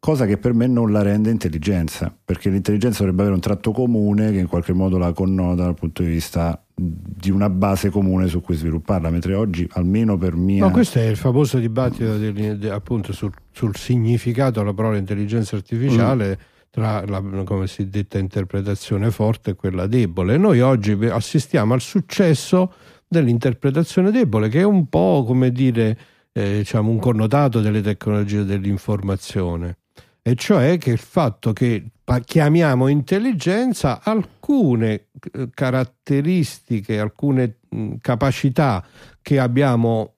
cosa 0.00 0.24
che 0.24 0.38
per 0.38 0.54
me 0.54 0.66
non 0.66 0.90
la 0.90 1.02
rende 1.02 1.30
intelligenza, 1.30 2.12
perché 2.24 2.48
l'intelligenza 2.48 3.00
dovrebbe 3.00 3.20
avere 3.20 3.36
un 3.36 3.42
tratto 3.42 3.70
comune 3.70 4.32
che 4.32 4.38
in 4.38 4.48
qualche 4.48 4.72
modo 4.72 4.98
la 4.98 5.12
connota 5.12 5.62
dal 5.62 5.74
punto 5.74 6.02
di 6.02 6.08
vista 6.08 6.60
di 6.74 7.30
una 7.30 7.50
base 7.50 7.90
comune 7.90 8.26
su 8.26 8.40
cui 8.40 8.56
svilupparla, 8.56 9.10
mentre 9.10 9.34
oggi, 9.34 9.68
almeno 9.72 10.16
per 10.16 10.34
mia... 10.34 10.64
No, 10.64 10.70
questo 10.70 10.98
è 10.98 11.06
il 11.06 11.16
famoso 11.16 11.58
dibattito 11.58 12.16
del- 12.16 12.58
de- 12.58 12.70
appunto 12.70 13.12
sul, 13.12 13.30
sul 13.52 13.76
significato 13.76 14.60
della 14.60 14.72
parola 14.72 14.96
intelligenza 14.96 15.56
artificiale 15.56 16.38
tra 16.70 17.04
la 17.04 17.20
cosiddetta 17.44 18.16
interpretazione 18.16 19.10
forte 19.10 19.50
e 19.50 19.54
quella 19.54 19.86
debole. 19.86 20.38
Noi 20.38 20.60
oggi 20.60 20.92
assistiamo 20.92 21.74
al 21.74 21.80
successo 21.80 22.72
dell'interpretazione 23.06 24.10
debole, 24.10 24.48
che 24.48 24.60
è 24.60 24.64
un 24.64 24.88
po' 24.88 25.24
come 25.26 25.50
dire 25.50 25.98
eh, 26.32 26.58
diciamo, 26.58 26.88
un 26.90 26.98
connotato 26.98 27.60
delle 27.60 27.82
tecnologie 27.82 28.44
dell'informazione, 28.44 29.78
e 30.22 30.34
cioè 30.34 30.78
che 30.78 30.90
il 30.90 30.98
fatto 30.98 31.52
che 31.52 31.90
chiamiamo 32.24 32.88
intelligenza 32.88 34.00
alcune 34.02 35.06
eh, 35.32 35.48
caratteristiche, 35.52 36.98
alcune 36.98 37.58
capacità 38.00 38.84
che 39.22 39.38
abbiamo, 39.38 40.14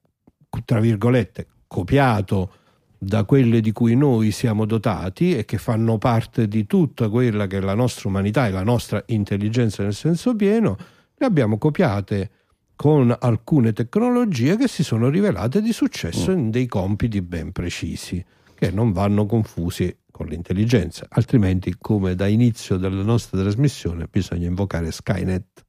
tra 0.64 0.80
virgolette, 0.80 1.46
copiato 1.66 2.55
da 2.98 3.24
quelle 3.24 3.61
di 3.61 3.72
cui 3.72 3.96
noi 3.96 4.30
siamo 4.30 4.64
dotati 4.64 5.36
e 5.36 5.44
che 5.44 5.59
fanno 5.59 5.98
parte 5.98 6.46
di 6.46 6.66
tutta 6.66 7.09
quella 7.09 7.46
che 7.46 7.59
è 7.59 7.61
la 7.61 7.74
nostra 7.74 8.09
umanità 8.09 8.46
e 8.46 8.50
la 8.50 8.62
nostra 8.62 9.03
intelligenza 9.07 9.82
nel 9.82 9.94
senso 9.94 10.36
pieno, 10.36 10.76
le 11.16 11.26
abbiamo 11.26 11.59
copiate 11.59 12.30
con 12.76 13.14
alcune 13.18 13.72
tecnologie 13.72 14.57
che 14.57 14.68
si 14.68 14.82
sono 14.82 15.09
rivelate 15.09 15.61
di 15.61 15.72
successo 15.72 16.30
in 16.30 16.50
dei 16.50 16.66
compiti 16.66 17.22
ben 17.22 17.53
precisi, 17.53 18.24
che 18.63 18.71
non 18.71 18.93
vanno 18.93 19.27
confusi 19.27 19.93
con 20.09 20.27
l'intelligenza, 20.27 21.07
altrimenti 21.09 21.75
come 21.81 22.15
da 22.15 22.29
inizio 22.29 22.77
della 22.77 23.03
nostra 23.03 23.41
trasmissione 23.41 24.07
bisogna 24.09 24.47
invocare 24.47 24.93
Skynet 24.93 25.65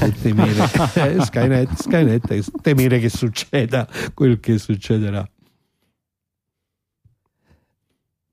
e 0.00 0.12
temere, 0.20 0.64
eh, 0.96 1.20
Skynet, 1.20 1.72
Skynet 1.76 2.30
e 2.32 2.42
temere 2.60 2.98
che 2.98 3.08
succeda 3.08 3.86
quel 4.12 4.40
che 4.40 4.58
succederà. 4.58 5.24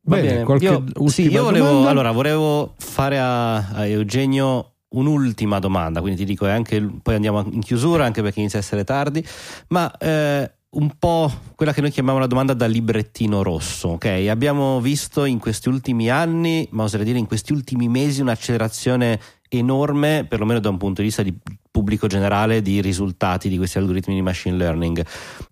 Bene, 0.01 0.43
Bene 0.43 0.57
io, 0.59 1.07
sì, 1.07 1.29
io 1.29 1.43
volevo, 1.43 1.87
allora, 1.87 2.11
volevo 2.11 2.73
fare 2.79 3.19
a, 3.19 3.57
a, 3.57 3.85
Eugenio 3.85 4.77
un'ultima 4.87 5.59
domanda, 5.59 6.01
quindi 6.01 6.21
ti 6.21 6.25
dico, 6.25 6.47
anche, 6.47 6.81
poi 6.81 7.13
andiamo 7.13 7.47
in 7.47 7.61
chiusura 7.61 8.05
anche 8.05 8.23
perché 8.23 8.39
inizia 8.39 8.57
a 8.57 8.63
essere 8.63 8.83
tardi, 8.83 9.23
ma 9.67 9.95
eh, 9.97 10.51
un 10.71 10.91
po' 10.99 11.31
quella 11.55 11.73
che 11.73 11.81
noi 11.81 11.89
chiamiamo 11.89 12.19
la 12.19 12.27
domanda 12.27 12.53
da 12.53 12.67
librettino 12.67 13.41
rosso, 13.41 13.89
ok? 13.89 14.27
Abbiamo 14.29 14.79
visto 14.81 15.25
in 15.25 15.39
questi 15.39 15.67
ultimi 15.67 16.09
anni, 16.09 16.67
ma 16.71 16.83
oserei 16.83 17.05
dire 17.05 17.17
in 17.17 17.25
questi 17.25 17.53
ultimi 17.53 17.87
mesi, 17.87 18.21
un'accelerazione 18.21 19.19
enorme, 19.49 20.25
perlomeno 20.29 20.59
da 20.59 20.69
un 20.69 20.77
punto 20.77 21.01
di 21.01 21.07
vista 21.07 21.23
di 21.23 21.35
pubblico 21.71 22.05
generale, 22.05 22.61
di 22.61 22.81
risultati 22.81 23.49
di 23.49 23.57
questi 23.57 23.79
algoritmi 23.79 24.13
di 24.13 24.21
machine 24.21 24.57
learning. 24.57 25.03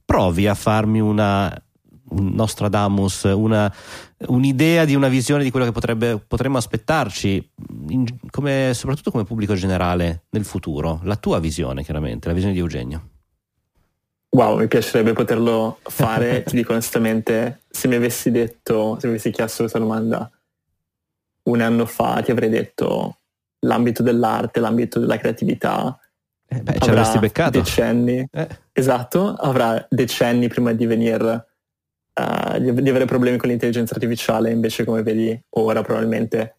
Provi 0.05 0.47
a 0.47 0.53
farmi 0.53 0.99
una 0.99 1.51
un 2.09 2.30
Nostradamus, 2.30 3.24
una, 3.24 3.70
un'idea 4.28 4.86
di 4.86 4.95
una 4.95 5.09
visione 5.09 5.43
di 5.43 5.51
quello 5.51 5.65
che 5.65 5.74
potrebbe, 5.74 6.18
potremmo 6.26 6.57
aspettarci, 6.57 7.51
in, 7.89 8.05
come, 8.30 8.72
soprattutto 8.74 9.11
come 9.11 9.26
pubblico 9.26 9.55
generale 9.55 10.24
nel 10.30 10.45
futuro. 10.45 11.01
La 11.03 11.18
tua 11.18 11.39
visione, 11.39 11.84
chiaramente, 11.84 12.28
la 12.28 12.34
visione 12.34 12.53
di 12.53 12.61
Eugenio. 12.61 13.09
Wow, 14.38 14.59
mi 14.59 14.67
piacerebbe 14.67 15.13
poterlo 15.13 15.79
fare, 15.81 16.43
ti 16.43 16.55
dico 16.55 16.71
onestamente, 16.71 17.61
se 17.67 17.88
mi 17.88 17.95
avessi 17.95 18.29
detto, 18.29 18.95
se 18.99 19.07
mi 19.07 19.13
avessi 19.13 19.31
chiesto 19.31 19.61
questa 19.61 19.79
domanda 19.79 20.29
un 21.45 21.59
anno 21.59 21.88
fa, 21.88 22.21
ti 22.21 22.29
avrei 22.29 22.49
detto 22.49 23.17
l'ambito 23.61 24.03
dell'arte, 24.03 24.59
l'ambito 24.59 24.99
della 24.99 25.17
creatività. 25.17 25.99
Eh 26.47 26.61
beh, 26.61 26.77
ci 26.77 26.88
avresti 26.88 27.17
beccato. 27.17 27.57
Decenni. 27.57 28.27
Eh. 28.31 28.47
Esatto, 28.73 29.33
avrà 29.33 29.83
decenni 29.89 30.47
prima 30.49 30.71
di 30.71 30.85
venire 30.85 31.47
uh, 32.13 32.59
di, 32.59 32.71
di, 32.75 32.89
avere 32.89 33.05
problemi 33.05 33.38
con 33.38 33.49
l'intelligenza 33.49 33.95
artificiale, 33.95 34.51
invece 34.51 34.85
come 34.85 35.01
vedi 35.01 35.35
ora 35.55 35.81
probabilmente 35.81 36.53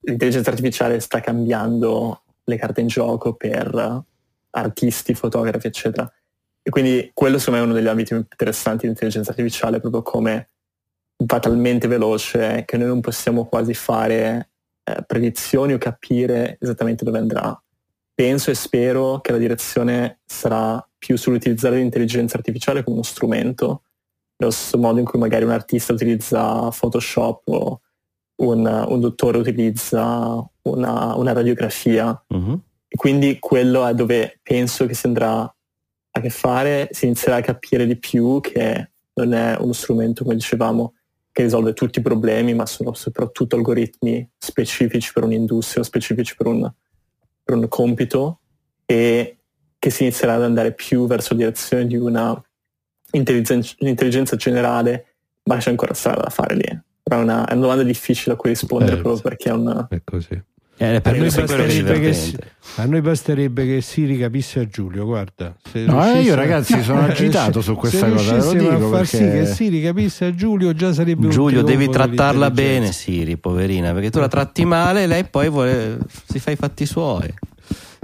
l'intelligenza 0.00 0.50
artificiale 0.50 0.98
sta 0.98 1.20
cambiando 1.20 2.22
le 2.42 2.56
carte 2.56 2.80
in 2.80 2.88
gioco 2.88 3.34
per 3.34 4.02
artisti, 4.50 5.14
fotografi, 5.14 5.68
eccetera. 5.68 6.12
E 6.62 6.70
quindi 6.70 7.10
quello 7.14 7.38
secondo 7.38 7.60
me 7.60 7.64
è 7.64 7.68
uno 7.68 7.78
degli 7.78 7.88
ambiti 7.88 8.14
interessanti 8.14 8.80
dell'intelligenza 8.82 9.30
artificiale, 9.30 9.80
proprio 9.80 10.02
come 10.02 10.48
va 11.24 11.38
talmente 11.38 11.86
veloce 11.86 12.64
che 12.66 12.76
noi 12.76 12.88
non 12.88 13.00
possiamo 13.00 13.46
quasi 13.46 13.74
fare 13.74 14.50
eh, 14.84 15.02
predizioni 15.06 15.72
o 15.72 15.78
capire 15.78 16.56
esattamente 16.60 17.04
dove 17.04 17.18
andrà. 17.18 17.60
Penso 18.14 18.50
e 18.50 18.54
spero 18.54 19.20
che 19.20 19.32
la 19.32 19.38
direzione 19.38 20.20
sarà 20.24 20.86
più 20.98 21.16
sull'utilizzare 21.16 21.76
l'intelligenza 21.76 22.36
artificiale 22.36 22.82
come 22.82 22.96
uno 22.96 23.04
strumento 23.04 23.82
nello 24.36 24.52
stesso 24.52 24.78
modo 24.78 24.98
in 24.98 25.04
cui 25.04 25.18
magari 25.18 25.44
un 25.44 25.50
artista 25.50 25.92
utilizza 25.92 26.68
Photoshop 26.68 27.48
o 27.48 27.80
un, 28.42 28.84
un 28.88 29.00
dottore 29.00 29.38
utilizza 29.38 30.42
una, 30.62 31.14
una 31.14 31.32
radiografia. 31.32 32.24
Uh-huh. 32.28 32.58
E 32.88 32.96
quindi 32.96 33.38
quello 33.38 33.86
è 33.86 33.94
dove 33.94 34.40
penso 34.42 34.86
che 34.86 34.94
si 34.94 35.06
andrà 35.06 35.54
a 36.12 36.20
che 36.20 36.30
fare, 36.30 36.88
si 36.90 37.06
inizierà 37.06 37.36
a 37.36 37.42
capire 37.42 37.86
di 37.86 37.96
più 37.96 38.40
che 38.40 38.90
non 39.14 39.32
è 39.32 39.56
uno 39.58 39.72
strumento, 39.72 40.24
come 40.24 40.36
dicevamo, 40.36 40.94
che 41.32 41.42
risolve 41.42 41.72
tutti 41.72 42.00
i 42.00 42.02
problemi, 42.02 42.54
ma 42.54 42.66
sono 42.66 42.92
soprattutto 42.94 43.56
algoritmi 43.56 44.28
specifici 44.36 45.12
per 45.12 45.24
un'industria, 45.24 45.84
specifici 45.84 46.34
per 46.36 46.46
un, 46.46 46.72
per 47.42 47.56
un 47.56 47.68
compito 47.68 48.40
e 48.84 49.36
che 49.78 49.90
si 49.90 50.02
inizierà 50.02 50.34
ad 50.34 50.42
andare 50.42 50.72
più 50.74 51.06
verso 51.06 51.32
la 51.32 51.38
direzione 51.38 51.86
di 51.86 51.96
una 51.96 52.40
intelligenza, 53.12 53.74
l'intelligenza 53.78 54.36
generale, 54.36 55.14
ma 55.44 55.56
c'è 55.56 55.70
ancora 55.70 55.94
strada 55.94 56.22
da 56.22 56.30
fare 56.30 56.54
lì. 56.54 56.80
È 57.02 57.14
una, 57.14 57.46
è 57.46 57.52
una 57.52 57.62
domanda 57.62 57.82
difficile 57.82 58.34
a 58.34 58.36
cui 58.36 58.50
rispondere 58.50 58.98
eh, 58.98 59.00
proprio 59.00 59.22
perché 59.22 59.48
è 59.48 59.52
un... 59.52 59.86
È 59.88 60.00
così. 60.04 60.40
Eh, 60.82 61.02
per 61.02 61.18
noi 61.18 61.28
che, 61.30 62.16
a 62.76 62.86
noi 62.86 63.02
basterebbe 63.02 63.66
che 63.66 63.82
Siri 63.82 64.16
capisse 64.16 64.60
a 64.60 64.66
Giulio, 64.66 65.04
guarda. 65.04 65.54
no, 65.74 66.14
eh, 66.14 66.22
io 66.22 66.34
ragazzi 66.34 66.82
sono 66.82 67.02
agitato 67.04 67.60
su 67.60 67.74
questa 67.74 68.06
se 68.06 68.12
cosa. 68.14 68.36
Lo 68.36 68.52
dico 68.54 68.70
a 68.70 68.78
far 68.78 68.90
perché... 68.90 69.06
sì 69.06 69.24
che 69.24 69.44
Siri 69.44 69.82
capisse 69.82 70.24
a 70.24 70.34
Giulio 70.34 70.72
già 70.72 70.94
sarebbe 70.94 71.28
Giulio, 71.28 71.62
devi 71.62 71.90
trattarla 71.90 72.50
bene, 72.50 72.92
Siri, 72.92 73.36
poverina, 73.36 73.92
perché 73.92 74.08
tu 74.08 74.20
la 74.20 74.28
tratti 74.28 74.64
male, 74.64 75.06
lei 75.06 75.24
poi 75.24 75.50
vuole, 75.50 75.98
si 76.26 76.38
fa 76.38 76.50
i 76.50 76.56
fatti 76.56 76.86
suoi. 76.86 77.28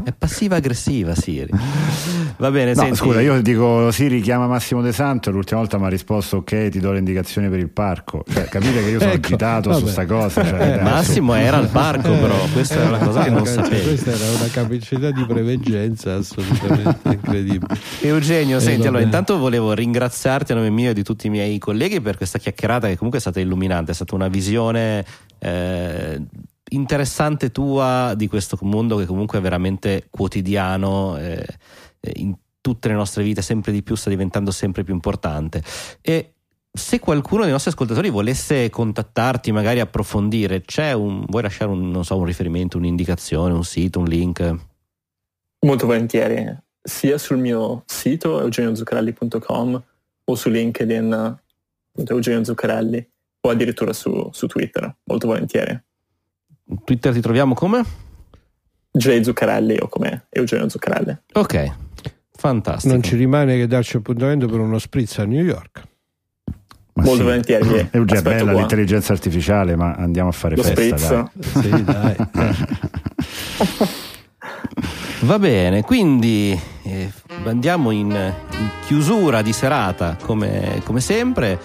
È 0.05 0.13
passiva 0.13 0.57
aggressiva 0.57 1.15
Siri. 1.15 1.53
Va 2.39 2.51
bene, 2.51 2.75
no, 2.75 2.83
senti... 2.83 2.97
scusa, 2.97 3.21
io 3.21 3.41
dico 3.41 3.91
Siri 3.91 4.21
chiama 4.21 4.47
Massimo 4.47 4.83
De 4.83 4.93
Santo 4.93 5.31
l'ultima 5.31 5.61
volta 5.61 5.79
mi 5.79 5.87
ha 5.87 5.89
risposto 5.89 6.39
ok, 6.39 6.69
ti 6.69 6.81
do 6.81 6.93
le 6.93 6.99
indicazioni 6.99 7.49
per 7.49 7.59
il 7.59 7.71
parco. 7.71 8.25
Cioè, 8.29 8.45
capite 8.45 8.83
che 8.83 8.91
io 8.91 8.99
sono 8.99 9.13
ecco, 9.13 9.27
agitato 9.27 9.71
vabbè. 9.71 9.81
su 9.81 9.87
sta 9.87 10.07
cosa. 10.07 10.45
Cioè, 10.45 10.79
eh, 10.79 10.83
Massimo 10.83 11.35
era 11.35 11.57
al 11.57 11.69
parco 11.69 12.11
però, 12.11 12.37
questa 12.53 12.83
è 12.83 12.87
una 12.87 12.99
cosa 12.99 13.23
che 13.25 13.31
non 13.31 13.45
cioè, 13.45 13.55
sapevo. 13.55 13.89
Questa 13.89 14.11
era 14.11 14.31
una 14.31 14.49
capacità 14.51 15.11
di 15.11 15.25
preveggenza 15.25 16.15
assolutamente 16.15 17.09
incredibile. 17.09 17.79
Eugenio, 18.01 18.59
eh, 18.59 18.61
senti, 18.61 18.87
allora 18.87 19.03
intanto 19.03 19.39
volevo 19.39 19.73
ringraziarti 19.73 20.53
a 20.53 20.55
nome 20.57 20.71
mio 20.71 20.91
e 20.91 20.95
di 20.95 21.03
tutti 21.03 21.29
i 21.29 21.31
miei 21.31 21.59
colleghi 21.59 22.01
per 22.01 22.17
questa 22.17 22.39
chiacchierata 22.39 22.89
che 22.89 22.97
comunque 22.97 23.19
è 23.19 23.23
stata 23.23 23.41
illuminante, 23.41 23.93
è 23.93 23.95
stata 23.95 24.15
una 24.15 24.29
visione 24.29 25.05
eh, 25.39 26.21
interessante 26.71 27.53
tua 27.53 28.15
di 28.17 28.27
questo 28.27 28.59
mondo 28.63 28.97
che 28.97 29.07
comunque 29.07 29.39
è 29.39 29.41
veramente 29.41 30.09
quotidiano 30.11 31.17
eh, 31.17 31.47
in 32.15 32.35
tutte 32.61 32.89
le 32.89 32.95
nostre 32.95 33.23
vite 33.23 33.43
sempre 33.43 33.71
di 33.71 33.83
più 33.83 33.95
sta 33.95 34.11
diventando 34.11 34.51
sempre 34.51 34.83
più 34.83 34.93
importante. 34.93 35.63
E 36.01 36.33
se 36.73 36.99
qualcuno 36.99 37.43
dei 37.43 37.53
nostri 37.53 37.71
ascoltatori 37.71 38.11
volesse 38.11 38.69
contattarti 38.71 39.51
magari 39.51 39.81
approfondire 39.81 40.61
c'è 40.61 40.93
un 40.93 41.25
vuoi 41.27 41.43
lasciare 41.43 41.71
un, 41.71 42.05
so, 42.05 42.17
un 42.17 42.25
riferimento 42.25 42.77
un'indicazione 42.77 43.55
un 43.55 43.65
sito 43.65 44.01
un 44.01 44.07
link? 44.07 44.55
Molto 45.61 45.87
volentieri. 45.87 46.55
Sia 46.83 47.19
sul 47.19 47.39
mio 47.39 47.83
sito 47.87 48.41
eugeniozuccarelli.com 48.41 49.83
o 50.25 50.35
su 50.35 50.49
LinkedIn 50.49 51.39
Eugenio 52.05 52.45
Zuccarelli 52.45 53.11
o 53.41 53.49
addirittura 53.49 53.93
su, 53.93 54.29
su 54.33 54.47
Twitter. 54.47 54.95
Molto 55.05 55.27
volentieri. 55.29 55.81
Twitter 56.85 57.13
ti 57.13 57.21
troviamo 57.21 57.55
come? 57.55 57.85
J 58.91 59.21
Zuccarelli 59.23 59.79
o 59.81 59.89
come 59.89 60.27
Eugenio 60.31 60.69
Zuccarelli. 60.69 61.17
Ok, 61.35 61.86
fantastico. 62.47 62.93
Non 62.93 63.03
ci 63.03 63.17
rimane 63.17 63.57
che 63.57 63.67
darci 63.67 63.97
appuntamento 63.97 64.47
per 64.47 64.61
uno 64.61 64.79
spritz 64.79 65.19
a 65.19 65.25
New 65.25 65.43
York. 65.43 65.83
Ma 66.95 67.03
Molto 67.03 67.19
sì. 67.19 67.23
volentieri. 67.23 67.89
È 67.91 68.05
già 68.05 68.23
bella 68.23 68.53
qua. 68.53 68.61
l'intelligenza 68.61 69.13
artificiale, 69.13 69.77
ma 69.77 69.93
andiamo 69.93 70.29
a 70.29 70.33
fare 70.33 70.57
Lo 70.57 70.63
festa. 70.63 71.29
Spritz. 71.29 71.53
Dai. 71.53 71.63
sì, 71.63 71.85
dai. 71.85 72.17
Va 75.21 75.39
bene, 75.39 75.83
quindi 75.83 76.59
eh, 76.85 77.11
andiamo 77.45 77.91
in, 77.91 78.11
in, 78.11 78.69
chiusura 78.87 79.43
di 79.43 79.53
serata 79.53 80.17
come, 80.23 80.81
come 80.85 81.01
sempre. 81.01 81.59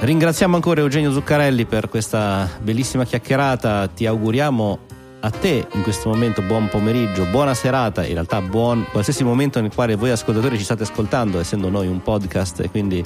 Ringraziamo 0.00 0.56
ancora 0.56 0.80
Eugenio 0.80 1.12
Zuccarelli 1.12 1.66
per 1.66 1.88
questa 1.88 2.48
bellissima 2.60 3.04
chiacchierata, 3.04 3.86
ti 3.88 4.06
auguriamo 4.06 4.78
a 5.20 5.30
te 5.30 5.66
in 5.72 5.82
questo 5.82 6.08
momento 6.08 6.42
buon 6.42 6.68
pomeriggio, 6.68 7.24
buona 7.26 7.54
serata, 7.54 8.04
in 8.04 8.14
realtà 8.14 8.40
buon 8.40 8.86
qualsiasi 8.90 9.22
momento 9.22 9.60
nel 9.60 9.72
quale 9.72 9.94
voi 9.94 10.10
ascoltatori 10.10 10.56
ci 10.56 10.64
state 10.64 10.84
ascoltando, 10.84 11.38
essendo 11.38 11.68
noi 11.68 11.86
un 11.86 12.02
podcast 12.02 12.60
e 12.60 12.70
quindi 12.70 13.04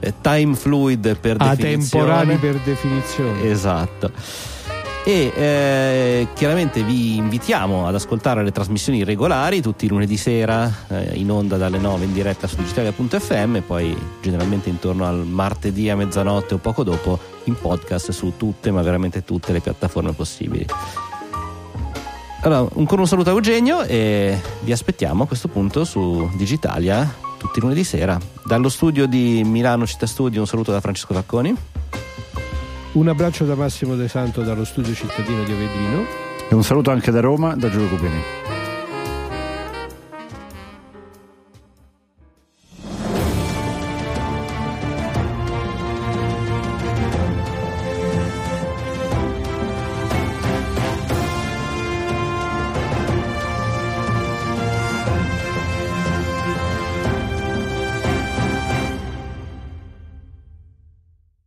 eh, 0.00 0.14
time 0.20 0.54
fluid 0.54 1.18
per 1.18 1.36
definizione. 1.36 2.04
Atemporali 2.12 2.36
per 2.36 2.56
definizione. 2.64 3.50
Esatto. 3.50 4.10
e 5.04 5.32
eh, 5.34 6.28
chiaramente 6.34 6.82
vi 6.82 7.16
invitiamo 7.16 7.86
ad 7.86 7.94
ascoltare 7.94 8.44
le 8.44 8.52
trasmissioni 8.52 9.04
regolari 9.04 9.60
tutti 9.60 9.86
i 9.86 9.88
lunedì 9.88 10.16
sera 10.16 10.70
eh, 10.88 11.12
in 11.14 11.30
onda 11.30 11.56
dalle 11.56 11.78
9 11.78 12.04
in 12.04 12.12
diretta 12.12 12.46
su 12.46 12.56
digitalia.fm 12.56 13.56
e 13.56 13.62
poi 13.62 13.96
generalmente 14.20 14.68
intorno 14.68 15.06
al 15.06 15.24
martedì 15.26 15.88
a 15.88 15.96
mezzanotte 15.96 16.54
o 16.54 16.58
poco 16.58 16.84
dopo 16.84 17.18
in 17.44 17.54
podcast 17.58 18.10
su 18.10 18.34
tutte 18.36 18.70
ma 18.70 18.82
veramente 18.82 19.24
tutte 19.24 19.52
le 19.52 19.60
piattaforme 19.60 20.12
possibili 20.12 20.66
allora 22.40 22.68
ancora 22.76 23.02
un 23.02 23.08
saluto 23.08 23.30
a 23.30 23.32
Eugenio 23.32 23.82
e 23.82 24.40
vi 24.60 24.72
aspettiamo 24.72 25.24
a 25.24 25.26
questo 25.26 25.48
punto 25.48 25.84
su 25.84 26.28
Digitalia 26.34 27.26
tutti 27.36 27.58
i 27.58 27.62
lunedì 27.62 27.84
sera 27.84 28.18
dallo 28.44 28.68
studio 28.68 29.06
di 29.06 29.42
Milano 29.44 29.86
Città 29.86 30.06
Studio 30.06 30.40
un 30.40 30.46
saluto 30.46 30.72
da 30.72 30.80
Francesco 30.80 31.14
Tacconi 31.14 31.54
Un 32.92 33.06
abbraccio 33.06 33.44
da 33.44 33.54
Massimo 33.54 33.96
De 33.96 34.08
Santo 34.08 34.42
dallo 34.42 34.64
studio 34.64 34.94
cittadino 34.94 35.44
di 35.44 35.52
Avellino. 35.52 36.04
E 36.48 36.54
un 36.54 36.64
saluto 36.64 36.90
anche 36.90 37.10
da 37.10 37.20
Roma, 37.20 37.54
da 37.54 37.68
Giulio 37.70 37.88
Cupini. 37.88 38.22